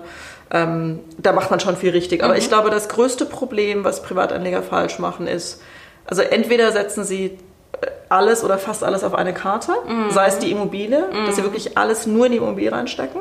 Ähm, 0.50 1.00
da 1.18 1.32
macht 1.32 1.50
man 1.50 1.60
schon 1.60 1.76
viel 1.76 1.90
richtig. 1.90 2.22
Aber 2.22 2.34
mhm. 2.34 2.38
ich 2.38 2.48
glaube, 2.48 2.70
das 2.70 2.88
größte 2.88 3.26
Problem, 3.26 3.84
was 3.84 4.02
Privatanleger 4.02 4.62
falsch 4.62 4.98
machen, 4.98 5.26
ist, 5.26 5.60
also 6.06 6.22
entweder 6.22 6.72
setzen 6.72 7.04
sie 7.04 7.38
äh, 7.80 7.86
alles 8.08 8.44
oder 8.44 8.58
fast 8.58 8.82
alles 8.82 9.04
auf 9.04 9.14
eine 9.14 9.34
Karte, 9.34 9.72
mhm. 9.86 10.10
sei 10.10 10.26
es 10.26 10.38
die 10.38 10.50
Immobilie, 10.50 11.08
mhm. 11.12 11.26
dass 11.26 11.36
sie 11.36 11.42
wirklich 11.42 11.76
alles 11.76 12.06
nur 12.06 12.26
in 12.26 12.32
die 12.32 12.38
Immobilie 12.38 12.72
reinstecken. 12.72 13.20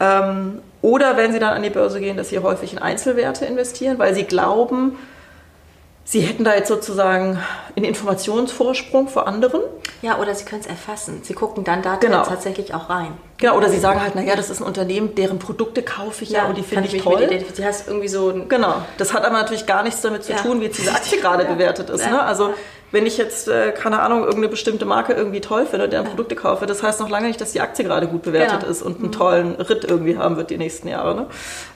Ähm, 0.00 0.62
oder 0.82 1.16
wenn 1.16 1.32
sie 1.32 1.38
dann 1.38 1.54
an 1.54 1.62
die 1.62 1.70
Börse 1.70 2.00
gehen, 2.00 2.16
dass 2.16 2.28
sie 2.28 2.38
häufig 2.40 2.72
in 2.72 2.80
Einzelwerte 2.80 3.44
investieren, 3.44 3.98
weil 3.98 4.14
sie 4.14 4.24
glauben, 4.24 4.98
Sie 6.04 6.20
hätten 6.20 6.42
da 6.44 6.54
jetzt 6.54 6.68
sozusagen 6.68 7.38
einen 7.76 7.84
Informationsvorsprung 7.84 9.08
vor 9.08 9.28
anderen. 9.28 9.60
Ja, 10.02 10.18
oder 10.18 10.34
Sie 10.34 10.44
können 10.44 10.60
es 10.60 10.66
erfassen. 10.66 11.20
Sie 11.22 11.32
gucken 11.32 11.62
dann 11.62 11.80
da 11.80 11.96
genau. 11.96 12.24
tatsächlich 12.24 12.74
auch 12.74 12.90
rein. 12.90 13.12
Genau, 13.38 13.56
oder 13.56 13.68
Sie 13.68 13.78
sagen 13.78 14.00
halt, 14.00 14.14
naja, 14.14 14.34
das 14.34 14.50
ist 14.50 14.60
ein 14.60 14.66
Unternehmen, 14.66 15.14
deren 15.14 15.38
Produkte 15.38 15.82
kaufe 15.82 16.24
ich 16.24 16.30
ja, 16.30 16.40
ja 16.40 16.46
und 16.46 16.58
die 16.58 16.62
finde 16.62 16.88
ich, 16.88 16.94
ich 16.94 17.02
toll. 17.02 17.28
Du 17.28 17.64
hast 17.64 17.86
irgendwie 17.86 18.08
so 18.08 18.44
genau, 18.48 18.82
das 18.98 19.14
hat 19.14 19.24
aber 19.24 19.36
natürlich 19.36 19.66
gar 19.66 19.82
nichts 19.82 20.00
damit 20.00 20.24
zu 20.24 20.32
ja. 20.32 20.38
tun, 20.38 20.60
wie 20.60 20.64
jetzt 20.64 20.78
diese 20.78 20.92
Aktie 20.92 21.18
gerade 21.20 21.44
ja. 21.44 21.52
bewertet 21.52 21.88
ist. 21.90 22.08
Ne? 22.08 22.20
Also 22.20 22.52
wenn 22.92 23.06
ich 23.06 23.16
jetzt, 23.16 23.48
äh, 23.48 23.72
keine 23.72 24.00
Ahnung, 24.00 24.20
irgendeine 24.20 24.48
bestimmte 24.48 24.84
Marke 24.84 25.14
irgendwie 25.14 25.40
toll 25.40 25.66
finde 25.66 25.86
und 25.86 25.92
deren 25.92 26.06
Produkte 26.06 26.36
kaufe, 26.36 26.66
das 26.66 26.82
heißt 26.82 27.00
noch 27.00 27.08
lange 27.08 27.26
nicht, 27.26 27.40
dass 27.40 27.52
die 27.52 27.60
Aktie 27.60 27.84
gerade 27.84 28.06
gut 28.06 28.22
bewertet 28.22 28.60
genau. 28.60 28.70
ist 28.70 28.82
und 28.82 28.98
einen 28.98 29.06
mhm. 29.06 29.12
tollen 29.12 29.54
Ritt 29.56 29.84
irgendwie 29.84 30.16
haben 30.16 30.36
wird 30.36 30.50
die 30.50 30.58
nächsten 30.58 30.88
Jahre. 30.88 31.14
Ne? 31.14 31.26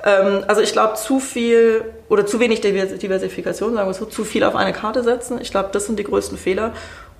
Ähm, 0.04 0.44
also 0.46 0.60
ich 0.60 0.72
glaube, 0.72 0.94
zu 0.94 1.18
viel 1.18 1.84
oder 2.08 2.26
zu 2.26 2.38
wenig 2.38 2.60
Diversifikation, 2.60 3.74
sagen 3.74 3.88
wir 3.88 3.94
so, 3.94 4.04
zu 4.04 4.24
viel 4.24 4.44
auf 4.44 4.54
eine 4.54 4.72
Karte 4.72 5.02
setzen. 5.02 5.40
Ich 5.40 5.50
glaube, 5.50 5.70
das 5.72 5.86
sind 5.86 5.98
die 5.98 6.04
größten 6.04 6.38
Fehler. 6.38 6.72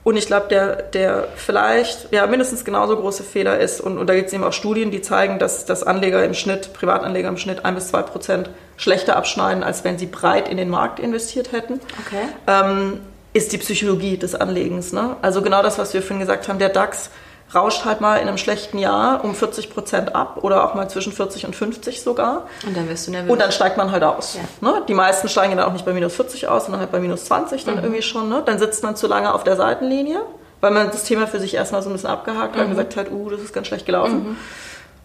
Und 0.05 0.17
ich 0.17 0.27
glaube, 0.27 0.47
der, 0.49 0.83
der 0.83 1.27
vielleicht 1.35 2.13
ja, 2.13 2.29
mindestens 2.29 2.65
genauso 2.65 2.97
große 2.97 3.25
Fehler 3.25 3.59
ist, 3.59 3.81
und, 3.81 3.99
und 3.99 4.07
da 4.07 4.15
gibt 4.15 4.29
es 4.29 4.33
eben 4.33 4.45
auch 4.45 4.53
Studien, 4.53 4.93
die 4.93 5.03
zeigen, 5.03 5.41
dass, 5.41 5.65
dass 5.65 5.83
Anleger 5.83 6.25
im 6.25 6.33
Schnitt, 6.33 6.73
Privatanleger 6.75 7.29
im 7.29 7.39
Schnitt 7.39 7.65
ein 7.65 7.75
bis 7.75 7.89
zwei 7.89 8.03
Prozent 8.03 8.49
schlechter 8.77 9.17
abschneiden, 9.17 9.65
als 9.65 9.83
wenn 9.83 9.99
sie 9.99 10.07
breit 10.07 10.49
in 10.49 10.59
den 10.59 10.69
Markt 10.69 11.01
investiert 11.01 11.51
hätten. 11.51 11.81
Okay. 12.07 12.23
Ähm, 12.47 13.01
ist 13.37 13.53
die 13.53 13.59
Psychologie 13.59 14.17
des 14.17 14.35
Anlegens. 14.35 14.93
Ne? 14.93 15.17
Also 15.21 15.43
genau 15.43 15.63
das, 15.63 15.79
was 15.79 15.93
wir 15.93 16.01
vorhin 16.01 16.21
gesagt 16.21 16.49
haben, 16.49 16.59
der 16.59 16.71
DAX 16.71 17.11
rauscht 17.55 17.85
halt 17.85 18.01
mal 18.01 18.17
in 18.17 18.29
einem 18.29 18.39
schlechten 18.39 18.79
Jahr 18.79 19.23
um 19.23 19.35
40 19.35 19.71
Prozent 19.71 20.15
ab 20.15 20.39
oder 20.43 20.65
auch 20.65 20.75
mal 20.75 20.89
zwischen 20.89 21.13
40 21.13 21.45
und 21.45 21.55
50 21.55 22.03
sogar. 22.03 22.47
Und 22.67 22.75
dann 22.75 22.89
wirst 22.89 23.07
du 23.07 23.11
nervös. 23.11 23.31
Und 23.31 23.39
dann 23.39 23.53
steigt 23.53 23.77
man 23.77 23.93
halt 23.93 24.03
aus. 24.03 24.39
Ja. 24.63 24.71
Ne? 24.71 24.83
Die 24.89 24.95
meisten 24.95 25.29
steigen 25.29 25.55
dann 25.55 25.67
auch 25.67 25.73
nicht 25.75 25.85
bei 25.85 25.93
minus 25.93 26.15
40 26.15 26.49
aus, 26.49 26.65
sondern 26.65 26.81
halt 26.81 26.91
bei 26.91 26.99
minus 26.99 27.27
20 27.27 27.65
dann 27.67 27.77
mhm. 27.77 27.85
irgendwie 27.85 28.03
schon. 28.03 28.31
Ne? 28.31 28.43
Dann 28.45 28.59
sitzt 28.59 28.83
man 28.83 28.97
zu 28.97 29.07
lange 29.07 29.33
auf 29.33 29.45
der 29.45 29.57
Seitenlinie, 29.57 30.23
weil 30.63 30.71
man 30.71 30.91
das 30.91 31.05
Thema 31.05 31.27
für 31.27 31.39
sich 31.39 31.55
erstmal 31.55 31.83
so 31.83 31.91
ein 31.91 31.93
bisschen 31.93 32.09
abgehakt 32.09 32.55
hat 32.57 32.63
und 32.63 32.69
mhm. 32.69 32.71
gesagt 32.71 32.97
hat, 32.97 33.13
uh, 33.13 33.29
das 33.29 33.43
ist 33.43 33.53
ganz 33.53 33.67
schlecht 33.67 33.85
gelaufen. 33.85 34.31
Mhm. 34.31 34.37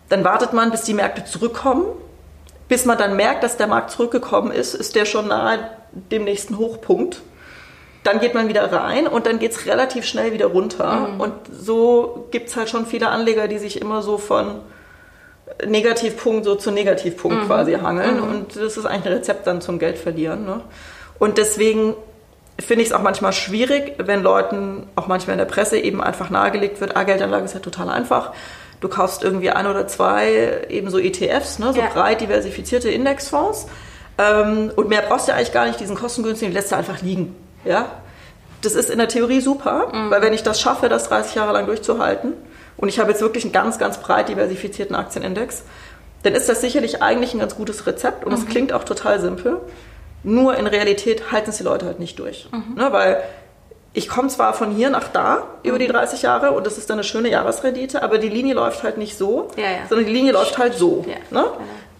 Dann 0.07 0.23
wartet 0.23 0.53
man, 0.53 0.71
bis 0.71 0.83
die 0.83 0.93
Märkte 0.93 1.25
zurückkommen. 1.25 1.85
Bis 2.69 2.85
man 2.85 2.97
dann 2.97 3.17
merkt, 3.17 3.43
dass 3.43 3.57
der 3.57 3.67
Markt 3.67 3.91
zurückgekommen 3.91 4.53
ist, 4.53 4.73
ist 4.73 4.95
der 4.95 5.03
schon 5.03 5.27
nahe 5.27 5.59
dem 5.91 6.23
nächsten 6.23 6.57
Hochpunkt 6.57 7.21
dann 8.03 8.19
geht 8.19 8.33
man 8.33 8.47
wieder 8.47 8.71
rein 8.71 9.07
und 9.07 9.25
dann 9.25 9.39
geht 9.39 9.51
es 9.51 9.65
relativ 9.65 10.05
schnell 10.05 10.33
wieder 10.33 10.47
runter. 10.47 11.09
Mhm. 11.13 11.21
Und 11.21 11.33
so 11.51 12.27
gibt 12.31 12.49
es 12.49 12.55
halt 12.55 12.69
schon 12.69 12.85
viele 12.85 13.09
Anleger, 13.09 13.47
die 13.47 13.59
sich 13.59 13.79
immer 13.79 14.01
so 14.01 14.17
von 14.17 14.61
Negativpunkt 15.65 16.45
so 16.45 16.55
zu 16.55 16.71
Negativpunkt 16.71 17.43
mhm. 17.43 17.45
quasi 17.45 17.73
hangeln. 17.73 18.17
Mhm. 18.17 18.23
Und 18.23 18.55
das 18.55 18.77
ist 18.77 18.85
eigentlich 18.85 19.05
ein 19.05 19.13
Rezept 19.13 19.45
dann 19.45 19.61
zum 19.61 19.77
Geld 19.77 19.97
verlieren. 19.97 20.45
Ne? 20.45 20.61
Und 21.19 21.37
deswegen 21.37 21.95
finde 22.59 22.83
ich 22.83 22.89
es 22.89 22.93
auch 22.93 23.01
manchmal 23.01 23.33
schwierig, 23.33 23.93
wenn 23.97 24.23
Leuten, 24.23 24.87
auch 24.95 25.07
manchmal 25.07 25.33
in 25.33 25.39
der 25.39 25.45
Presse, 25.45 25.77
eben 25.77 26.01
einfach 26.01 26.29
nahegelegt 26.29 26.81
wird, 26.81 26.95
ah, 26.95 27.03
Geldanlage 27.03 27.45
ist 27.45 27.53
ja 27.53 27.59
total 27.59 27.89
einfach. 27.89 28.31
Du 28.79 28.87
kaufst 28.87 29.23
irgendwie 29.23 29.51
ein 29.51 29.67
oder 29.67 29.87
zwei 29.87 30.65
eben 30.69 30.89
so 30.89 30.97
ETFs, 30.97 31.59
ne, 31.59 31.71
so 31.71 31.79
ja. 31.79 31.87
breit 31.87 32.21
diversifizierte 32.21 32.89
Indexfonds. 32.89 33.67
Ähm, 34.17 34.71
und 34.75 34.89
mehr 34.89 35.03
brauchst 35.03 35.27
du 35.27 35.31
ja 35.31 35.37
eigentlich 35.37 35.51
gar 35.51 35.67
nicht, 35.67 35.79
diesen 35.79 35.95
kostengünstigen, 35.95 36.51
die 36.51 36.57
lässt 36.57 36.71
du 36.71 36.75
einfach 36.75 37.01
liegen. 37.01 37.35
Ja? 37.65 37.87
Das 38.61 38.73
ist 38.73 38.89
in 38.89 38.99
der 38.99 39.07
Theorie 39.07 39.41
super, 39.41 39.87
mhm. 39.91 40.11
weil 40.11 40.21
wenn 40.21 40.33
ich 40.33 40.43
das 40.43 40.61
schaffe, 40.61 40.89
das 40.89 41.09
30 41.09 41.35
Jahre 41.35 41.53
lang 41.53 41.65
durchzuhalten, 41.65 42.33
und 42.77 42.89
ich 42.89 42.99
habe 42.99 43.11
jetzt 43.11 43.21
wirklich 43.21 43.43
einen 43.43 43.53
ganz, 43.53 43.77
ganz 43.77 43.99
breit 43.99 44.27
diversifizierten 44.27 44.95
Aktienindex, 44.95 45.63
dann 46.23 46.33
ist 46.33 46.49
das 46.49 46.61
sicherlich 46.61 47.01
eigentlich 47.01 47.33
ein 47.33 47.39
ganz 47.39 47.55
gutes 47.55 47.85
Rezept 47.87 48.25
und 48.25 48.33
es 48.33 48.41
mhm. 48.41 48.49
klingt 48.49 48.73
auch 48.73 48.83
total 48.83 49.19
simpel. 49.19 49.57
Nur 50.23 50.55
in 50.57 50.67
Realität 50.67 51.31
halten 51.31 51.49
es 51.49 51.57
die 51.57 51.63
Leute 51.63 51.85
halt 51.85 51.99
nicht 51.99 52.19
durch. 52.19 52.47
Mhm. 52.51 52.75
Ne, 52.75 52.91
weil 52.91 53.23
ich 53.93 54.07
komme 54.07 54.29
zwar 54.29 54.53
von 54.53 54.71
hier 54.71 54.89
nach 54.89 55.09
da 55.09 55.47
über 55.63 55.77
die 55.77 55.87
30 55.87 56.19
mhm. 56.19 56.25
Jahre 56.25 56.51
und 56.51 56.65
das 56.65 56.77
ist 56.77 56.89
dann 56.89 56.97
eine 56.97 57.03
schöne 57.03 57.29
Jahresrendite, 57.29 58.03
aber 58.03 58.17
die 58.17 58.29
Linie 58.29 58.53
läuft 58.53 58.83
halt 58.83 58.97
nicht 58.97 59.17
so, 59.17 59.49
ja, 59.57 59.63
ja. 59.63 59.69
sondern 59.89 60.05
die 60.05 60.13
Linie 60.13 60.31
läuft 60.31 60.57
halt 60.57 60.75
so. 60.75 61.05
Ja. 61.07 61.41
Ne? 61.41 61.45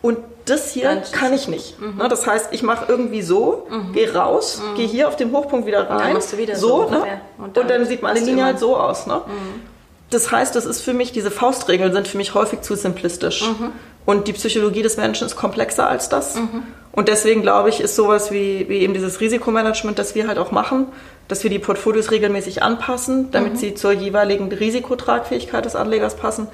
Und 0.02 0.18
das 0.46 0.72
hier 0.72 0.86
Ganz 0.86 1.12
kann 1.12 1.34
ich 1.34 1.48
nicht. 1.48 1.80
Mhm. 1.80 1.98
Ne, 1.98 2.10
das 2.10 2.26
heißt, 2.26 2.48
ich 2.52 2.64
mache 2.64 2.86
irgendwie 2.88 3.22
so, 3.22 3.68
mhm. 3.70 3.94
gehe 3.94 4.14
raus, 4.14 4.62
mhm. 4.62 4.76
gehe 4.76 4.88
hier 4.88 5.08
auf 5.08 5.16
den 5.16 5.32
Hochpunkt 5.32 5.68
wieder 5.68 5.90
rein. 5.90 6.16
Dann 6.16 6.40
wieder 6.40 6.56
so. 6.56 6.84
so 6.84 6.90
ne? 6.90 6.98
und, 7.38 7.56
dann 7.56 7.64
und, 7.64 7.70
dann 7.70 7.86
sieht 7.86 8.02
meine 8.02 8.20
Linie 8.20 8.46
halt 8.46 8.60
so 8.60 8.76
aus. 8.76 9.06
Ne? 9.06 9.22
Mhm. 9.26 9.62
Das 10.10 10.32
heißt, 10.32 10.56
das 10.56 10.66
ist 10.66 10.82
für 10.82 10.94
mich, 10.94 11.12
diese 11.12 11.32
Faustregeln 11.32 11.94
sind 11.94 12.08
für 12.08 12.18
mich 12.18 12.34
häufig 12.34 12.62
zu 12.62 12.76
simplistisch. 12.76 13.48
Mhm. 13.48 13.72
Und 14.04 14.28
die 14.28 14.34
Psychologie 14.34 14.82
des 14.82 14.98
Menschen 14.98 15.28
ist 15.28 15.36
komplexer 15.36 15.88
als 15.88 16.10
das. 16.10 16.36
Mhm. 16.36 16.64
Und 16.92 17.08
deswegen 17.08 17.44
glaube 17.44 17.70
ich, 17.70 17.80
ist 17.80 17.96
sowas 17.96 18.32
wie, 18.32 18.68
wie 18.68 18.80
eben 18.80 18.94
dieses 18.94 19.22
Risikomanagement, 19.22 20.00
das 20.00 20.16
wir 20.16 20.28
halt 20.28 20.40
auch 20.40 20.52
machen, 20.52 20.88
dass 21.28 21.44
wir 21.44 21.52
die 21.52 21.60
Portfolios 21.60 22.12
regelmäßig 22.12 22.64
anpassen, 22.64 23.32
damit 23.32 23.58
sie 23.58 23.76
zur 23.76 23.92
jeweiligen 23.94 24.52
Risikotragfähigkeit 24.52 25.64
des 25.64 25.76
Anlegers 25.76 26.16
passen 26.16 26.48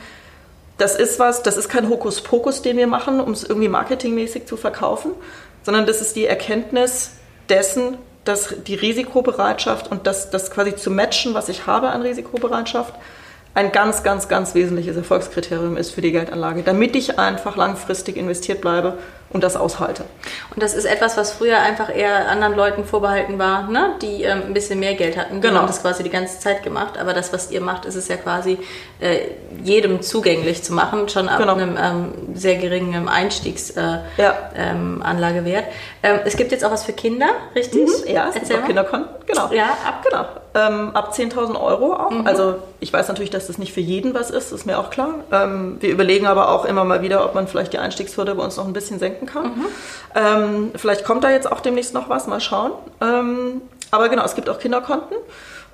das 0.78 0.96
ist 0.96 1.20
was, 1.20 1.44
das 1.44 1.58
ist 1.58 1.70
kein 1.70 1.90
Hokuspokus, 1.90 2.62
den 2.62 2.78
wir 2.78 2.88
machen, 2.88 3.20
um 3.20 3.32
es 3.32 3.44
irgendwie 3.44 3.70
marketingmäßig 3.70 4.46
zu 4.46 4.58
verkaufen, 4.58 5.12
sondern 5.64 5.86
das 5.86 6.02
ist 6.02 6.16
die 6.16 6.26
Erkenntnis 6.26 7.12
dessen, 7.50 7.98
dass 8.26 8.54
die 8.66 8.76
Risikobereitschaft 8.76 9.90
und 9.90 10.06
das, 10.06 10.30
das 10.30 10.52
quasi 10.52 10.76
zu 10.76 10.92
matchen, 10.92 11.34
was 11.34 11.50
ich 11.50 11.66
habe 11.66 11.90
an 11.90 12.02
Risikobereitschaft, 12.02 12.94
ein 13.54 13.72
ganz, 13.72 14.04
ganz, 14.04 14.28
ganz 14.28 14.54
wesentliches 14.54 14.98
Erfolgskriterium 14.98 15.78
ist 15.78 15.92
für 15.92 16.02
die 16.02 16.12
Geldanlage, 16.12 16.62
damit 16.62 16.96
ich 16.96 17.18
einfach 17.18 17.56
langfristig 17.56 18.16
investiert 18.16 18.62
bleibe 18.62 19.00
und 19.30 19.44
das 19.44 19.58
aushalte. 19.58 20.06
Und 20.54 20.64
das 20.64 20.74
ist 20.74 20.86
etwas, 20.86 21.18
was 21.18 21.32
früher 21.32 21.60
einfach 21.60 21.94
eher 21.94 22.30
anderen 22.30 22.56
Leuten 22.56 22.86
vorbehalten 22.86 23.38
war, 23.38 23.68
ne? 23.70 23.96
die 24.02 24.24
ähm, 24.24 24.44
ein 24.48 24.54
bisschen 24.54 24.80
mehr 24.80 24.94
Geld 24.96 25.18
hatten. 25.18 25.36
Die 25.36 25.48
genau. 25.48 25.60
haben 25.60 25.68
das 25.68 25.82
quasi 25.82 26.04
die 26.04 26.10
ganze 26.10 26.40
Zeit 26.40 26.64
gemacht. 26.64 26.98
Aber 26.98 27.14
das, 27.14 27.34
was 27.34 27.52
ihr 27.52 27.62
macht, 27.62 27.86
ist 27.86 27.96
es 27.96 28.08
ja 28.08 28.16
quasi 28.16 28.58
äh, 29.00 29.20
jedem 29.64 30.02
zugänglich 30.02 30.64
zu 30.64 30.74
machen, 30.74 31.10
schon 31.10 31.28
ab 31.28 31.40
genau. 31.40 31.54
einem 31.56 31.78
ähm, 31.78 32.14
sehr 32.36 32.56
geringen 32.56 33.10
Einstiegsanlagewert. 33.10 34.06
Äh, 34.18 34.22
ja. 34.22 34.36
ähm, 34.56 35.04
ähm, 36.04 36.20
es 36.26 36.38
gibt 36.38 36.52
jetzt 36.52 36.64
auch 36.64 36.72
was 36.72 36.86
für 36.86 36.94
Kinder, 36.94 37.30
richtig? 37.56 37.88
Mhm, 37.88 38.14
ja, 38.14 38.30
es 38.30 38.36
Erzähl 38.36 38.56
gibt 38.56 38.64
auch 38.64 38.68
Kinderkonten. 38.68 39.10
Genau. 39.26 39.52
Ja, 39.52 39.78
ab, 39.86 40.04
genau. 40.04 40.26
Ähm, 40.56 40.92
ab 40.96 41.14
10.000 41.14 41.60
Euro 41.60 41.94
auch. 41.94 42.12
Mhm. 42.12 42.26
Also 42.26 42.56
ich 42.80 42.92
weiß 42.94 43.08
natürlich, 43.10 43.30
dass 43.30 43.48
das 43.48 43.58
nicht 43.58 43.74
für 43.74 43.82
jeden 43.82 44.14
was 44.14 44.32
ist, 44.32 44.52
ist 44.52 44.66
mir 44.66 44.80
auch 44.80 44.90
klar. 44.90 45.16
Ähm, 45.32 45.78
wir 45.80 45.90
überlegen 45.90 46.26
aber 46.26 46.50
auch 46.50 46.66
immer 46.66 46.84
mal 46.86 47.02
wieder, 47.02 47.26
ob 47.26 47.36
man 47.36 47.48
vielleicht 47.48 47.74
die 47.74 47.78
Einstiegshürde 47.78 48.36
bei 48.36 48.44
uns 48.44 48.58
noch 48.58 48.66
ein 48.66 48.74
bisschen 48.74 49.00
senken 49.18 49.28
kann. 49.28 49.46
Mhm. 49.46 49.66
Ähm, 50.16 50.72
vielleicht 50.76 51.04
kommt 51.04 51.24
da 51.24 51.32
jetzt 51.32 51.52
auch 51.52 51.60
demnächst 51.60 51.94
noch 51.94 52.10
was, 52.10 52.28
mal 52.28 52.40
schauen. 52.40 52.72
Ähm, 53.02 53.62
aber 53.92 54.10
genau, 54.10 54.24
es 54.24 54.36
gibt 54.36 54.50
auch 54.50 54.60
Kinderkonten. 54.60 55.18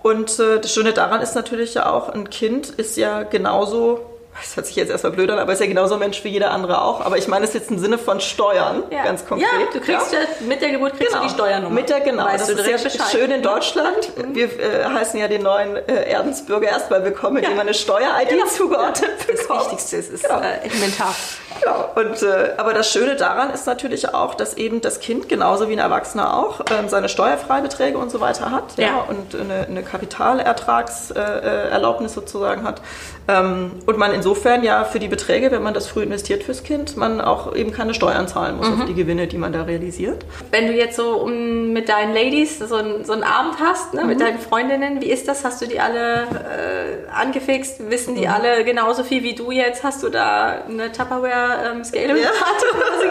Und 0.01 0.39
äh, 0.39 0.59
das 0.59 0.73
Schöne 0.73 0.93
daran 0.93 1.21
ist 1.21 1.35
natürlich 1.35 1.75
ja 1.75 1.89
auch, 1.89 2.09
ein 2.09 2.29
Kind 2.29 2.69
ist 2.69 2.97
ja 2.97 3.23
genauso 3.23 4.01
das 4.41 4.55
hört 4.55 4.65
sich 4.65 4.75
jetzt 4.75 4.89
erstmal 4.89 5.13
blöd 5.13 5.29
an, 5.29 5.39
aber 5.39 5.53
ist 5.53 5.59
ja 5.59 5.67
genauso 5.67 5.95
ein 5.95 5.99
Mensch 5.99 6.23
wie 6.23 6.29
jeder 6.29 6.51
andere 6.51 6.81
auch. 6.81 7.01
Aber 7.01 7.17
ich 7.17 7.27
meine 7.27 7.45
es 7.45 7.53
jetzt 7.53 7.69
im 7.69 7.79
Sinne 7.79 7.97
von 7.97 8.19
Steuern, 8.19 8.83
ja. 8.89 9.03
ganz 9.03 9.25
konkret. 9.25 9.47
Ja, 9.51 9.65
du 9.71 9.79
kriegst 9.79 10.13
ja, 10.13 10.19
ja 10.19 10.25
mit 10.47 10.61
der 10.61 10.71
Geburt 10.71 10.97
kriegst 10.97 11.09
genau. 11.09 11.23
du 11.23 11.27
die 11.27 11.33
Steuernummer. 11.33 11.75
Mit 11.75 11.89
der, 11.89 12.01
genau. 12.01 12.25
Weißt 12.25 12.49
das 12.49 12.57
ist 12.57 12.67
ja 12.67 12.77
Bescheid. 12.77 13.11
schön 13.11 13.31
in 13.31 13.41
Deutschland. 13.41 14.17
Mhm. 14.17 14.35
Wir 14.35 14.59
äh, 14.59 14.85
heißen 14.85 15.19
ja 15.19 15.27
den 15.27 15.43
neuen 15.43 15.75
äh, 15.75 16.09
Erdensbürger 16.09 16.67
erstmal 16.67 17.03
willkommen, 17.03 17.37
indem 17.37 17.51
ja. 17.51 17.57
man 17.57 17.67
eine 17.67 17.75
Steuer-ID 17.75 18.29
genau. 18.29 18.45
zugeordnet 18.47 19.11
ja. 19.27 19.33
Das 19.33 19.49
Wichtigste 19.49 19.97
ist, 19.97 20.11
ist 20.11 20.23
genau. 20.23 20.41
äh, 20.41 20.65
elementar. 20.65 21.13
Genau. 21.61 21.91
Und, 21.95 22.23
äh, 22.23 22.53
aber 22.57 22.73
das 22.73 22.91
Schöne 22.91 23.15
daran 23.15 23.51
ist 23.51 23.67
natürlich 23.67 24.13
auch, 24.13 24.35
dass 24.35 24.55
eben 24.55 24.81
das 24.81 24.99
Kind 24.99 25.29
genauso 25.29 25.69
wie 25.69 25.73
ein 25.73 25.79
Erwachsener 25.79 26.37
auch 26.37 26.59
ähm, 26.71 26.89
seine 26.89 27.07
Steuerfreibeträge 27.09 27.97
und 27.97 28.11
so 28.11 28.19
weiter 28.19 28.51
hat 28.51 28.77
ja. 28.77 28.87
ja 28.87 29.05
und 29.07 29.35
eine, 29.35 29.67
eine 29.67 29.83
Kapitalertragserlaubnis 29.83 32.11
äh, 32.11 32.15
sozusagen 32.15 32.63
hat. 32.63 32.81
Ähm, 33.27 33.73
und 33.85 33.97
man 33.97 34.13
insofern 34.23 34.63
ja 34.63 34.85
für 34.85 34.99
die 34.99 35.09
Beträge, 35.09 35.51
wenn 35.51 35.61
man 35.61 35.73
das 35.73 35.87
früh 35.87 36.01
investiert 36.01 36.43
fürs 36.43 36.63
Kind, 36.63 36.95
man 36.95 37.19
auch 37.19 37.53
eben 37.53 37.73
keine 37.73 37.93
Steuern 37.93 38.25
zahlen 38.25 38.55
muss 38.55 38.69
mhm. 38.69 38.81
auf 38.81 38.85
die 38.87 38.93
Gewinne, 38.93 39.27
die 39.27 39.37
man 39.37 39.51
da 39.51 39.63
realisiert. 39.63 40.25
Wenn 40.49 40.67
du 40.67 40.73
jetzt 40.73 40.95
so 40.95 41.17
um, 41.17 41.73
mit 41.73 41.89
deinen 41.89 42.13
Ladies 42.13 42.57
so, 42.59 42.75
ein, 42.75 43.03
so 43.03 43.11
einen 43.11 43.23
Abend 43.23 43.55
hast, 43.59 43.93
ne, 43.93 44.03
mhm. 44.03 44.07
mit 44.07 44.21
deinen 44.21 44.39
Freundinnen, 44.39 45.01
wie 45.01 45.11
ist 45.11 45.27
das? 45.27 45.43
Hast 45.43 45.61
du 45.61 45.67
die 45.67 45.81
alle 45.81 46.21
äh, 46.23 47.11
angefixt? 47.13 47.89
Wissen 47.89 48.15
die 48.15 48.27
mhm. 48.27 48.33
alle 48.33 48.63
genauso 48.63 49.03
viel 49.03 49.23
wie 49.23 49.35
du 49.35 49.51
jetzt? 49.51 49.83
Hast 49.83 50.01
du 50.03 50.09
da 50.09 50.63
eine 50.69 50.89
Tupperware 50.93 51.73
ähm, 51.73 51.81
ja. 51.93 52.31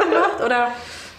gemacht? 0.05 0.43
Oder? 0.47 0.69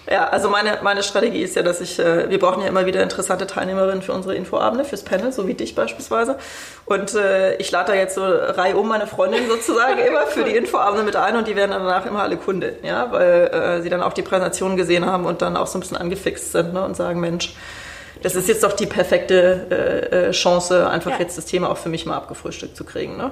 Ja, 0.10 0.28
also 0.28 0.50
meine, 0.50 0.80
meine 0.84 1.02
Strategie 1.02 1.42
ist 1.42 1.56
ja, 1.56 1.64
dass 1.64 1.80
ich, 1.80 1.98
äh, 1.98 2.30
wir 2.30 2.38
brauchen 2.38 2.62
ja 2.62 2.68
immer 2.68 2.86
wieder 2.86 3.02
interessante 3.02 3.48
Teilnehmerinnen 3.48 4.02
für 4.02 4.12
unsere 4.12 4.36
Infoabende, 4.36 4.84
fürs 4.84 5.04
Panel, 5.04 5.32
so 5.32 5.48
wie 5.48 5.54
dich 5.54 5.76
beispielsweise. 5.76 6.38
Und 6.86 7.14
äh, 7.14 7.56
ich 7.56 7.72
lade 7.72 7.94
da 7.94 7.98
jetzt 7.98 8.16
so 8.16 8.22
Reihe 8.24 8.76
um 8.76 8.90
meine 8.90 9.08
Freundin 9.08 9.48
sozusagen 9.48 10.00
immer 10.08 10.28
für 10.28 10.44
die 10.44 10.56
Infoabende 10.56 11.04
mit 11.04 11.16
ein 11.16 11.38
und 11.38 11.48
die 11.48 11.56
werden 11.56 11.72
dann 11.72 11.84
danach 11.84 12.06
immer 12.06 12.22
alle 12.22 12.36
Kunden, 12.36 12.74
ja, 12.84 13.12
weil 13.12 13.48
äh, 13.48 13.82
sie 13.82 13.90
dann 13.90 14.02
auch 14.02 14.14
die 14.14 14.24
Präsentation 14.24 14.76
gesehen 14.76 15.06
haben 15.06 15.26
und 15.26 15.42
dann 15.42 15.56
auch 15.56 15.68
so 15.68 15.78
ein 15.78 15.82
bisschen 15.82 15.98
angefixt 15.98 16.52
sind 16.52 16.74
ne, 16.74 16.84
und 16.84 16.98
sagen, 16.98 17.22
Mensch, 17.22 17.56
das 18.22 18.36
ist 18.36 18.50
jetzt 18.50 18.64
doch 18.64 18.74
die 18.74 18.86
perfekte 18.86 19.68
äh, 20.12 20.28
äh 20.30 20.32
Chance, 20.32 20.90
einfach 20.90 21.12
ja. 21.12 21.20
jetzt 21.20 21.38
das 21.38 21.46
Thema 21.46 21.70
auch 21.70 21.78
für 21.78 21.90
mich 21.90 22.06
mal 22.06 22.16
abgefrühstückt 22.16 22.76
zu 22.76 22.84
kriegen. 22.84 23.16
Ne? 23.16 23.32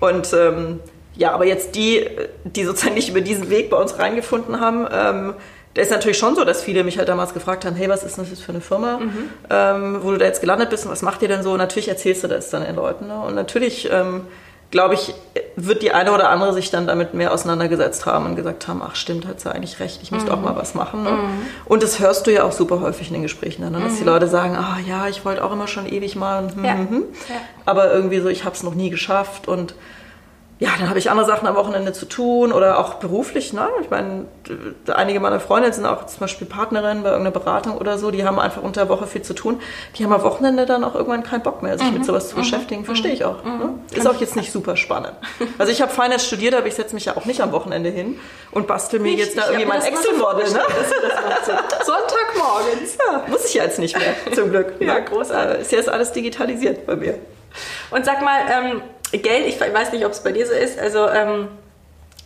Und 0.00 0.32
ähm, 0.32 0.80
ja, 1.16 1.32
aber 1.32 1.46
jetzt 1.46 1.74
die, 1.74 2.06
die 2.44 2.64
sozusagen 2.64 2.94
nicht 2.94 3.08
über 3.08 3.20
diesen 3.20 3.50
Weg 3.50 3.70
bei 3.70 3.76
uns 3.76 3.98
reingefunden 3.98 4.60
haben, 4.60 4.86
ähm, 4.92 5.34
da 5.74 5.82
ist 5.82 5.90
natürlich 5.90 6.18
schon 6.18 6.34
so, 6.34 6.44
dass 6.44 6.62
viele 6.62 6.82
mich 6.82 6.98
halt 6.98 7.08
damals 7.08 7.34
gefragt 7.34 7.64
haben, 7.64 7.76
hey, 7.76 7.88
was 7.88 8.02
ist 8.02 8.18
das 8.18 8.30
jetzt 8.30 8.42
für 8.42 8.52
eine 8.52 8.60
Firma, 8.60 8.98
mhm. 8.98 9.30
ähm, 9.50 9.98
wo 10.02 10.10
du 10.10 10.18
da 10.18 10.24
jetzt 10.24 10.40
gelandet 10.40 10.70
bist 10.70 10.84
und 10.84 10.90
was 10.90 11.02
macht 11.02 11.22
ihr 11.22 11.28
denn 11.28 11.42
so? 11.42 11.52
Und 11.52 11.58
natürlich 11.58 11.88
erzählst 11.88 12.24
du 12.24 12.28
das 12.28 12.50
dann 12.50 12.64
den 12.64 12.76
Leuten. 12.76 13.06
Ne? 13.06 13.20
Und 13.20 13.34
natürlich, 13.34 13.88
ähm, 13.92 14.22
glaube 14.70 14.94
ich, 14.94 15.14
wird 15.56 15.82
die 15.82 15.92
eine 15.92 16.12
oder 16.12 16.30
andere 16.30 16.52
sich 16.52 16.70
dann 16.70 16.86
damit 16.86 17.14
mehr 17.14 17.32
auseinandergesetzt 17.32 18.06
haben 18.06 18.26
und 18.26 18.36
gesagt 18.36 18.68
haben, 18.68 18.82
ach 18.84 18.96
stimmt, 18.96 19.26
hat 19.26 19.40
sie 19.40 19.50
eigentlich 19.50 19.80
recht, 19.80 20.00
ich 20.02 20.10
möchte 20.10 20.30
mhm. 20.30 20.38
auch 20.38 20.42
mal 20.42 20.56
was 20.56 20.74
machen. 20.74 21.04
Ne? 21.04 21.10
Mhm. 21.10 21.40
Und 21.64 21.82
das 21.82 22.00
hörst 22.00 22.26
du 22.26 22.32
ja 22.32 22.44
auch 22.44 22.52
super 22.52 22.80
häufig 22.80 23.08
in 23.08 23.14
den 23.14 23.22
Gesprächen 23.22 23.62
dann, 23.62 23.72
ne? 23.72 23.80
dass 23.80 23.94
die 23.94 24.00
mhm. 24.00 24.08
Leute 24.08 24.26
sagen, 24.26 24.56
ah 24.56 24.78
ja, 24.86 25.08
ich 25.08 25.24
wollte 25.24 25.44
auch 25.44 25.52
immer 25.52 25.68
schon 25.68 25.86
ewig 25.86 26.16
mal, 26.16 26.50
hm, 26.52 26.64
ja. 26.64 26.72
Hm, 26.72 26.88
hm. 26.88 27.04
Ja. 27.28 27.36
aber 27.64 27.92
irgendwie 27.92 28.20
so, 28.20 28.28
ich 28.28 28.44
habe 28.44 28.54
es 28.54 28.62
noch 28.62 28.74
nie 28.74 28.90
geschafft 28.90 29.48
und 29.48 29.74
ja, 30.60 30.70
dann 30.76 30.88
habe 30.88 30.98
ich 30.98 31.08
andere 31.08 31.24
Sachen 31.24 31.46
am 31.46 31.54
Wochenende 31.54 31.92
zu 31.92 32.04
tun 32.04 32.52
oder 32.52 32.80
auch 32.80 32.94
beruflich. 32.94 33.52
Ne? 33.52 33.68
Ich 33.80 33.90
meine, 33.90 34.26
einige 34.88 35.20
meiner 35.20 35.38
Freunde 35.38 35.72
sind 35.72 35.86
auch 35.86 36.06
zum 36.06 36.18
Beispiel 36.18 36.48
Partnerinnen 36.48 37.04
bei 37.04 37.10
irgendeiner 37.10 37.38
Beratung 37.38 37.78
oder 37.78 37.96
so, 37.96 38.10
die 38.10 38.24
haben 38.24 38.40
einfach 38.40 38.62
unter 38.62 38.82
der 38.82 38.88
Woche 38.88 39.06
viel 39.06 39.22
zu 39.22 39.34
tun. 39.34 39.60
Die 39.96 40.04
haben 40.04 40.12
am 40.12 40.22
Wochenende 40.22 40.66
dann 40.66 40.82
auch 40.82 40.96
irgendwann 40.96 41.22
keinen 41.22 41.42
Bock 41.42 41.62
mehr, 41.62 41.78
sich 41.78 41.86
mhm. 41.86 41.98
mit 41.98 42.04
sowas 42.04 42.28
zu 42.28 42.34
mhm. 42.34 42.40
beschäftigen. 42.40 42.84
Verstehe 42.84 43.12
ich 43.12 43.24
auch. 43.24 43.44
Mhm. 43.44 43.58
Ne? 43.58 43.74
Ist 43.92 44.08
auch 44.08 44.20
jetzt 44.20 44.34
nicht 44.34 44.50
super 44.50 44.76
spannend. 44.76 45.14
Also 45.58 45.70
ich 45.70 45.80
habe 45.80 45.92
Finance 45.92 46.26
studiert, 46.26 46.54
aber 46.54 46.66
ich 46.66 46.74
setze 46.74 46.94
mich 46.94 47.04
ja 47.04 47.16
auch 47.16 47.24
nicht 47.24 47.40
am 47.40 47.52
Wochenende 47.52 47.90
hin 47.90 48.18
und 48.50 48.66
bastel 48.66 48.98
mir 48.98 49.12
nicht, 49.12 49.20
jetzt 49.20 49.38
da 49.38 49.46
irgendwie 49.46 49.66
mein 49.66 49.82
Excel-Model. 49.82 50.44
Ne? 50.44 50.60
Sonntagmorgens. 51.84 52.98
Ja, 52.98 53.24
muss 53.28 53.44
ich 53.44 53.54
ja 53.54 53.62
jetzt 53.62 53.78
nicht 53.78 53.96
mehr, 53.96 54.14
zum 54.34 54.50
Glück. 54.50 54.74
ja, 54.80 54.94
ne? 54.94 55.04
großartig. 55.04 55.60
Ist 55.62 55.72
jetzt 55.72 55.88
alles 55.88 56.10
digitalisiert 56.10 56.84
bei 56.84 56.96
mir. 56.96 57.14
Und 57.90 58.04
sag 58.04 58.22
mal, 58.22 58.40
ähm, 58.50 58.82
Geld, 59.12 59.46
ich 59.46 59.60
weiß 59.60 59.92
nicht, 59.92 60.04
ob 60.04 60.12
es 60.12 60.20
bei 60.20 60.32
dir 60.32 60.46
so 60.46 60.52
ist, 60.52 60.78
also 60.78 61.08
ähm, 61.08 61.48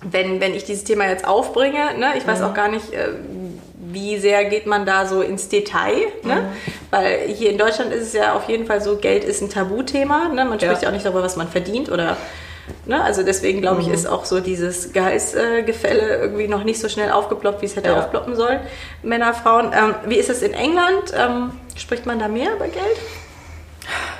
wenn, 0.03 0.41
wenn 0.41 0.55
ich 0.55 0.65
dieses 0.65 0.85
Thema 0.85 1.07
jetzt 1.07 1.27
aufbringe, 1.27 1.97
ne, 1.99 2.15
ich 2.17 2.27
weiß 2.27 2.41
mhm. 2.41 2.45
auch 2.47 2.55
gar 2.55 2.69
nicht, 2.69 2.93
äh, 2.93 3.09
wie 3.93 4.19
sehr 4.19 4.45
geht 4.47 4.67
man 4.67 4.87
da 4.87 5.07
so 5.07 5.23
ins 5.23 5.49
Detail, 5.49 5.97
ne? 6.23 6.37
Mhm. 6.37 6.73
weil 6.91 7.29
hier 7.29 7.51
in 7.51 7.59
Deutschland 7.59 7.93
ist 7.93 8.03
es 8.03 8.13
ja 8.13 8.35
auf 8.35 8.49
jeden 8.49 8.67
Fall 8.67 8.81
so, 8.81 8.97
Geld 8.97 9.25
ist 9.25 9.43
ein 9.43 9.51
Tabuthema, 9.51 10.29
ne? 10.29 10.45
man 10.45 10.59
spricht 10.59 10.83
ja. 10.83 10.89
auch 10.89 10.93
nicht 10.93 11.05
darüber, 11.05 11.23
was 11.23 11.37
man 11.37 11.49
verdient 11.49 11.91
oder 11.91 12.17
Ne? 12.87 13.03
Also 13.03 13.23
deswegen 13.23 13.61
glaube 13.61 13.81
ich, 13.81 13.89
mhm. 13.89 13.95
ist 13.95 14.07
auch 14.07 14.25
so 14.25 14.41
dieses 14.41 14.93
Gehaltsgefälle 14.93 16.17
irgendwie 16.17 16.49
noch 16.49 16.65
nicht 16.65 16.81
so 16.81 16.89
schnell 16.89 17.11
aufgeploppt, 17.11 17.63
wie 17.63 17.67
es 17.67 17.77
hätte 17.77 17.91
ja. 17.91 17.99
aufploppen 17.99 18.35
sollen. 18.35 18.61
Männer, 19.03 19.35
Frauen. 19.35 19.73
Ähm, 19.73 19.95
wie 20.07 20.17
ist 20.17 20.31
es 20.31 20.43
in 20.43 20.55
England? 20.55 21.13
Ähm, 21.17 21.53
spricht 21.77 22.07
man 22.07 22.19
da 22.19 22.29
mehr 22.29 22.55
über 22.55 22.67
Geld? 22.67 22.99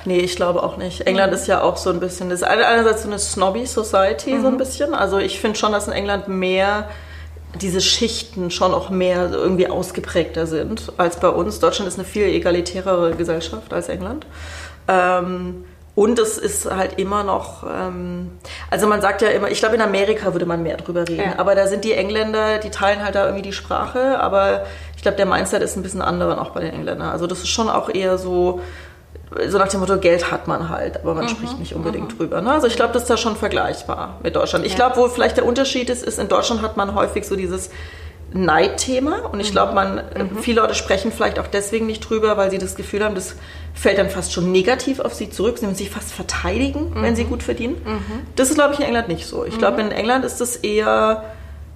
Nee, 0.05 0.19
ich 0.19 0.35
glaube 0.35 0.63
auch 0.63 0.77
nicht. 0.77 1.07
England 1.07 1.31
mhm. 1.31 1.37
ist 1.37 1.47
ja 1.47 1.61
auch 1.61 1.77
so 1.77 1.89
ein 1.89 1.99
bisschen, 1.99 2.29
das 2.29 2.41
ist 2.41 2.47
einerseits 2.47 3.03
so 3.03 3.07
eine 3.07 3.19
snobby 3.19 3.65
Society, 3.65 4.33
mhm. 4.33 4.41
so 4.41 4.47
ein 4.47 4.53
mhm. 4.53 4.57
bisschen. 4.57 4.93
Also 4.93 5.17
ich 5.19 5.39
finde 5.39 5.57
schon, 5.57 5.71
dass 5.71 5.87
in 5.87 5.93
England 5.93 6.27
mehr 6.27 6.89
diese 7.61 7.81
Schichten 7.81 8.51
schon 8.51 8.73
auch 8.73 8.89
mehr 8.89 9.29
irgendwie 9.31 9.67
ausgeprägter 9.67 10.47
sind 10.47 10.91
als 10.97 11.19
bei 11.19 11.29
uns. 11.29 11.59
Deutschland 11.59 11.87
ist 11.87 11.99
eine 11.99 12.07
viel 12.07 12.23
egalitärere 12.23 13.15
Gesellschaft 13.15 13.71
als 13.73 13.89
England. 13.89 14.25
Ähm, 14.87 15.65
und 15.95 16.17
es 16.17 16.39
ist 16.39 16.69
halt 16.71 16.97
immer 16.97 17.23
noch, 17.23 17.63
ähm, 17.63 18.31
also 18.71 18.87
man 18.87 19.01
sagt 19.01 19.21
ja 19.21 19.29
immer, 19.29 19.51
ich 19.51 19.59
glaube 19.59 19.75
in 19.75 19.81
Amerika 19.81 20.33
würde 20.33 20.47
man 20.47 20.63
mehr 20.63 20.77
drüber 20.77 21.07
reden, 21.07 21.21
ja. 21.21 21.37
aber 21.37 21.53
da 21.53 21.67
sind 21.67 21.83
die 21.83 21.93
Engländer, 21.93 22.57
die 22.57 22.71
teilen 22.71 23.03
halt 23.03 23.13
da 23.13 23.25
irgendwie 23.25 23.43
die 23.43 23.53
Sprache, 23.53 24.19
aber 24.19 24.65
ich 24.95 25.03
glaube 25.03 25.17
der 25.17 25.27
Mindset 25.27 25.61
ist 25.61 25.77
ein 25.77 25.83
bisschen 25.83 26.01
anderer 26.01 26.41
auch 26.41 26.49
bei 26.49 26.61
den 26.61 26.73
Engländern. 26.73 27.09
Also 27.09 27.27
das 27.27 27.39
ist 27.39 27.49
schon 27.49 27.69
auch 27.69 27.93
eher 27.93 28.17
so, 28.17 28.61
so 29.47 29.57
nach 29.57 29.67
dem 29.67 29.79
Motto, 29.79 29.97
Geld 29.97 30.31
hat 30.31 30.47
man 30.47 30.69
halt, 30.69 30.97
aber 30.97 31.13
man 31.15 31.25
mhm. 31.25 31.29
spricht 31.29 31.59
nicht 31.59 31.75
unbedingt 31.75 32.13
mhm. 32.13 32.17
drüber. 32.17 32.41
Ne? 32.41 32.51
Also 32.51 32.67
ich 32.67 32.75
glaube, 32.75 32.93
das 32.93 33.03
ist 33.03 33.09
da 33.09 33.17
schon 33.17 33.35
vergleichbar 33.35 34.19
mit 34.23 34.35
Deutschland. 34.35 34.65
Ich 34.65 34.73
ja. 34.73 34.77
glaube, 34.77 34.97
wo 34.97 35.07
vielleicht 35.07 35.37
der 35.37 35.45
Unterschied 35.45 35.89
ist, 35.89 36.03
ist, 36.03 36.19
in 36.19 36.27
Deutschland 36.27 36.61
hat 36.61 36.77
man 36.77 36.95
häufig 36.95 37.25
so 37.25 37.35
dieses 37.35 37.69
Neidthema 38.33 39.27
und 39.31 39.39
ich 39.39 39.51
glaube, 39.51 39.73
man 39.73 39.95
mhm. 39.95 40.37
viele 40.41 40.61
Leute 40.61 40.73
sprechen 40.73 41.11
vielleicht 41.11 41.37
auch 41.37 41.47
deswegen 41.47 41.85
nicht 41.85 41.99
drüber, 42.09 42.35
weil 42.35 42.49
sie 42.49 42.57
das 42.57 42.75
Gefühl 42.75 43.03
haben, 43.03 43.13
das 43.13 43.35
fällt 43.75 43.99
dann 43.99 44.09
fast 44.09 44.33
schon 44.33 44.51
negativ 44.51 44.99
auf 44.99 45.13
sie 45.13 45.29
zurück, 45.29 45.59
sie 45.59 45.65
müssen 45.65 45.77
sich 45.77 45.91
fast 45.91 46.11
verteidigen, 46.11 46.93
wenn 46.95 47.15
sie 47.15 47.25
mhm. 47.25 47.29
gut 47.29 47.43
verdienen. 47.43 47.75
Mhm. 47.85 48.27
Das 48.35 48.49
ist, 48.49 48.55
glaube 48.55 48.73
ich, 48.73 48.79
in 48.79 48.85
England 48.85 49.07
nicht 49.07 49.27
so. 49.27 49.45
Ich 49.45 49.57
glaube, 49.57 49.83
mhm. 49.83 49.89
in 49.89 49.91
England 49.91 50.25
ist 50.25 50.41
es 50.41 50.55
eher, 50.57 51.23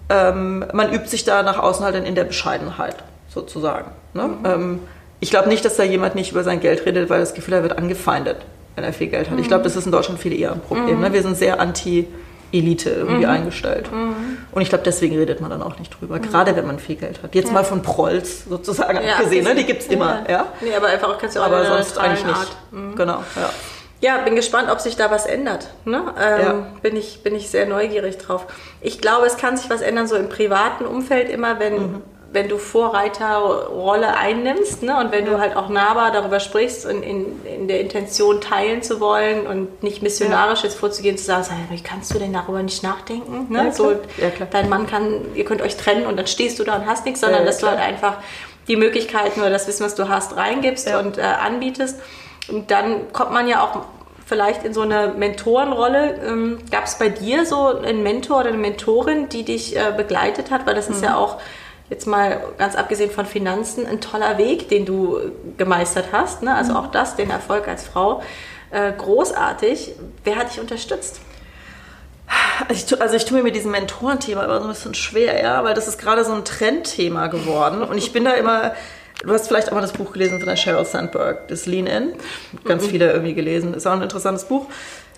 ähm, 0.10 0.66
man 0.74 0.92
übt 0.92 1.08
sich 1.08 1.24
da 1.24 1.44
nach 1.44 1.60
außen 1.60 1.86
halt 1.86 1.96
dann 1.96 2.06
in 2.06 2.16
der 2.16 2.24
Bescheidenheit 2.24 2.96
sozusagen. 3.30 3.92
Ne? 4.14 4.30
Ähm, 4.44 4.80
ich 5.20 5.30
glaube 5.30 5.50
nicht, 5.50 5.66
dass 5.66 5.78
da 5.78 5.84
jemand 5.84 6.16
nicht 6.16 6.32
über 6.32 6.44
sein 6.44 6.60
Geld 6.60 6.86
redet, 6.86 7.10
weil 7.10 7.20
das 7.20 7.34
Gefühl, 7.34 7.56
er 7.56 7.64
wird 7.64 7.78
angefeindet, 7.78 8.38
wenn 8.76 8.84
er 8.84 8.94
viel 8.94 9.08
Geld 9.08 9.28
hat. 9.28 9.36
Mhm. 9.36 9.42
Ich 9.42 9.48
glaube, 9.48 9.64
das 9.64 9.76
ist 9.76 9.86
in 9.86 9.92
Deutschland 9.92 10.20
viel 10.20 10.38
eher 10.38 10.52
ein 10.52 10.62
Problem. 10.62 10.98
Mhm. 10.98 11.02
Ne? 11.02 11.14
Wir 11.14 11.22
sind 11.24 11.38
sehr 11.38 11.60
anti- 11.60 12.08
Elite 12.52 12.90
irgendwie 12.90 13.26
mhm. 13.26 13.32
eingestellt. 13.32 13.92
Mhm. 13.92 14.38
Und 14.52 14.62
ich 14.62 14.70
glaube, 14.70 14.84
deswegen 14.86 15.18
redet 15.18 15.42
man 15.42 15.50
dann 15.50 15.62
auch 15.62 15.78
nicht 15.80 16.00
drüber, 16.00 16.16
mhm. 16.18 16.22
gerade 16.22 16.56
wenn 16.56 16.66
man 16.66 16.80
viel 16.80 16.96
Geld 16.96 17.22
hat. 17.22 17.36
Jetzt 17.36 17.48
ja. 17.48 17.54
mal 17.54 17.64
von 17.64 17.82
Prolls 17.82 18.46
sozusagen 18.46 19.00
ja, 19.06 19.16
abgesehen, 19.16 19.44
ne? 19.44 19.56
die 19.56 19.66
gibt 19.66 19.82
es 19.82 19.88
immer. 19.88 20.24
Ja. 20.28 20.32
ja. 20.32 20.46
Nee, 20.62 20.74
aber 20.76 20.88
einfach 20.88 21.10
auch 21.10 21.18
kannst 21.18 21.36
du 21.36 21.42
auch 21.42 21.46
Aber 21.46 21.66
sonst 21.66 21.98
eigentlich 21.98 22.26
nicht. 22.26 22.38
Art. 22.38 22.58
Mhm. 22.72 22.96
Genau, 22.96 23.24
ja. 23.36 23.50
Ja, 24.00 24.20
bin 24.20 24.36
gespannt, 24.36 24.70
ob 24.72 24.80
sich 24.80 24.96
da 24.96 25.10
was 25.10 25.26
ändert. 25.26 25.72
Ne? 25.84 26.04
Ähm, 26.22 26.66
bin, 26.84 26.96
ich, 26.96 27.24
bin 27.24 27.36
ich 27.36 27.50
sehr 27.50 27.66
neugierig 27.66 28.20
drauf. 28.20 28.46
Ich 28.80 29.02
glaube, 29.02 29.26
es 29.26 29.38
kann 29.38 29.58
sich 29.58 29.72
was 29.72 29.82
ändern, 29.82 30.08
so 30.08 30.16
im 30.16 30.30
privaten 30.30 30.86
Umfeld 30.86 31.30
immer, 31.30 31.60
wenn 31.60 31.74
mhm 31.74 32.02
wenn 32.34 32.50
du 32.50 32.58
Vorreiterrolle 32.58 34.18
einnimmst 34.18 34.84
ne? 34.84 35.00
und 35.00 35.12
wenn 35.12 35.26
ja. 35.26 35.32
du 35.32 35.40
halt 35.40 35.56
auch 35.56 35.70
nahbar 35.70 36.12
darüber 36.12 36.40
sprichst 36.40 36.86
und 36.86 37.02
in, 37.02 37.46
in 37.46 37.68
der 37.68 37.80
Intention 37.80 38.42
teilen 38.42 38.82
zu 38.84 39.00
wollen 39.00 39.48
und 39.48 39.82
nicht 39.82 40.02
missionarisch 40.02 40.60
ja. 40.60 40.66
jetzt 40.66 40.78
vorzugehen, 40.78 41.18
zu 41.18 41.26
sagen, 41.26 41.46
wie 41.70 41.82
kannst 41.82 42.14
du 42.14 42.20
denn 42.20 42.34
darüber 42.34 42.62
nicht 42.64 42.84
nachdenken? 42.84 43.48
Ne? 43.50 43.66
Ja, 43.66 43.72
so, 43.72 43.96
dein 44.52 44.70
Mann 44.70 44.88
kann, 44.88 45.22
ihr 45.36 45.46
könnt 45.46 45.62
euch 45.62 45.78
trennen 45.78 46.06
und 46.06 46.18
dann 46.18 46.28
stehst 46.28 46.60
du 46.60 46.64
da 46.64 46.76
und 46.76 46.86
hast 46.86 47.06
nichts, 47.06 47.22
sondern 47.22 47.46
dass 47.46 47.60
du 47.60 47.68
halt 47.68 47.80
einfach 47.80 48.18
die 48.68 48.76
Möglichkeiten 48.76 49.40
oder 49.40 49.50
das 49.50 49.68
Wissen, 49.68 49.86
was 49.86 49.96
du 49.96 50.10
hast, 50.10 50.36
reingibst 50.36 50.94
und 50.96 51.18
äh, 51.18 51.22
anbietest. 51.22 52.00
Und 52.50 52.72
dann 52.72 53.12
kommt 53.14 53.32
man 53.32 53.48
ja 53.48 53.64
auch 53.64 53.86
vielleicht 54.26 54.66
in 54.66 54.74
so 54.74 54.82
eine 54.82 55.14
Mentorenrolle. 55.18 56.20
Ähm, 56.26 56.60
Gab 56.70 56.86
es 56.86 56.96
bei 56.96 57.10
dir 57.10 57.46
so 57.46 57.68
einen 57.68 58.04
Mentor 58.04 58.42
oder 58.42 58.50
eine 58.50 58.58
Mentorin, 58.58 59.30
die 59.30 59.44
dich 59.44 59.76
äh, 59.78 59.94
begleitet 59.96 60.52
hat? 60.52 60.66
Weil 60.68 60.76
das 60.76 60.90
ist 60.90 60.98
mhm. 60.98 61.06
ja 61.06 61.18
auch 61.18 61.38
jetzt 61.90 62.06
mal 62.06 62.42
ganz 62.58 62.76
abgesehen 62.76 63.12
von 63.12 63.26
Finanzen, 63.26 63.86
ein 63.86 64.02
toller 64.02 64.38
Weg, 64.38 64.70
den 64.70 64.86
du 64.86 65.20
gemeistert 65.58 66.08
hast. 66.12 66.44
Ne? 66.44 66.54
Also 66.54 66.72
mhm. 66.72 66.78
auch 66.78 66.88
das, 66.88 67.16
den 67.16 67.30
Erfolg 67.30 67.68
als 67.68 67.84
Frau, 67.84 68.22
äh, 68.72 68.92
großartig. 68.92 69.94
Wer 70.24 70.36
hat 70.36 70.52
dich 70.52 70.60
unterstützt? 70.60 71.22
Also 72.68 72.96
ich, 72.96 73.02
also 73.02 73.16
ich 73.16 73.26
tue 73.26 73.38
mir 73.38 73.44
mit 73.44 73.56
diesem 73.56 73.72
Mentorenthema 73.72 74.44
immer 74.44 74.60
so 74.60 74.68
ein 74.68 74.74
bisschen 74.74 74.94
schwer, 74.96 75.42
ja, 75.42 75.64
weil 75.64 75.74
das 75.74 75.88
ist 75.88 75.98
gerade 75.98 76.26
so 76.26 76.34
ein 76.34 76.44
Trendthema 76.44 77.28
geworden. 77.28 77.84
Und 77.84 77.98
ich 77.98 78.12
bin 78.12 78.26
da 78.26 78.32
immer, 78.32 78.76
du 79.24 79.32
hast 79.32 79.48
vielleicht 79.48 79.70
auch 79.70 79.76
mal 79.76 79.82
das 79.82 79.94
Buch 79.94 80.12
gelesen 80.12 80.40
von 80.40 80.48
der 80.50 80.58
Sheryl 80.58 80.84
Sandberg, 80.84 81.48
das 81.48 81.68
Lean 81.68 81.88
In. 81.88 82.14
Ganz 82.66 82.84
mhm. 82.84 82.90
viele 82.90 83.12
irgendwie 83.12 83.34
gelesen. 83.34 83.74
Ist 83.74 83.88
auch 83.88 83.94
ein 83.94 84.02
interessantes 84.02 84.46
Buch. 84.46 84.66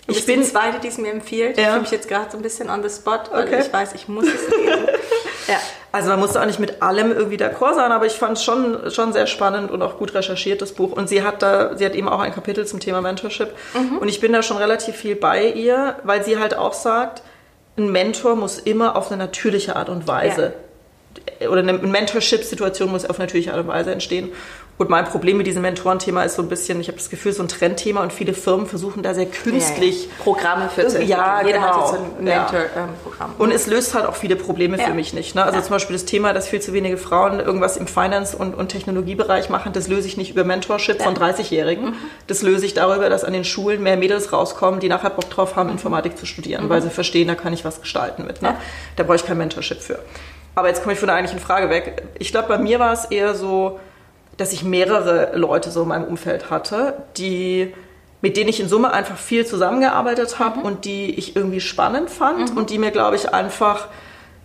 Ich 0.06 0.26
bin 0.26 0.40
die 0.40 0.46
zweite, 0.46 0.80
die 0.80 0.88
es 0.88 0.98
mir 0.98 1.10
empfiehlt. 1.10 1.56
Ja. 1.56 1.62
Ich 1.62 1.68
fühle 1.68 1.80
mich 1.82 1.90
jetzt 1.90 2.08
gerade 2.08 2.30
so 2.30 2.36
ein 2.36 2.42
bisschen 2.42 2.70
on 2.70 2.82
the 2.82 2.90
spot, 2.90 3.30
weil 3.32 3.46
okay. 3.46 3.62
ich 3.64 3.72
weiß, 3.72 3.94
ich 3.94 4.06
muss 4.08 4.26
es 4.26 4.48
lesen. 4.48 4.88
ja. 5.50 5.58
Also 5.92 6.08
man 6.08 6.20
musste 6.20 6.40
auch 6.40 6.46
nicht 6.46 6.60
mit 6.60 6.82
allem 6.82 7.12
irgendwie 7.12 7.36
d'accord 7.36 7.74
sein, 7.74 7.92
aber 7.92 8.06
ich 8.06 8.12
fand 8.12 8.36
es 8.36 8.44
schon, 8.44 8.90
schon 8.90 9.12
sehr 9.12 9.26
spannend 9.26 9.70
und 9.70 9.82
auch 9.82 9.98
gut 9.98 10.14
recherchiert, 10.14 10.62
das 10.62 10.72
Buch. 10.72 10.92
Und 10.92 11.08
sie 11.08 11.22
hat 11.22 11.42
da, 11.42 11.76
sie 11.76 11.84
hat 11.84 11.94
eben 11.94 12.08
auch 12.08 12.20
ein 12.20 12.32
Kapitel 12.32 12.66
zum 12.66 12.80
Thema 12.80 13.00
Mentorship. 13.00 13.50
Mhm. 13.74 13.98
Und 13.98 14.08
ich 14.08 14.20
bin 14.20 14.32
da 14.32 14.42
schon 14.42 14.56
relativ 14.56 14.96
viel 14.96 15.16
bei 15.16 15.46
ihr, 15.46 15.96
weil 16.04 16.24
sie 16.24 16.38
halt 16.38 16.56
auch 16.56 16.74
sagt, 16.74 17.22
ein 17.76 17.90
Mentor 17.90 18.36
muss 18.36 18.58
immer 18.58 18.96
auf 18.96 19.10
eine 19.10 19.16
natürliche 19.16 19.76
Art 19.76 19.88
und 19.88 20.06
Weise 20.06 20.54
oder 21.40 21.60
eine 21.60 21.72
Mentorship-Situation 21.72 22.90
muss 22.90 23.04
auf 23.04 23.18
natürliche 23.18 23.52
Art 23.52 23.60
und 23.60 23.68
Weise 23.68 23.92
entstehen. 23.92 24.32
Und 24.80 24.88
mein 24.88 25.04
Problem 25.04 25.36
mit 25.36 25.46
diesem 25.46 25.60
Mentorenthema 25.60 26.22
ist 26.22 26.36
so 26.36 26.42
ein 26.42 26.48
bisschen, 26.48 26.80
ich 26.80 26.88
habe 26.88 26.96
das 26.96 27.10
Gefühl, 27.10 27.34
so 27.34 27.42
ein 27.42 27.48
Trendthema 27.48 28.02
und 28.02 28.14
viele 28.14 28.32
Firmen 28.32 28.66
versuchen 28.66 29.02
da 29.02 29.12
sehr 29.12 29.26
künstlich 29.26 30.04
ja, 30.04 30.08
ja. 30.08 30.22
Programme 30.24 30.70
für 30.70 30.88
zu 30.88 31.02
Ja, 31.02 31.42
Jeder 31.44 31.58
genau. 31.58 31.68
hat 31.68 31.92
jetzt 31.92 32.00
ein 32.00 32.24
Mentor-Programm. 32.24 33.34
Und 33.36 33.50
es 33.52 33.66
löst 33.66 33.92
halt 33.92 34.06
auch 34.06 34.16
viele 34.16 34.36
Probleme 34.36 34.78
für 34.78 34.94
mich 34.94 35.12
nicht. 35.12 35.34
Ne? 35.34 35.44
Also 35.44 35.60
zum 35.60 35.72
Beispiel 35.72 35.92
das 35.92 36.06
Thema, 36.06 36.32
dass 36.32 36.48
viel 36.48 36.62
zu 36.62 36.72
wenige 36.72 36.96
Frauen 36.96 37.40
irgendwas 37.40 37.76
im 37.76 37.86
Finance- 37.86 38.34
und, 38.34 38.54
und 38.54 38.68
Technologiebereich 38.68 39.50
machen, 39.50 39.74
das 39.74 39.86
löse 39.86 40.08
ich 40.08 40.16
nicht 40.16 40.30
über 40.30 40.44
Mentorship 40.44 41.02
von 41.02 41.14
30-Jährigen. 41.14 41.92
Das 42.26 42.40
löse 42.40 42.64
ich 42.64 42.72
darüber, 42.72 43.10
dass 43.10 43.22
an 43.22 43.34
den 43.34 43.44
Schulen 43.44 43.82
mehr 43.82 43.98
Mädels 43.98 44.32
rauskommen, 44.32 44.80
die 44.80 44.88
nachher 44.88 45.10
Bock 45.10 45.28
drauf 45.28 45.56
haben, 45.56 45.68
Informatik 45.68 46.16
zu 46.16 46.24
studieren, 46.24 46.70
weil 46.70 46.80
sie 46.80 46.88
verstehen, 46.88 47.28
da 47.28 47.34
kann 47.34 47.52
ich 47.52 47.66
was 47.66 47.82
gestalten 47.82 48.24
mit. 48.24 48.40
Ne? 48.40 48.56
Da 48.96 49.02
brauche 49.02 49.16
ich 49.16 49.26
kein 49.26 49.36
Mentorship 49.36 49.82
für. 49.82 49.98
Aber 50.54 50.68
jetzt 50.68 50.80
komme 50.80 50.94
ich 50.94 50.98
von 50.98 51.08
der 51.08 51.16
eigentlichen 51.16 51.38
Frage 51.38 51.68
weg. 51.68 52.02
Ich 52.18 52.30
glaube, 52.30 52.48
bei 52.48 52.56
mir 52.56 52.78
war 52.78 52.94
es 52.94 53.04
eher 53.04 53.34
so, 53.34 53.78
dass 54.40 54.52
ich 54.54 54.64
mehrere 54.64 55.36
Leute 55.36 55.70
so 55.70 55.82
in 55.82 55.88
meinem 55.88 56.04
Umfeld 56.04 56.50
hatte, 56.50 56.94
die 57.18 57.74
mit 58.22 58.36
denen 58.36 58.50
ich 58.50 58.60
in 58.60 58.68
Summe 58.68 58.92
einfach 58.92 59.16
viel 59.16 59.46
zusammengearbeitet 59.46 60.38
habe 60.38 60.60
und 60.60 60.84
die 60.84 61.14
ich 61.14 61.36
irgendwie 61.36 61.60
spannend 61.60 62.10
fand 62.10 62.54
und 62.56 62.70
die 62.70 62.78
mir, 62.78 62.90
glaube 62.90 63.16
ich, 63.16 63.32
einfach 63.32 63.88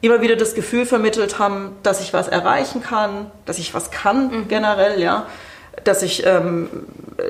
immer 0.02 0.22
wieder 0.22 0.36
das 0.36 0.54
Gefühl 0.54 0.86
vermittelt 0.86 1.40
haben, 1.40 1.76
dass 1.84 2.00
ich 2.00 2.14
was 2.14 2.28
erreichen 2.28 2.82
kann, 2.82 3.32
dass 3.46 3.58
ich 3.58 3.74
was 3.74 3.92
kann 3.92 4.48
generell, 4.48 5.02
ja, 5.02 5.26
dass 5.84 6.02
ich, 6.02 6.26
ähm, 6.26 6.70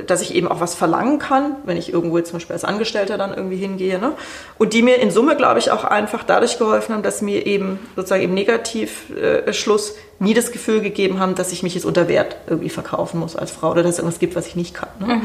dass 0.07 0.21
ich 0.21 0.33
eben 0.33 0.47
auch 0.47 0.59
was 0.59 0.75
verlangen 0.75 1.19
kann, 1.19 1.55
wenn 1.65 1.77
ich 1.77 1.91
irgendwo 1.91 2.19
zum 2.21 2.33
Beispiel 2.33 2.53
als 2.53 2.63
Angestellter 2.63 3.17
dann 3.17 3.33
irgendwie 3.33 3.57
hingehe. 3.57 3.99
Ne? 3.99 4.13
Und 4.57 4.73
die 4.73 4.81
mir 4.81 4.99
in 4.99 5.11
Summe, 5.11 5.35
glaube 5.35 5.59
ich, 5.59 5.71
auch 5.71 5.83
einfach 5.83 6.23
dadurch 6.23 6.57
geholfen 6.57 6.93
haben, 6.93 7.03
dass 7.03 7.21
mir 7.21 7.45
eben 7.45 7.79
sozusagen 7.95 8.23
im 8.23 8.33
Negativschluss 8.33 9.95
nie 10.19 10.33
das 10.33 10.51
Gefühl 10.51 10.81
gegeben 10.81 11.19
haben, 11.19 11.35
dass 11.35 11.51
ich 11.51 11.63
mich 11.63 11.75
jetzt 11.75 11.85
unter 11.85 12.07
Wert 12.07 12.37
irgendwie 12.47 12.69
verkaufen 12.69 13.19
muss 13.19 13.35
als 13.35 13.51
Frau 13.51 13.71
oder 13.71 13.83
dass 13.83 13.93
es 13.93 13.99
irgendwas 13.99 14.19
gibt, 14.19 14.35
was 14.35 14.47
ich 14.47 14.55
nicht 14.55 14.73
kann. 14.73 14.89
Ne? 14.99 15.21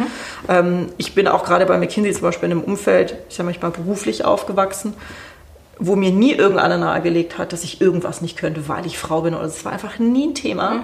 Ähm, 0.48 0.86
ich 0.96 1.14
bin 1.14 1.28
auch 1.28 1.44
gerade 1.44 1.66
bei 1.66 1.78
McKinsey 1.78 2.12
zum 2.12 2.22
Beispiel 2.22 2.50
in 2.50 2.58
einem 2.58 2.64
Umfeld, 2.64 3.16
ich 3.28 3.36
sage 3.36 3.54
mal, 3.60 3.70
beruflich 3.70 4.24
aufgewachsen, 4.24 4.94
wo 5.78 5.96
mir 5.96 6.10
nie 6.10 6.32
irgendeiner 6.32 6.76
nahegelegt 6.76 7.38
hat, 7.38 7.52
dass 7.52 7.64
ich 7.64 7.80
irgendwas 7.80 8.20
nicht 8.20 8.36
könnte, 8.36 8.68
weil 8.68 8.84
ich 8.84 8.98
Frau 8.98 9.22
bin. 9.22 9.34
Oder 9.34 9.44
es 9.44 9.64
war 9.64 9.72
einfach 9.72 9.98
nie 9.98 10.28
ein 10.28 10.34
Thema. 10.34 10.82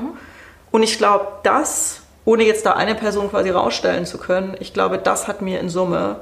Und 0.70 0.82
ich 0.82 0.98
glaube, 0.98 1.26
das, 1.42 2.00
ohne 2.26 2.44
jetzt 2.44 2.66
da 2.66 2.72
eine 2.72 2.94
Person 2.94 3.30
quasi 3.30 3.48
rausstellen 3.48 4.04
zu 4.04 4.18
können, 4.18 4.54
ich 4.60 4.74
glaube, 4.74 4.98
das 4.98 5.28
hat 5.28 5.40
mir 5.40 5.60
in 5.60 5.70
Summe 5.70 6.16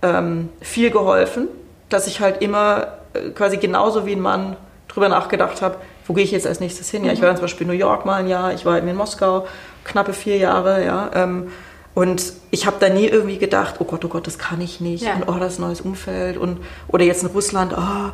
ähm, 0.00 0.48
viel 0.62 0.90
geholfen, 0.90 1.48
dass 1.90 2.06
ich 2.06 2.20
halt 2.20 2.40
immer 2.40 2.94
äh, 3.12 3.30
quasi 3.30 3.58
genauso 3.58 4.06
wie 4.06 4.12
ein 4.12 4.20
Mann 4.20 4.56
drüber 4.88 5.10
nachgedacht 5.10 5.60
habe, 5.60 5.76
wo 6.06 6.14
gehe 6.14 6.24
ich 6.24 6.30
jetzt 6.30 6.46
als 6.46 6.60
nächstes 6.60 6.88
hin? 6.88 7.04
Ja, 7.04 7.12
ich 7.12 7.20
war 7.20 7.26
dann 7.26 7.36
zum 7.36 7.44
Beispiel 7.44 7.66
in 7.66 7.72
New 7.72 7.78
York 7.78 8.06
mal 8.06 8.16
ein 8.16 8.28
Jahr, 8.28 8.54
ich 8.54 8.64
war 8.64 8.78
eben 8.78 8.88
in 8.88 8.96
Moskau 8.96 9.46
knappe 9.84 10.12
vier 10.12 10.36
Jahre, 10.36 10.84
ja. 10.84 11.10
Ähm, 11.14 11.50
und 11.94 12.32
ich 12.50 12.66
habe 12.66 12.76
da 12.80 12.88
nie 12.88 13.06
irgendwie 13.06 13.38
gedacht, 13.38 13.76
oh 13.78 13.84
Gott, 13.84 14.04
oh 14.04 14.08
Gott, 14.08 14.26
das 14.26 14.38
kann 14.38 14.60
ich 14.60 14.80
nicht. 14.80 15.04
Ja. 15.04 15.14
Und 15.14 15.28
oh, 15.28 15.38
das 15.38 15.54
ist 15.54 15.58
ein 15.60 15.62
neues 15.62 15.80
Umfeld. 15.80 16.36
Und, 16.36 16.58
oder 16.88 17.04
jetzt 17.04 17.22
in 17.22 17.28
Russland, 17.28 17.72
oh, 17.76 18.10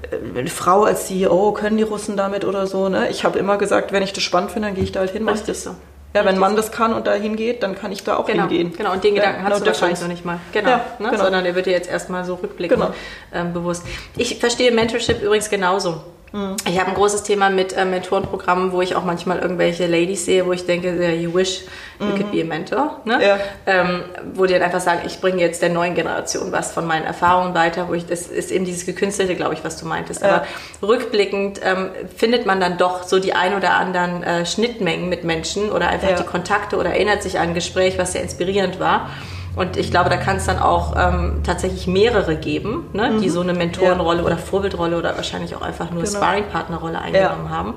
äh, 0.00 0.38
eine 0.38 0.48
Frau 0.48 0.84
als 0.84 1.06
CEO, 1.06 1.52
können 1.52 1.76
die 1.76 1.82
Russen 1.82 2.16
damit 2.16 2.44
oder 2.44 2.66
so. 2.68 2.88
Ne? 2.88 3.08
Ich 3.10 3.24
habe 3.24 3.38
immer 3.38 3.58
gesagt, 3.58 3.92
wenn 3.92 4.02
ich 4.02 4.12
das 4.12 4.22
spannend 4.22 4.52
finde, 4.52 4.68
dann 4.68 4.76
gehe 4.76 4.84
ich 4.84 4.92
da 4.92 5.00
halt 5.00 5.10
hin. 5.10 5.24
mach 5.24 5.32
Richtig 5.32 5.48
das. 5.48 5.64
so. 5.64 5.74
Ja, 6.14 6.24
wenn 6.24 6.38
Mann 6.38 6.56
das 6.56 6.72
kann 6.72 6.94
und 6.94 7.06
da 7.06 7.12
hingeht, 7.12 7.62
dann 7.62 7.74
kann 7.74 7.92
ich 7.92 8.02
da 8.02 8.16
auch 8.16 8.24
Genau, 8.26 8.42
hingehen. 8.48 8.72
genau. 8.74 8.92
Und 8.92 9.04
den 9.04 9.14
Gedanken 9.16 9.40
Ja, 9.42 9.50
hast 9.50 9.58
no 9.58 9.60
du 9.60 9.66
wahrscheinlich 9.66 10.00
noch 10.00 10.08
nicht 10.08 10.24
mal. 10.24 10.38
Genau, 10.52 10.70
Ja, 10.70 10.76
ne? 10.98 11.10
genau. 11.10 11.22
sondern 11.24 11.44
der 11.44 11.54
wird 11.54 11.66
dir 11.66 11.72
jetzt 11.72 11.90
erstmal 11.90 12.24
so 12.24 12.34
rückblickend 12.36 12.80
Genau. 12.80 12.94
ähm, 13.34 13.52
bewusst. 13.52 13.84
Ich 14.16 14.38
verstehe 14.38 14.70
Mentorship 14.72 15.20
übrigens 15.22 15.50
genauso. 15.50 16.02
Mhm. 16.36 16.56
Ich 16.68 16.78
habe 16.78 16.90
ein 16.90 16.94
großes 16.94 17.22
Thema 17.22 17.48
mit 17.48 17.72
äh, 17.72 17.84
Mentorenprogrammen, 17.84 18.72
wo 18.72 18.82
ich 18.82 18.94
auch 18.94 19.04
manchmal 19.04 19.38
irgendwelche 19.38 19.86
Ladies 19.86 20.26
sehe, 20.26 20.44
wo 20.46 20.52
ich 20.52 20.66
denke, 20.66 21.14
you 21.14 21.34
wish 21.34 21.62
you 21.98 22.08
could 22.08 22.30
be 22.30 22.42
a 22.42 22.44
mentor. 22.44 23.00
Ne? 23.04 23.16
Mhm. 23.16 23.22
Ja. 23.22 23.38
Ähm, 23.66 24.02
wo 24.34 24.44
die 24.44 24.52
dann 24.52 24.62
einfach 24.62 24.80
sagen, 24.80 25.00
ich 25.06 25.20
bringe 25.20 25.40
jetzt 25.40 25.62
der 25.62 25.70
neuen 25.70 25.94
Generation 25.94 26.52
was 26.52 26.72
von 26.72 26.86
meinen 26.86 27.04
Erfahrungen 27.04 27.54
weiter, 27.54 27.88
wo 27.88 27.94
ich, 27.94 28.06
das 28.06 28.26
ist 28.26 28.50
eben 28.50 28.66
dieses 28.66 28.84
Gekünstelte, 28.84 29.34
glaube 29.34 29.54
ich, 29.54 29.64
was 29.64 29.78
du 29.78 29.86
meintest. 29.86 30.20
Ja. 30.22 30.28
Aber 30.28 30.46
rückblickend 30.86 31.60
ähm, 31.64 31.88
findet 32.14 32.44
man 32.44 32.60
dann 32.60 32.76
doch 32.76 33.04
so 33.04 33.18
die 33.18 33.32
ein 33.32 33.54
oder 33.54 33.74
anderen 33.74 34.22
äh, 34.22 34.44
Schnittmengen 34.44 35.08
mit 35.08 35.24
Menschen 35.24 35.70
oder 35.70 35.88
einfach 35.88 36.10
Ja. 36.10 36.16
die 36.16 36.24
Kontakte 36.24 36.76
oder 36.76 36.90
erinnert 36.90 37.22
sich 37.22 37.38
an 37.38 37.48
ein 37.48 37.54
Gespräch, 37.54 37.98
was 37.98 38.12
sehr 38.12 38.22
inspirierend 38.22 38.78
war. 38.78 39.10
Und 39.56 39.76
ich 39.78 39.90
glaube, 39.90 40.10
da 40.10 40.16
kann 40.18 40.36
es 40.36 40.44
dann 40.46 40.58
auch 40.58 40.94
ähm, 40.96 41.40
tatsächlich 41.42 41.86
mehrere 41.86 42.36
geben, 42.36 42.88
ne, 42.92 43.18
die 43.22 43.30
so 43.30 43.40
eine 43.40 43.54
Mentorenrolle 43.54 44.22
oder 44.22 44.36
Vorbildrolle 44.38 44.98
oder 44.98 45.16
wahrscheinlich 45.16 45.56
auch 45.56 45.62
einfach 45.62 45.90
nur 45.90 46.02
Mhm. 46.02 46.06
Genau. 46.06 46.18
Sparringpartnerrolle 46.18 47.00
eingenommen 47.00 47.50
haben. 47.50 47.74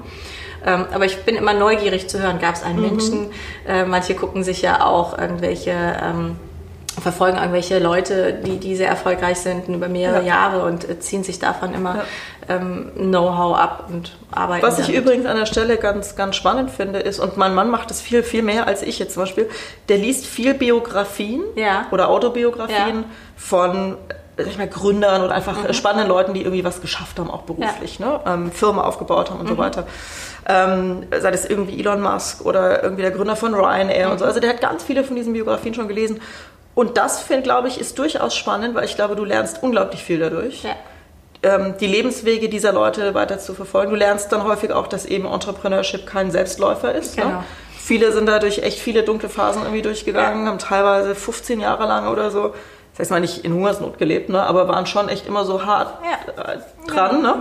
Ähm, 0.66 0.86
aber 0.94 1.06
ich 1.06 1.24
bin 1.24 1.38
immer 1.38 1.54
neugierig 1.54 2.10
zu 2.10 2.20
hören, 2.22 2.38
gab 2.40 2.56
es 2.56 2.62
Mhm. 2.64 2.68
einen 2.68 2.82
Menschen? 2.82 3.28
Äh, 3.66 3.86
manche 3.86 4.14
gucken 4.14 4.44
sich 4.44 4.62
ja 4.62 4.84
auch 4.86 5.18
irgendwelche, 5.18 5.72
ähm, 5.72 6.36
verfolgen 7.02 7.38
irgendwelche 7.38 7.80
Leute, 7.80 8.34
die, 8.46 8.58
die 8.58 8.76
sehr 8.76 8.90
erfolgreich 8.90 9.38
sind 9.40 9.70
über 9.70 9.88
mehrere 9.88 10.20
Ja. 10.26 10.36
Jahre 10.50 10.66
und 10.66 10.90
äh, 10.90 11.00
ziehen 11.00 11.24
sich 11.24 11.40
davon 11.40 11.74
immer 11.74 12.02
ähm, 12.50 12.92
Know-how 12.96 13.58
ab 13.58 13.86
und 13.90 14.18
arbeiten. 14.32 14.62
Was 14.66 14.80
ich 14.80 14.88
damit. 14.88 15.02
übrigens 15.02 15.26
an 15.28 15.38
der 15.38 15.46
Stelle 15.46 15.78
ganz, 15.78 16.16
ganz 16.16 16.36
spannend 16.36 16.72
finde, 16.72 17.00
ist, 17.00 17.20
und 17.20 17.38
mein 17.38 17.54
Mann 17.56 17.70
macht 17.70 17.90
das 17.90 18.02
viel, 18.02 18.24
viel 18.24 18.42
mehr 18.42 18.68
als 18.68 18.82
ich 18.82 19.00
jetzt 19.00 19.14
zum 19.14 19.24
Beispiel, 19.24 19.50
der 19.88 19.98
liest 19.98 20.26
viel 20.26 20.54
Biografien 20.56 21.44
Ja. 21.56 21.86
oder 21.92 22.10
Autobiografien 22.10 22.78
Ja. 23.00 23.04
von 23.38 23.98
sag 24.38 24.48
ich 24.48 24.58
mal, 24.58 24.70
Gründern 24.70 25.22
oder 25.22 25.34
einfach 25.36 25.64
Mhm. 25.68 25.74
spannenden 25.74 26.08
Leuten, 26.08 26.34
die 26.34 26.44
irgendwie 26.44 26.64
was 26.64 26.80
geschafft 26.80 27.20
haben, 27.20 27.30
auch 27.30 27.42
beruflich, 27.42 28.00
ne? 28.00 28.22
ähm, 28.26 28.54
Firmen 28.54 28.80
aufgebaut 28.82 29.30
haben 29.32 29.42
und 29.42 29.50
so 29.50 29.58
weiter. 29.58 29.86
Ähm, 30.48 31.04
sei 31.20 31.30
das 31.32 31.44
irgendwie 31.46 31.78
Elon 31.78 32.02
Musk 32.02 32.46
oder 32.46 32.82
irgendwie 32.82 33.02
der 33.02 33.12
Gründer 33.12 33.36
von 33.36 33.54
Ryanair 33.54 34.10
und 34.10 34.20
so. 34.20 34.24
Also 34.26 34.40
der 34.40 34.52
hat 34.52 34.62
ganz 34.62 34.82
viele 34.84 35.04
von 35.04 35.18
diesen 35.18 35.34
Biografien 35.34 35.74
schon 35.74 35.90
gelesen. 35.90 36.22
Und 36.74 36.98
das, 36.98 37.20
finde 37.20 37.44
glaube 37.44 37.68
ich, 37.68 37.82
ist 37.82 38.00
durchaus 38.00 38.34
spannend, 38.34 38.76
weil 38.76 38.86
ich 38.86 38.96
glaube, 38.96 39.18
du 39.18 39.26
lernst 39.26 39.62
unglaublich 39.62 40.02
viel 40.04 40.20
dadurch 40.20 40.64
Ja. 40.64 40.70
Ähm, 41.44 41.76
die 41.80 41.88
Lebenswege 41.88 42.50
dieser 42.50 42.74
Leute 42.74 43.14
weiter 43.14 43.40
zu 43.40 43.54
verfolgen. 43.54 43.92
Du 43.92 43.96
lernst 43.98 44.32
dann 44.32 44.44
häufig 44.44 44.72
auch, 44.72 44.88
dass 44.88 45.06
eben 45.06 45.26
Entrepreneurship 45.26 46.06
kein 46.06 46.32
Selbstläufer 46.32 46.94
ist. 46.94 47.18
Ne? 47.18 47.24
Genau. 47.24 47.44
Viele 47.78 48.12
sind 48.12 48.26
dadurch 48.28 48.60
echt 48.60 48.80
viele 48.80 49.04
dunkle 49.04 49.30
Phasen 49.30 49.64
irgendwie 49.64 49.82
durchgegangen, 49.82 50.48
haben 50.48 50.60
teilweise 50.60 51.16
15 51.16 51.60
Jahre 51.60 51.88
lang 51.88 52.08
oder 52.10 52.30
so, 52.30 52.50
das 52.92 53.00
heißt 53.00 53.12
mal 53.12 53.20
nicht 53.20 53.44
in 53.46 53.54
Hungersnot 53.54 53.98
gelebt, 53.98 54.30
ne? 54.30 54.44
aber 54.44 54.68
waren 54.68 54.86
schon 54.86 55.10
echt 55.10 55.26
immer 55.26 55.44
so 55.46 55.66
hart 55.66 55.98
Ja. 56.04 56.44
äh, 56.54 56.58
dran. 56.88 57.22
Ne? 57.24 57.36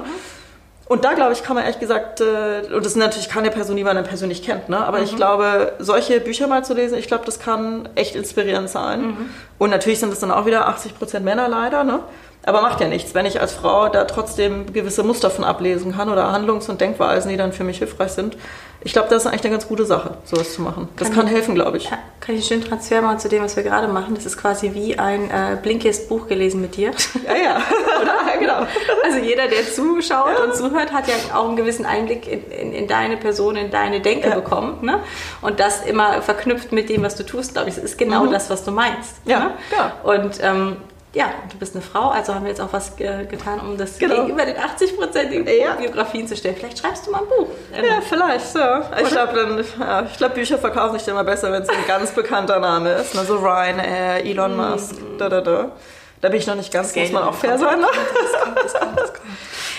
Und 0.86 1.04
da 1.04 1.12
glaube 1.12 1.34
ich, 1.34 1.42
kann 1.42 1.54
man 1.54 1.64
ehrlich 1.64 1.80
gesagt, 1.80 2.22
äh, 2.22 2.62
und 2.74 2.82
das 2.86 2.94
sind 2.94 3.02
natürlich 3.02 3.28
keine 3.28 3.50
Person, 3.50 3.76
die 3.76 3.84
man 3.84 3.94
dann 3.96 4.06
persönlich 4.06 4.42
kennt, 4.42 4.70
ne? 4.70 4.78
aber 4.78 5.00
ich 5.00 5.14
glaube, 5.16 5.72
solche 5.80 6.18
Bücher 6.20 6.46
mal 6.46 6.64
zu 6.64 6.72
lesen, 6.72 6.96
ich 6.96 7.08
glaube, 7.08 7.26
das 7.26 7.40
kann 7.40 7.86
echt 7.94 8.16
inspirierend 8.16 8.70
sein. 8.70 9.16
Und 9.58 9.68
natürlich 9.68 9.98
sind 9.98 10.10
es 10.14 10.20
dann 10.20 10.30
auch 10.30 10.46
wieder 10.46 10.66
80 10.66 10.96
Prozent 10.98 11.26
Männer 11.26 11.48
leider, 11.48 11.84
ne? 11.84 12.00
Aber 12.48 12.62
macht 12.62 12.80
ja 12.80 12.88
nichts, 12.88 13.14
wenn 13.14 13.26
ich 13.26 13.40
als 13.40 13.52
Frau 13.52 13.88
da 13.88 14.04
trotzdem 14.04 14.72
gewisse 14.72 15.02
Muster 15.02 15.30
von 15.30 15.44
ablesen 15.44 15.94
kann 15.94 16.08
oder 16.08 16.32
Handlungs- 16.32 16.68
und 16.68 16.80
Denkweisen, 16.80 17.30
die 17.30 17.36
dann 17.36 17.52
für 17.52 17.64
mich 17.64 17.78
hilfreich 17.78 18.12
sind. 18.12 18.36
Ich 18.80 18.92
glaube, 18.92 19.08
das 19.10 19.24
ist 19.24 19.26
eigentlich 19.26 19.42
eine 19.44 19.50
ganz 19.54 19.66
gute 19.66 19.84
Sache, 19.84 20.18
sowas 20.24 20.54
zu 20.54 20.62
machen. 20.62 20.88
Das 20.96 21.08
Kann 21.08 21.18
kann 21.18 21.26
helfen, 21.26 21.56
glaube 21.56 21.78
ich. 21.78 21.84
Ja, 21.90 21.98
kann 22.20 22.36
ich 22.36 22.42
einen 22.42 22.60
schönen 22.60 22.64
Transfer 22.64 23.02
machen 23.02 23.18
zu 23.18 23.28
dem, 23.28 23.42
was 23.42 23.56
wir 23.56 23.64
gerade 23.64 23.88
machen? 23.88 24.14
Das 24.14 24.24
ist 24.24 24.36
quasi 24.36 24.72
wie 24.72 24.96
ein 24.96 25.30
äh, 25.30 25.56
Blinkist 25.60 26.08
Buch 26.08 26.28
gelesen 26.28 26.60
mit 26.60 26.76
dir. 26.76 26.92
Ja, 27.26 27.34
ja, 27.34 27.56
oder? 28.00 28.38
genau. 28.38 28.66
Also 29.04 29.18
jeder, 29.18 29.48
der 29.48 29.64
zuschaut 29.70 30.38
und 30.46 30.54
zuhört, 30.54 30.92
hat 30.92 31.08
ja 31.08 31.14
auch 31.34 31.48
einen 31.48 31.56
gewissen 31.56 31.86
Einblick 31.86 32.28
in, 32.30 32.44
in, 32.52 32.72
in 32.72 32.86
deine 32.86 33.16
Person, 33.16 33.56
in 33.56 33.72
deine 33.72 34.00
Denke 34.00 34.28
Ja. 34.28 34.36
bekommen. 34.36 34.78
Ne? 34.82 35.00
Und 35.42 35.58
das 35.58 35.84
immer 35.84 36.22
verknüpft 36.22 36.70
mit 36.70 36.88
dem, 36.88 37.02
was 37.02 37.16
du 37.16 37.24
tust, 37.26 37.54
glaube 37.54 37.70
ich, 37.70 37.74
das 37.74 37.82
ist 37.82 37.98
genau 37.98 38.26
das, 38.26 38.48
was 38.48 38.64
du 38.64 38.70
meinst. 38.70 39.16
Ja, 39.24 39.38
ne? 39.40 39.50
ja. 39.76 39.92
Und 40.04 40.38
ähm, 40.40 40.76
ja, 41.14 41.30
du 41.50 41.56
bist 41.58 41.74
eine 41.74 41.82
Frau, 41.82 42.08
also 42.10 42.34
haben 42.34 42.42
wir 42.44 42.50
jetzt 42.50 42.60
auch 42.60 42.72
was 42.72 42.98
äh, 43.00 43.24
getan, 43.24 43.60
um 43.60 43.78
das 43.78 43.98
Genau. 43.98 44.16
gegenüber 44.16 44.44
den 44.44 44.56
80-prozentigen 44.56 45.48
Ja. 45.50 45.72
Biografien 45.74 46.28
zu 46.28 46.36
stellen. 46.36 46.54
Vielleicht 46.56 46.78
schreibst 46.78 47.06
du 47.06 47.10
mal 47.10 47.22
ein 47.22 47.28
Buch. 47.28 47.48
Ja, 47.74 48.00
vielleicht, 48.02 48.54
ja. 48.54 48.82
Ich 49.02 49.08
glaube, 49.08 49.64
ja, 49.80 50.02
ich 50.02 50.16
glaub, 50.18 50.34
Bücher 50.34 50.58
verkaufen 50.58 50.98
sich 50.98 51.08
immer 51.08 51.24
besser, 51.24 51.50
wenn 51.50 51.62
es 51.62 51.68
ein 51.68 51.86
ganz 51.86 52.10
bekannter 52.10 52.60
Name 52.60 52.92
ist. 52.92 53.14
Ne? 53.14 53.24
So 53.24 53.36
Ryanair, 53.36 54.24
Elon 54.24 54.56
Musk, 54.56 54.96
da, 55.18 55.28
da, 55.28 55.40
da. 55.40 55.72
Da 56.20 56.28
bin 56.28 56.38
ich 56.40 56.46
noch 56.46 56.56
nicht 56.56 56.72
ganz, 56.72 56.88
muss 56.88 56.94
Geld 56.94 57.12
man 57.12 57.22
auch 57.22 57.34
fair 57.34 57.56
sein. 57.58 57.80
Ne? 57.80 57.86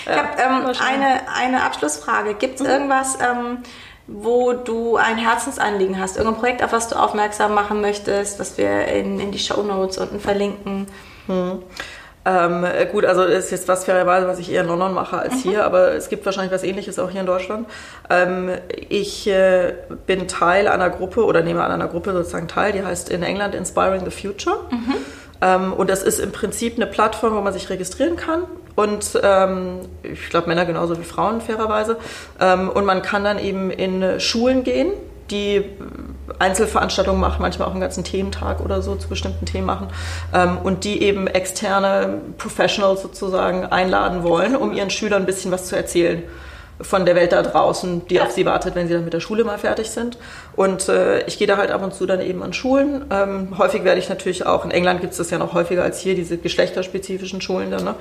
Ich 0.06 0.08
habe 0.16 0.28
ähm, 0.38 0.72
eine, 0.80 1.20
eine 1.36 1.62
Abschlussfrage. 1.62 2.34
Gibt 2.34 2.60
es 2.60 2.66
irgendwas, 2.66 3.18
ähm, 3.20 3.58
wo 4.06 4.52
du 4.54 4.96
ein 4.96 5.18
Herzensanliegen 5.18 6.00
hast? 6.00 6.16
Irgendein 6.16 6.40
Projekt, 6.40 6.62
auf 6.64 6.72
was 6.72 6.88
du 6.88 6.96
aufmerksam 6.96 7.54
machen 7.54 7.80
möchtest, 7.80 8.40
das 8.40 8.58
wir 8.58 8.86
in, 8.86 9.20
in 9.20 9.30
die 9.32 9.38
Show 9.38 9.62
Notes 9.62 9.98
unten 9.98 10.18
verlinken? 10.18 10.88
Ähm, 12.22 12.64
äh, 12.64 12.84
gut, 12.86 13.06
also 13.06 13.22
ist 13.22 13.50
jetzt 13.50 13.66
was 13.66 13.84
fairerweise, 13.84 14.28
was 14.28 14.38
ich 14.38 14.52
eher 14.52 14.60
in 14.60 14.68
London 14.68 14.92
mache 14.92 15.18
als 15.18 15.36
hier, 15.36 15.64
aber 15.64 15.94
es 15.94 16.10
gibt 16.10 16.26
wahrscheinlich 16.26 16.52
was 16.52 16.62
ähnliches 16.62 16.98
auch 16.98 17.10
hier 17.10 17.20
in 17.20 17.26
Deutschland. 17.26 17.66
Ähm, 18.10 18.50
ich 18.90 19.26
äh, 19.26 19.72
bin 20.06 20.28
Teil 20.28 20.68
einer 20.68 20.90
Gruppe 20.90 21.24
oder 21.24 21.42
nehme 21.42 21.64
an 21.64 21.72
einer 21.72 21.88
Gruppe 21.88 22.12
sozusagen 22.12 22.46
teil, 22.46 22.72
die 22.72 22.84
heißt 22.84 23.08
in 23.08 23.22
England 23.22 23.54
Inspiring 23.54 24.04
the 24.04 24.10
Future. 24.10 24.58
Ähm, 25.40 25.72
und 25.72 25.88
das 25.88 26.02
ist 26.02 26.20
im 26.20 26.32
Prinzip 26.32 26.76
eine 26.76 26.86
Plattform, 26.86 27.34
wo 27.34 27.40
man 27.40 27.54
sich 27.54 27.70
registrieren 27.70 28.16
kann 28.16 28.42
und 28.76 29.18
ähm, 29.22 29.80
ich 30.02 30.28
glaube 30.28 30.48
Männer 30.48 30.66
genauso 30.66 30.98
wie 30.98 31.04
Frauen 31.04 31.40
fairerweise. 31.40 31.96
Ähm, 32.38 32.68
und 32.68 32.84
man 32.84 33.02
kann 33.02 33.24
dann 33.24 33.38
eben 33.38 33.70
in 33.70 34.20
Schulen 34.20 34.62
gehen, 34.62 34.92
die 35.30 35.64
Einzelveranstaltungen 36.38 37.20
machen, 37.20 37.40
manchmal 37.40 37.68
auch 37.68 37.72
einen 37.72 37.80
ganzen 37.80 38.04
Thementag 38.04 38.60
oder 38.60 38.82
so 38.82 38.96
zu 38.96 39.08
bestimmten 39.08 39.46
Themen 39.46 39.66
machen 39.66 39.88
ähm, 40.34 40.58
und 40.62 40.84
die 40.84 41.02
eben 41.02 41.26
externe 41.26 42.20
Professionals 42.38 43.02
sozusagen 43.02 43.66
einladen 43.66 44.22
wollen, 44.22 44.56
um 44.56 44.72
ihren 44.72 44.90
Schülern 44.90 45.22
ein 45.22 45.26
bisschen 45.26 45.50
was 45.50 45.66
zu 45.66 45.76
erzählen 45.76 46.22
von 46.82 47.04
der 47.04 47.14
Welt 47.14 47.32
da 47.32 47.42
draußen, 47.42 48.06
die 48.08 48.20
auf 48.20 48.30
sie 48.30 48.46
wartet, 48.46 48.74
wenn 48.74 48.88
sie 48.88 48.94
dann 48.94 49.04
mit 49.04 49.12
der 49.12 49.20
Schule 49.20 49.44
mal 49.44 49.58
fertig 49.58 49.90
sind. 49.90 50.18
Und 50.56 50.88
äh, 50.88 51.24
ich 51.26 51.38
gehe 51.38 51.46
da 51.46 51.56
halt 51.56 51.70
ab 51.70 51.82
und 51.82 51.94
zu 51.94 52.06
dann 52.06 52.20
eben 52.20 52.42
an 52.42 52.52
Schulen. 52.52 53.04
Ähm, 53.10 53.58
häufig 53.58 53.84
werde 53.84 54.00
ich 54.00 54.08
natürlich 54.08 54.46
auch, 54.46 54.64
in 54.64 54.70
England 54.70 55.00
gibt 55.00 55.12
es 55.12 55.18
das 55.18 55.30
ja 55.30 55.38
noch 55.38 55.52
häufiger 55.52 55.82
als 55.82 56.00
hier, 56.00 56.14
diese 56.14 56.38
geschlechterspezifischen 56.38 57.40
Schulen 57.40 57.70
dann. 57.70 57.84
Ne? 57.84 57.94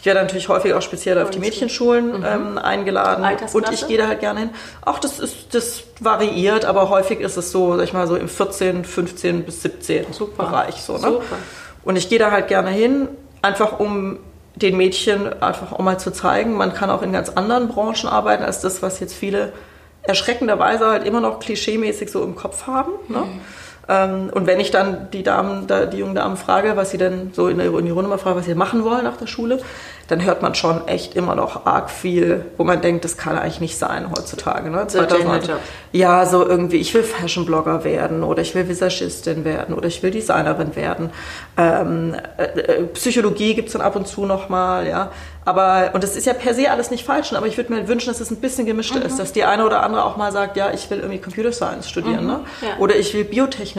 Ich 0.00 0.06
werde 0.06 0.20
natürlich 0.20 0.48
häufig 0.48 0.72
auch 0.72 0.80
speziell 0.80 1.20
auf 1.20 1.28
die 1.28 1.38
Mädchenschulen 1.38 2.20
mhm. 2.20 2.24
ähm, 2.26 2.58
eingeladen. 2.58 3.22
Und 3.52 3.70
ich 3.70 3.86
gehe 3.86 3.98
da 3.98 4.08
halt 4.08 4.20
gerne 4.20 4.40
hin. 4.40 4.50
Auch 4.80 4.98
das 4.98 5.18
ist, 5.18 5.54
das 5.54 5.82
variiert, 6.00 6.64
aber 6.64 6.88
häufig 6.88 7.20
ist 7.20 7.36
es 7.36 7.52
so, 7.52 7.76
sag 7.76 7.84
ich 7.84 7.92
mal, 7.92 8.06
so 8.06 8.16
im 8.16 8.28
14, 8.28 8.86
15 8.86 9.44
bis 9.44 9.60
17 9.60 10.14
Super. 10.14 10.44
Bereich. 10.44 10.76
So, 10.76 10.94
ne? 10.94 11.00
Super. 11.00 11.36
Und 11.84 11.96
ich 11.96 12.08
gehe 12.08 12.18
da 12.18 12.30
halt 12.30 12.48
gerne 12.48 12.70
hin, 12.70 13.08
einfach 13.42 13.78
um 13.78 14.18
den 14.56 14.78
Mädchen 14.78 15.42
einfach 15.42 15.72
auch 15.72 15.80
mal 15.80 15.98
zu 15.98 16.10
zeigen, 16.12 16.54
man 16.54 16.72
kann 16.72 16.88
auch 16.88 17.02
in 17.02 17.12
ganz 17.12 17.28
anderen 17.28 17.68
Branchen 17.68 18.08
arbeiten 18.08 18.42
als 18.42 18.60
das, 18.60 18.82
was 18.82 19.00
jetzt 19.00 19.14
viele 19.14 19.52
erschreckenderweise 20.02 20.86
halt 20.86 21.06
immer 21.06 21.20
noch 21.20 21.40
klischeemäßig 21.40 22.10
so 22.10 22.22
im 22.24 22.36
Kopf 22.36 22.66
haben. 22.66 22.92
Ne? 23.08 23.18
Mhm. 23.18 23.40
Ähm, 23.90 24.30
und 24.32 24.46
wenn 24.46 24.60
ich 24.60 24.70
dann 24.70 25.10
die 25.12 25.24
Damen, 25.24 25.66
die 25.92 25.96
jungen 25.96 26.14
Damen 26.14 26.36
frage, 26.36 26.76
was 26.76 26.92
sie 26.92 26.98
denn 26.98 27.32
so 27.34 27.48
in, 27.48 27.58
der, 27.58 27.70
Runde 27.70 27.92
mal 28.08 28.18
frage, 28.18 28.38
was 28.38 28.46
sie 28.46 28.54
machen 28.54 28.84
wollen 28.84 29.02
nach 29.02 29.16
der 29.16 29.26
Schule, 29.26 29.58
dann 30.06 30.24
hört 30.24 30.42
man 30.42 30.54
schon 30.54 30.86
echt 30.86 31.16
immer 31.16 31.34
noch 31.34 31.66
arg 31.66 31.90
viel, 31.90 32.44
wo 32.56 32.64
man 32.64 32.80
denkt, 32.80 33.04
das 33.04 33.16
kann 33.16 33.36
eigentlich 33.36 33.60
nicht 33.60 33.78
sein 33.78 34.10
heutzutage. 34.10 34.70
Ne? 34.70 34.86
2000, 34.86 35.50
ja, 35.92 36.24
so 36.24 36.46
irgendwie, 36.46 36.76
ich 36.76 36.94
will 36.94 37.02
Fashion-Blogger 37.02 37.82
werden 37.82 38.22
oder 38.22 38.42
ich 38.42 38.54
will 38.54 38.68
Visagistin 38.68 39.44
werden 39.44 39.74
oder 39.74 39.88
ich 39.88 40.02
will 40.02 40.12
Designerin 40.12 40.76
werden. 40.76 41.10
Ähm, 41.56 42.14
äh, 42.36 42.42
äh 42.42 42.82
Psychologie 42.94 43.54
gibt's 43.54 43.72
dann 43.72 43.82
ab 43.82 43.96
und 43.96 44.06
zu 44.06 44.24
nochmal, 44.24 44.86
ja. 44.86 45.10
Aber, 45.44 45.90
und 45.94 46.04
das 46.04 46.16
ist 46.16 46.26
ja 46.26 46.34
per 46.34 46.54
se 46.54 46.70
alles 46.70 46.90
nicht 46.90 47.04
falsch, 47.04 47.32
aber 47.32 47.46
ich 47.46 47.56
würde 47.56 47.72
mir 47.72 47.88
wünschen, 47.88 48.08
dass 48.08 48.20
es 48.20 48.30
ein 48.30 48.36
bisschen 48.36 48.66
gemischt 48.66 48.94
mhm. 48.94 49.02
ist, 49.02 49.18
dass 49.18 49.32
die 49.32 49.44
eine 49.44 49.64
oder 49.64 49.82
andere 49.82 50.04
auch 50.04 50.16
mal 50.16 50.32
sagt, 50.32 50.56
ja, 50.56 50.70
ich 50.72 50.90
will 50.90 50.98
irgendwie 50.98 51.18
Computer 51.18 51.50
Science 51.50 51.88
studieren, 51.88 52.24
mhm. 52.24 52.30
ne? 52.30 52.40
Ja. 52.60 52.76
Oder 52.78 52.96
ich 52.96 53.14
will 53.14 53.24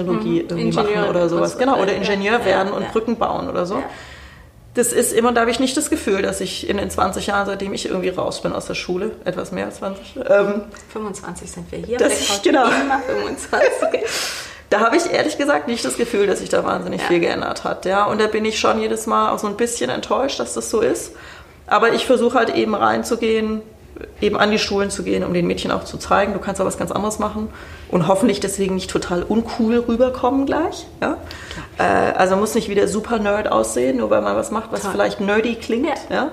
Biotechnologie 0.03 0.43
mhm. 0.43 0.49
irgendwie 0.49 0.61
Ingenieur 0.61 1.01
machen 1.01 1.09
oder 1.09 1.29
sowas. 1.29 1.57
Genau, 1.57 1.81
oder 1.81 1.93
Ingenieur 1.93 2.39
ja. 2.39 2.45
werden 2.45 2.69
ja. 2.69 2.77
und 2.77 2.91
Brücken 2.91 3.17
bauen 3.17 3.49
oder 3.49 3.65
so 3.65 3.81
das 4.73 4.93
ist 4.93 5.11
immer, 5.11 5.33
da 5.33 5.41
habe 5.41 5.51
ich 5.51 5.59
nicht 5.59 5.75
das 5.75 5.89
Gefühl, 5.89 6.21
dass 6.21 6.39
ich 6.39 6.69
in 6.69 6.77
den 6.77 6.89
20 6.89 7.27
Jahren, 7.27 7.45
seitdem 7.45 7.73
ich 7.73 7.87
irgendwie 7.87 8.09
raus 8.09 8.41
bin 8.41 8.53
aus 8.53 8.67
der 8.67 8.75
Schule, 8.75 9.11
etwas 9.25 9.51
mehr 9.51 9.65
als 9.65 9.77
20. 9.77 10.17
Ähm, 10.29 10.63
25 10.93 11.51
sind 11.51 11.71
wir 11.71 11.79
hier, 11.79 11.97
dass 11.97 12.19
ich, 12.21 12.41
genau. 12.41 12.67
25. 12.67 13.99
da 14.69 14.79
habe 14.79 14.95
ich 14.95 15.11
ehrlich 15.11 15.37
gesagt 15.37 15.67
nicht 15.67 15.83
das 15.83 15.97
Gefühl, 15.97 16.25
dass 16.27 16.39
sich 16.39 16.47
da 16.47 16.63
wahnsinnig 16.63 17.01
ja. 17.01 17.07
viel 17.07 17.19
geändert 17.19 17.65
hat. 17.65 17.85
Ja? 17.85 18.05
Und 18.05 18.21
da 18.21 18.27
bin 18.27 18.45
ich 18.45 18.59
schon 18.59 18.79
jedes 18.79 19.07
Mal 19.07 19.31
auch 19.31 19.39
so 19.39 19.47
ein 19.47 19.57
bisschen 19.57 19.89
enttäuscht, 19.89 20.39
dass 20.39 20.53
das 20.53 20.69
so 20.69 20.79
ist. 20.79 21.11
Aber 21.67 21.93
ich 21.93 22.05
versuche 22.05 22.37
halt 22.37 22.55
eben 22.55 22.73
reinzugehen, 22.73 23.61
eben 24.19 24.37
an 24.37 24.51
die 24.51 24.59
Schulen 24.59 24.89
zu 24.89 25.03
gehen, 25.03 25.23
um 25.23 25.33
den 25.33 25.47
Mädchen 25.47 25.71
auch 25.71 25.83
zu 25.83 25.97
zeigen, 25.97 26.33
du 26.33 26.39
kannst 26.39 26.61
auch 26.61 26.65
was 26.65 26.77
ganz 26.77 26.91
anderes 26.91 27.19
machen 27.19 27.49
und 27.89 28.07
hoffentlich 28.07 28.39
deswegen 28.39 28.75
nicht 28.75 28.89
total 28.89 29.23
uncool 29.23 29.79
rüberkommen 29.79 30.45
gleich. 30.45 30.87
Ja? 31.01 31.17
Äh, 31.77 31.83
also 31.83 32.35
muss 32.35 32.55
nicht 32.55 32.69
wieder 32.69 32.87
super 32.87 33.19
Nerd 33.19 33.51
aussehen, 33.51 33.97
nur 33.97 34.09
weil 34.09 34.21
man 34.21 34.35
was 34.35 34.51
macht, 34.51 34.71
was 34.71 34.81
Toll. 34.81 34.91
vielleicht 34.91 35.19
nerdy 35.21 35.55
klingt. 35.55 35.89
Ja. 36.09 36.31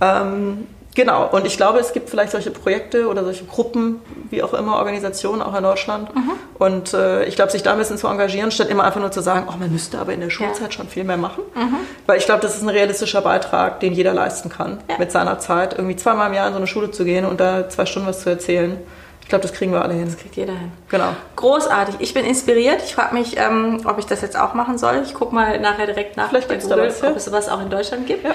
ja? 0.00 0.22
Ähm, 0.22 0.66
Genau, 0.94 1.28
und 1.28 1.44
ich 1.44 1.56
glaube, 1.56 1.80
es 1.80 1.92
gibt 1.92 2.08
vielleicht 2.08 2.30
solche 2.30 2.52
Projekte 2.52 3.08
oder 3.08 3.24
solche 3.24 3.44
Gruppen, 3.44 4.00
wie 4.30 4.42
auch 4.44 4.54
immer, 4.54 4.76
Organisationen 4.76 5.42
auch 5.42 5.54
in 5.56 5.64
Deutschland. 5.64 6.14
Mhm. 6.14 6.30
Und 6.54 6.94
äh, 6.94 7.24
ich 7.24 7.34
glaube, 7.34 7.50
sich 7.50 7.64
da 7.64 7.72
ein 7.72 7.78
bisschen 7.78 7.98
zu 7.98 8.06
engagieren, 8.06 8.52
statt 8.52 8.68
immer 8.68 8.84
einfach 8.84 9.00
nur 9.00 9.10
zu 9.10 9.20
sagen, 9.20 9.48
oh, 9.48 9.56
man 9.58 9.72
müsste 9.72 9.98
aber 9.98 10.12
in 10.12 10.20
der 10.20 10.30
Schulzeit 10.30 10.66
ja. 10.66 10.70
schon 10.70 10.88
viel 10.88 11.02
mehr 11.02 11.16
machen. 11.16 11.42
Mhm. 11.54 11.78
Weil 12.06 12.18
ich 12.18 12.26
glaube, 12.26 12.42
das 12.42 12.54
ist 12.54 12.62
ein 12.62 12.68
realistischer 12.68 13.22
Beitrag, 13.22 13.80
den 13.80 13.92
jeder 13.92 14.14
leisten 14.14 14.50
kann, 14.50 14.78
ja. 14.88 14.96
mit 14.98 15.10
seiner 15.10 15.40
Zeit, 15.40 15.74
irgendwie 15.76 15.96
zweimal 15.96 16.28
im 16.28 16.34
Jahr 16.34 16.46
in 16.46 16.52
so 16.52 16.58
eine 16.58 16.68
Schule 16.68 16.92
zu 16.92 17.04
gehen 17.04 17.24
und 17.24 17.40
da 17.40 17.68
zwei 17.68 17.86
Stunden 17.86 18.08
was 18.08 18.20
zu 18.20 18.30
erzählen. 18.30 18.78
Ich 19.24 19.28
glaube, 19.28 19.42
das 19.42 19.54
kriegen 19.54 19.72
wir 19.72 19.82
alle 19.82 19.94
hin. 19.94 20.04
Das 20.04 20.18
kriegt 20.18 20.36
jeder 20.36 20.52
hin. 20.52 20.70
Genau. 20.90 21.08
Großartig. 21.36 21.96
Ich 21.98 22.12
bin 22.12 22.26
inspiriert. 22.26 22.82
Ich 22.84 22.94
frage 22.94 23.14
mich, 23.14 23.38
ähm, 23.38 23.80
ob 23.86 23.98
ich 23.98 24.04
das 24.04 24.20
jetzt 24.20 24.38
auch 24.38 24.52
machen 24.52 24.76
soll. 24.76 25.00
Ich 25.02 25.14
gucke 25.14 25.34
mal 25.34 25.58
nachher 25.58 25.86
direkt 25.86 26.18
nach, 26.18 26.28
Vielleicht 26.28 26.48
bei 26.48 26.58
Google, 26.58 26.88
was, 26.88 27.00
ja? 27.00 27.08
ob 27.08 27.16
es 27.16 27.24
sowas 27.24 27.48
auch 27.48 27.62
in 27.62 27.70
Deutschland 27.70 28.06
gibt. 28.06 28.26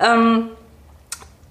Ähm, 0.00 0.48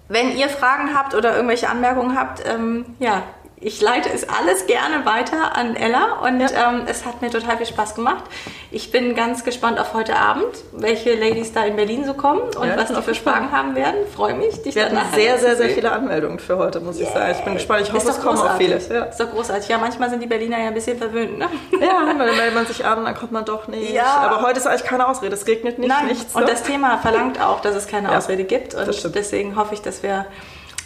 wenn 0.09 0.37
ihr 0.37 0.49
Fragen 0.49 0.95
habt 0.95 1.15
oder 1.15 1.35
irgendwelche 1.35 1.69
Anmerkungen 1.69 2.17
habt, 2.17 2.43
ähm, 2.45 2.85
ja, 2.99 3.23
ich 3.59 3.81
leite 3.81 4.09
es 4.13 4.27
alles 4.29 4.67
gerne 4.67 5.03
weiter 5.05 5.57
an 5.57 5.75
Ella 5.75 6.19
und 6.21 6.39
ja. 6.39 6.69
ähm, 6.69 6.83
es 6.85 7.05
hat 7.05 7.23
mir 7.23 7.31
total 7.31 7.57
viel 7.57 7.65
Spaß 7.65 7.95
gemacht. 7.95 8.23
Ich 8.69 8.91
bin 8.91 9.15
ganz 9.15 9.43
gespannt 9.43 9.79
auf 9.79 9.95
heute 9.95 10.15
Abend, 10.15 10.45
welche 10.73 11.15
Ladies 11.15 11.53
da 11.53 11.63
in 11.65 11.75
Berlin 11.75 12.05
so 12.05 12.13
kommen 12.13 12.41
und 12.41 12.67
ja, 12.67 12.77
was 12.77 12.89
die 12.89 13.01
für 13.01 13.15
Fragen 13.15 13.51
haben 13.51 13.73
werden. 13.73 13.95
Freue 14.15 14.35
mich, 14.35 14.61
dich 14.61 14.75
Wir 14.75 14.85
hatten 14.85 14.99
sehr, 15.15 15.39
sehr, 15.39 15.55
sehr 15.55 15.69
viele 15.69 15.91
Anmeldungen 15.91 16.37
für 16.37 16.57
heute, 16.57 16.79
muss 16.81 16.99
yeah. 16.99 17.07
ich 17.07 17.13
sagen. 17.13 17.31
Ich 17.31 17.45
bin 17.45 17.53
gespannt. 17.55 17.81
Ich 17.87 17.93
hoffe, 17.93 18.09
es 18.09 18.21
kommen 18.21 18.37
auch 18.37 18.57
viele. 18.57 18.77
Ja. 18.77 19.05
Ist 19.05 19.19
doch 19.19 19.31
großartig. 19.31 19.67
Ja, 19.69 19.79
manchmal 19.79 20.11
sind 20.11 20.21
die 20.21 20.27
Berliner 20.27 20.59
ja 20.59 20.67
ein 20.67 20.75
bisschen 20.75 20.99
verwöhnt, 20.99 21.39
ne? 21.39 21.49
Ja, 21.81 22.05
dann 22.05 22.17
meldet 22.17 22.53
man 22.53 22.67
sich 22.67 22.85
an, 22.85 23.05
dann 23.05 23.15
kommt 23.15 23.31
man 23.31 23.43
doch 23.43 23.67
nicht. 23.67 23.91
Ja. 23.91 24.05
Aber 24.05 24.43
heute 24.43 24.59
ist 24.59 24.67
eigentlich 24.67 24.83
keine 24.83 25.07
Ausrede. 25.07 25.33
Es 25.33 25.47
regnet 25.47 25.79
nicht, 25.79 25.89
Nein. 25.89 26.05
nichts. 26.05 26.35
Und 26.35 26.41
ne? 26.41 26.47
das 26.47 26.61
Thema 26.61 26.99
verlangt 26.99 27.41
auch, 27.41 27.61
dass 27.61 27.75
es 27.75 27.87
keine 27.87 28.15
Ausrede 28.15 28.43
gibt. 28.43 28.75
Und 28.75 29.15
deswegen 29.15 29.55
hoffe 29.55 29.73
ich, 29.73 29.81
dass 29.81 30.03
wir 30.03 30.27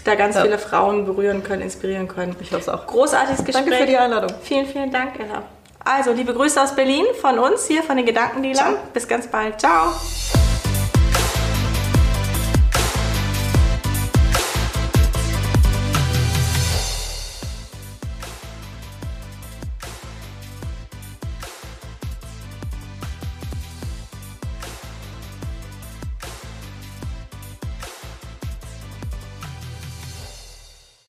da 0.04 0.16
ganz 0.16 0.36
ja. 0.36 0.44
viele 0.44 0.58
Frauen 0.58 1.06
berühren 1.06 1.44
können, 1.44 1.62
inspirieren 1.62 2.08
können. 2.08 2.36
Ich 2.40 2.52
hoffe 2.52 2.62
es 2.62 2.70
auch. 2.70 2.88
Großartiges 2.88 3.44
Gespräch. 3.46 3.66
Danke 3.66 3.80
für 3.80 3.88
die 3.88 3.98
Einladung. 3.98 4.32
Vielen, 4.44 4.66
vielen 4.66 4.92
Dank, 4.92 5.20
Ella. 5.20 5.44
Also, 5.84 6.12
liebe 6.12 6.34
Grüße 6.34 6.62
aus 6.62 6.76
Berlin 6.76 7.06
von 7.20 7.40
uns 7.40 7.66
hier, 7.66 7.82
von 7.84 7.98
den 7.98 8.06
Gedankendealern. 8.06 8.76
Bis 8.94 9.08
ganz 9.08 9.28
bald. 9.28 9.60
Ciao. 9.60 9.94